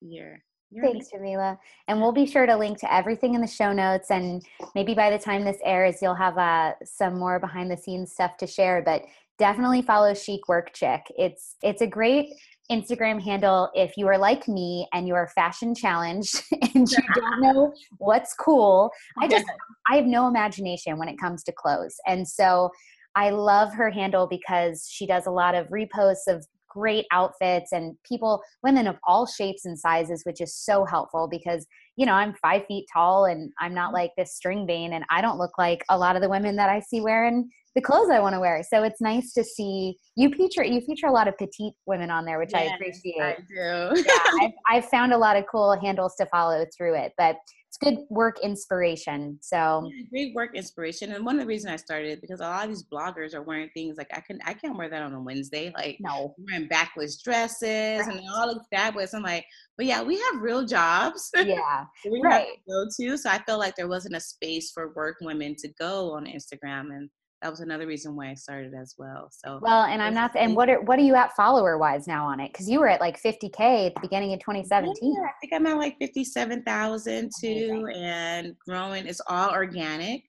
You're 0.00 0.38
you're 0.72 0.84
Thanks, 0.84 1.08
Jamilah. 1.12 1.58
And 1.88 2.00
we'll 2.00 2.12
be 2.12 2.26
sure 2.26 2.46
to 2.46 2.56
link 2.56 2.78
to 2.78 2.92
everything 2.92 3.34
in 3.34 3.40
the 3.40 3.46
show 3.46 3.72
notes. 3.72 4.10
And 4.10 4.42
maybe 4.74 4.94
by 4.94 5.10
the 5.10 5.18
time 5.18 5.44
this 5.44 5.58
airs, 5.64 6.00
you'll 6.00 6.14
have 6.14 6.38
uh, 6.38 6.72
some 6.84 7.18
more 7.18 7.38
behind 7.38 7.70
the 7.70 7.76
scenes 7.76 8.12
stuff 8.12 8.36
to 8.38 8.46
share. 8.46 8.82
But 8.82 9.02
definitely 9.38 9.82
follow 9.82 10.14
Chic 10.14 10.48
Work 10.48 10.72
Chick. 10.72 11.02
It's 11.18 11.56
it's 11.62 11.82
a 11.82 11.86
great 11.86 12.30
Instagram 12.70 13.20
handle 13.20 13.70
if 13.74 13.96
you 13.96 14.06
are 14.06 14.16
like 14.16 14.48
me 14.48 14.88
and 14.92 15.06
you 15.06 15.14
are 15.14 15.28
fashion 15.28 15.74
challenged 15.74 16.42
and 16.74 16.90
you 16.90 16.98
don't 17.14 17.40
know 17.40 17.74
what's 17.98 18.34
cool. 18.34 18.90
I 19.20 19.28
just 19.28 19.44
I 19.90 19.96
have 19.96 20.06
no 20.06 20.26
imagination 20.26 20.96
when 20.96 21.08
it 21.08 21.18
comes 21.18 21.42
to 21.44 21.52
clothes. 21.52 21.96
And 22.06 22.26
so 22.26 22.70
I 23.14 23.30
love 23.30 23.74
her 23.74 23.90
handle 23.90 24.26
because 24.26 24.88
she 24.90 25.06
does 25.06 25.26
a 25.26 25.30
lot 25.30 25.54
of 25.54 25.68
reposts 25.68 26.28
of 26.28 26.46
great 26.72 27.06
outfits 27.12 27.72
and 27.72 27.96
people, 28.06 28.42
women 28.62 28.86
of 28.86 28.96
all 29.06 29.26
shapes 29.26 29.64
and 29.64 29.78
sizes, 29.78 30.22
which 30.24 30.40
is 30.40 30.54
so 30.54 30.84
helpful 30.84 31.28
because, 31.28 31.66
you 31.96 32.06
know, 32.06 32.12
I'm 32.12 32.34
five 32.40 32.64
feet 32.66 32.86
tall 32.92 33.26
and 33.26 33.52
I'm 33.60 33.74
not 33.74 33.88
mm-hmm. 33.88 33.94
like 33.94 34.10
this 34.16 34.34
string 34.34 34.66
bean 34.66 34.94
and 34.94 35.04
I 35.10 35.20
don't 35.20 35.38
look 35.38 35.58
like 35.58 35.84
a 35.88 35.98
lot 35.98 36.16
of 36.16 36.22
the 36.22 36.28
women 36.28 36.56
that 36.56 36.70
I 36.70 36.80
see 36.80 37.00
wearing 37.00 37.50
the 37.74 37.80
clothes 37.80 38.10
I 38.10 38.20
want 38.20 38.34
to 38.34 38.40
wear. 38.40 38.62
So 38.62 38.82
it's 38.82 39.00
nice 39.00 39.32
to 39.32 39.44
see 39.44 39.96
you 40.16 40.30
feature 40.30 40.62
you 40.62 40.80
feature 40.82 41.06
a 41.06 41.12
lot 41.12 41.28
of 41.28 41.36
petite 41.38 41.72
women 41.86 42.10
on 42.10 42.24
there, 42.24 42.38
which 42.38 42.50
yes, 42.52 42.70
I 42.70 42.74
appreciate. 42.74 43.20
I 43.20 43.36
do. 43.48 44.02
yeah, 44.06 44.18
I've, 44.42 44.50
I've 44.68 44.84
found 44.86 45.12
a 45.12 45.18
lot 45.18 45.36
of 45.36 45.44
cool 45.50 45.78
handles 45.80 46.14
to 46.16 46.26
follow 46.26 46.64
through 46.76 46.96
it, 46.96 47.12
but 47.16 47.36
it's 47.72 47.78
good 47.78 48.04
work 48.10 48.38
inspiration. 48.42 49.38
So 49.40 49.90
yeah, 49.90 50.02
great 50.10 50.34
work 50.34 50.54
inspiration. 50.54 51.12
And 51.12 51.24
one 51.24 51.36
of 51.36 51.40
the 51.40 51.46
reasons 51.46 51.72
I 51.72 51.76
started 51.76 52.20
because 52.20 52.40
a 52.40 52.42
lot 52.42 52.64
of 52.64 52.68
these 52.68 52.84
bloggers 52.84 53.32
are 53.32 53.40
wearing 53.40 53.70
things 53.72 53.96
like 53.96 54.10
I 54.12 54.20
can 54.20 54.40
I 54.44 54.52
can't 54.52 54.76
wear 54.76 54.90
that 54.90 55.00
on 55.00 55.14
a 55.14 55.20
Wednesday. 55.20 55.72
Like 55.74 55.96
no 55.98 56.34
wearing 56.36 56.68
backless 56.68 57.22
dresses 57.22 57.62
right. 57.62 58.06
and 58.06 58.18
they 58.18 58.26
all 58.30 58.48
look 58.48 58.62
fabulous. 58.70 59.14
I'm 59.14 59.22
like, 59.22 59.46
but 59.78 59.86
yeah, 59.86 60.02
we 60.02 60.16
have 60.20 60.42
real 60.42 60.66
jobs. 60.66 61.30
Yeah. 61.42 61.84
we 62.10 62.20
right. 62.22 62.46
have 62.46 62.46
to 62.46 62.60
go 62.68 62.86
to. 63.10 63.16
So 63.16 63.30
I 63.30 63.38
felt 63.38 63.58
like 63.58 63.74
there 63.74 63.88
wasn't 63.88 64.16
a 64.16 64.20
space 64.20 64.70
for 64.70 64.92
work 64.94 65.16
women 65.22 65.56
to 65.56 65.68
go 65.78 66.12
on 66.12 66.26
Instagram 66.26 66.94
and 66.94 67.08
that 67.42 67.50
was 67.50 67.60
another 67.60 67.86
reason 67.86 68.14
why 68.14 68.30
I 68.30 68.34
started 68.34 68.72
as 68.72 68.94
well. 68.96 69.28
So 69.30 69.58
well, 69.60 69.84
and 69.84 70.00
I'm 70.00 70.14
not. 70.14 70.30
And 70.36 70.54
what 70.54 70.70
are 70.70 70.80
what 70.82 70.98
are 70.98 71.02
you 71.02 71.16
at 71.16 71.34
follower 71.34 71.76
wise 71.76 72.06
now 72.06 72.24
on 72.24 72.38
it? 72.38 72.52
Because 72.52 72.70
you 72.70 72.78
were 72.78 72.88
at 72.88 73.00
like 73.00 73.20
50k 73.20 73.88
at 73.88 73.94
the 73.94 74.00
beginning 74.00 74.32
of 74.32 74.38
2017. 74.40 75.14
Yeah, 75.14 75.22
I 75.22 75.32
think 75.40 75.52
I'm 75.52 75.66
at 75.66 75.76
like 75.76 75.96
57,000 75.98 77.30
too, 77.40 77.88
and 77.94 78.54
growing. 78.66 79.06
It's 79.06 79.20
all 79.28 79.50
organic. 79.50 80.22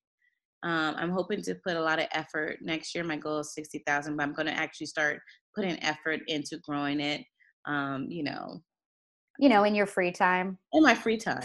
Um, 0.64 0.95
I'm 0.97 1.11
hoping 1.11 1.41
to 1.43 1.55
put 1.55 1.76
a 1.76 1.82
lot 1.82 1.99
of 1.99 2.07
effort 2.14 2.57
next 2.61 2.95
year. 2.95 3.03
My 3.03 3.18
goal 3.18 3.39
is 3.39 3.53
60,000, 3.53 4.16
but 4.16 4.24
I'm 4.24 4.34
going 4.34 4.45
to 4.45 4.53
actually 4.53 4.88
start 4.88 5.20
putting 5.53 5.82
effort 5.84 6.22
into 6.28 6.57
growing 6.66 6.99
it. 6.99 7.22
Um, 7.66 8.07
you 8.09 8.24
know, 8.24 8.61
you 9.39 9.49
know, 9.49 9.66
in 9.66 9.76
your 9.76 9.86
free 9.86 10.11
time. 10.11 10.57
In 10.72 10.84
my 10.84 10.95
free 10.95 11.18
time. 11.18 11.43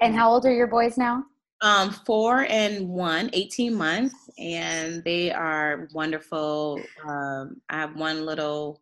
And 0.00 0.14
how 0.14 0.30
old 0.30 0.46
are 0.46 0.52
your 0.52 0.66
boys 0.66 0.96
now? 0.96 1.24
Um, 1.60 1.90
four 1.90 2.46
and 2.48 2.88
one, 2.88 3.30
18 3.32 3.74
months, 3.74 4.14
and 4.38 5.02
they 5.02 5.32
are 5.32 5.88
wonderful. 5.92 6.80
Um, 7.04 7.60
I 7.68 7.78
have 7.78 7.96
one 7.96 8.24
little 8.24 8.80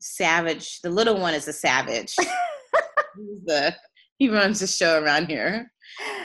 savage. 0.00 0.80
The 0.80 0.90
little 0.90 1.20
one 1.20 1.34
is 1.34 1.46
a 1.46 1.52
savage. 1.52 2.14
He's 2.18 3.44
the 3.44 3.74
he 4.18 4.28
runs 4.28 4.60
the 4.60 4.66
show 4.66 5.02
around 5.02 5.26
here, 5.26 5.70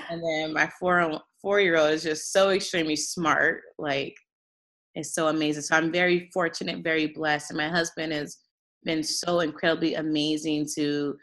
and 0.10 0.22
then 0.24 0.54
my 0.54 0.70
four 0.80 1.22
four 1.42 1.60
year 1.62 1.78
old 1.78 1.92
is 1.92 2.04
just 2.04 2.34
so 2.34 2.50
extremely 2.50 2.96
smart. 2.96 3.62
Like, 3.78 4.16
it's 4.96 5.14
so 5.14 5.28
amazing. 5.28 5.62
So 5.64 5.76
I'm 5.76 5.92
very 5.92 6.30
fortunate, 6.34 6.84
very 6.84 7.08
blessed, 7.08 7.52
and 7.52 7.58
my 7.58 7.70
husband 7.70 8.12
has 8.12 8.38
been 8.84 9.04
so 9.04 9.42
incredibly 9.42 9.96
amazing 9.96 10.68
to 10.76 11.16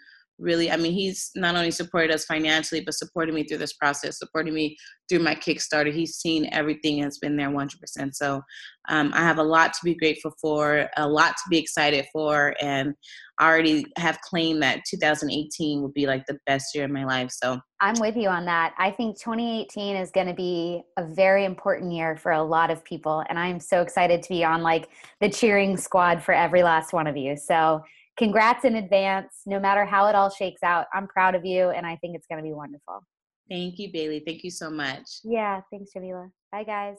really 0.43 0.71
i 0.71 0.77
mean 0.77 0.93
he's 0.93 1.31
not 1.35 1.55
only 1.55 1.71
supported 1.71 2.13
us 2.13 2.25
financially 2.25 2.81
but 2.81 2.95
supported 2.95 3.35
me 3.35 3.45
through 3.45 3.59
this 3.59 3.73
process 3.75 4.19
supporting 4.19 4.53
me 4.53 4.77
through 5.09 5.19
my 5.19 5.35
kickstarter. 5.35 5.93
He's 5.93 6.15
seen 6.15 6.49
everything 6.53 6.97
and 6.97 7.05
has 7.05 7.19
been 7.19 7.37
there 7.37 7.51
100% 7.51 8.15
so 8.15 8.43
um, 8.89 9.13
i 9.15 9.21
have 9.21 9.39
a 9.39 9.43
lot 9.43 9.73
to 9.73 9.79
be 9.85 9.95
grateful 9.95 10.33
for 10.41 10.89
a 10.97 11.09
lot 11.09 11.31
to 11.37 11.43
be 11.51 11.59
excited 11.59 12.07
for 12.13 12.55
and 12.61 12.95
i 13.39 13.49
already 13.49 13.85
have 13.97 14.21
claimed 14.21 14.63
that 14.63 14.83
2018 14.89 15.81
will 15.81 15.89
be 15.91 16.07
like 16.07 16.25
the 16.27 16.39
best 16.47 16.75
year 16.75 16.85
of 16.85 16.91
my 16.91 17.05
life. 17.05 17.31
So 17.31 17.61
i'm 17.81 17.99
with 18.01 18.17
you 18.17 18.29
on 18.29 18.45
that. 18.47 18.75
I 18.79 18.91
think 18.91 19.19
2018 19.19 19.97
is 19.97 20.11
going 20.11 20.27
to 20.29 20.35
be 20.35 20.83
a 20.97 21.05
very 21.05 21.45
important 21.45 21.93
year 21.93 22.17
for 22.17 22.33
a 22.33 22.43
lot 22.43 22.71
of 22.71 22.85
people 22.85 23.25
and 23.29 23.39
i'm 23.39 23.61
so 23.61 23.81
excited 23.83 24.23
to 24.23 24.29
be 24.29 24.45
on 24.45 24.63
like 24.63 24.89
the 25.21 25.29
cheering 25.29 25.77
squad 25.77 26.23
for 26.23 26.33
every 26.33 26.63
last 26.63 26.93
one 26.93 27.07
of 27.07 27.17
you. 27.17 27.37
So 27.37 27.83
congrats 28.17 28.65
in 28.65 28.77
advance. 28.77 29.43
No 29.47 29.61
matter 29.61 29.85
how 29.85 30.07
it 30.07 30.15
all 30.15 30.31
shakes 30.31 30.63
out, 30.63 30.87
I'm 30.93 31.07
proud 31.09 31.35
of 31.35 31.45
you 31.45 31.71
and 31.71 31.87
I 31.87 31.97
think 31.97 32.17
it's 32.17 32.27
going 32.27 32.43
to 32.43 32.47
be 32.47 32.53
wonderful. 32.53 33.05
Thank 33.51 33.79
you, 33.79 33.93
Bailey. 33.93 34.23
Thank 34.25 34.45
you 34.45 34.51
so 34.51 34.71
much. 34.71 35.21
Yeah, 35.25 35.61
thanks, 35.71 35.91
Jamilah. 35.97 36.31
Bye, 36.51 36.65
guys. 36.65 36.97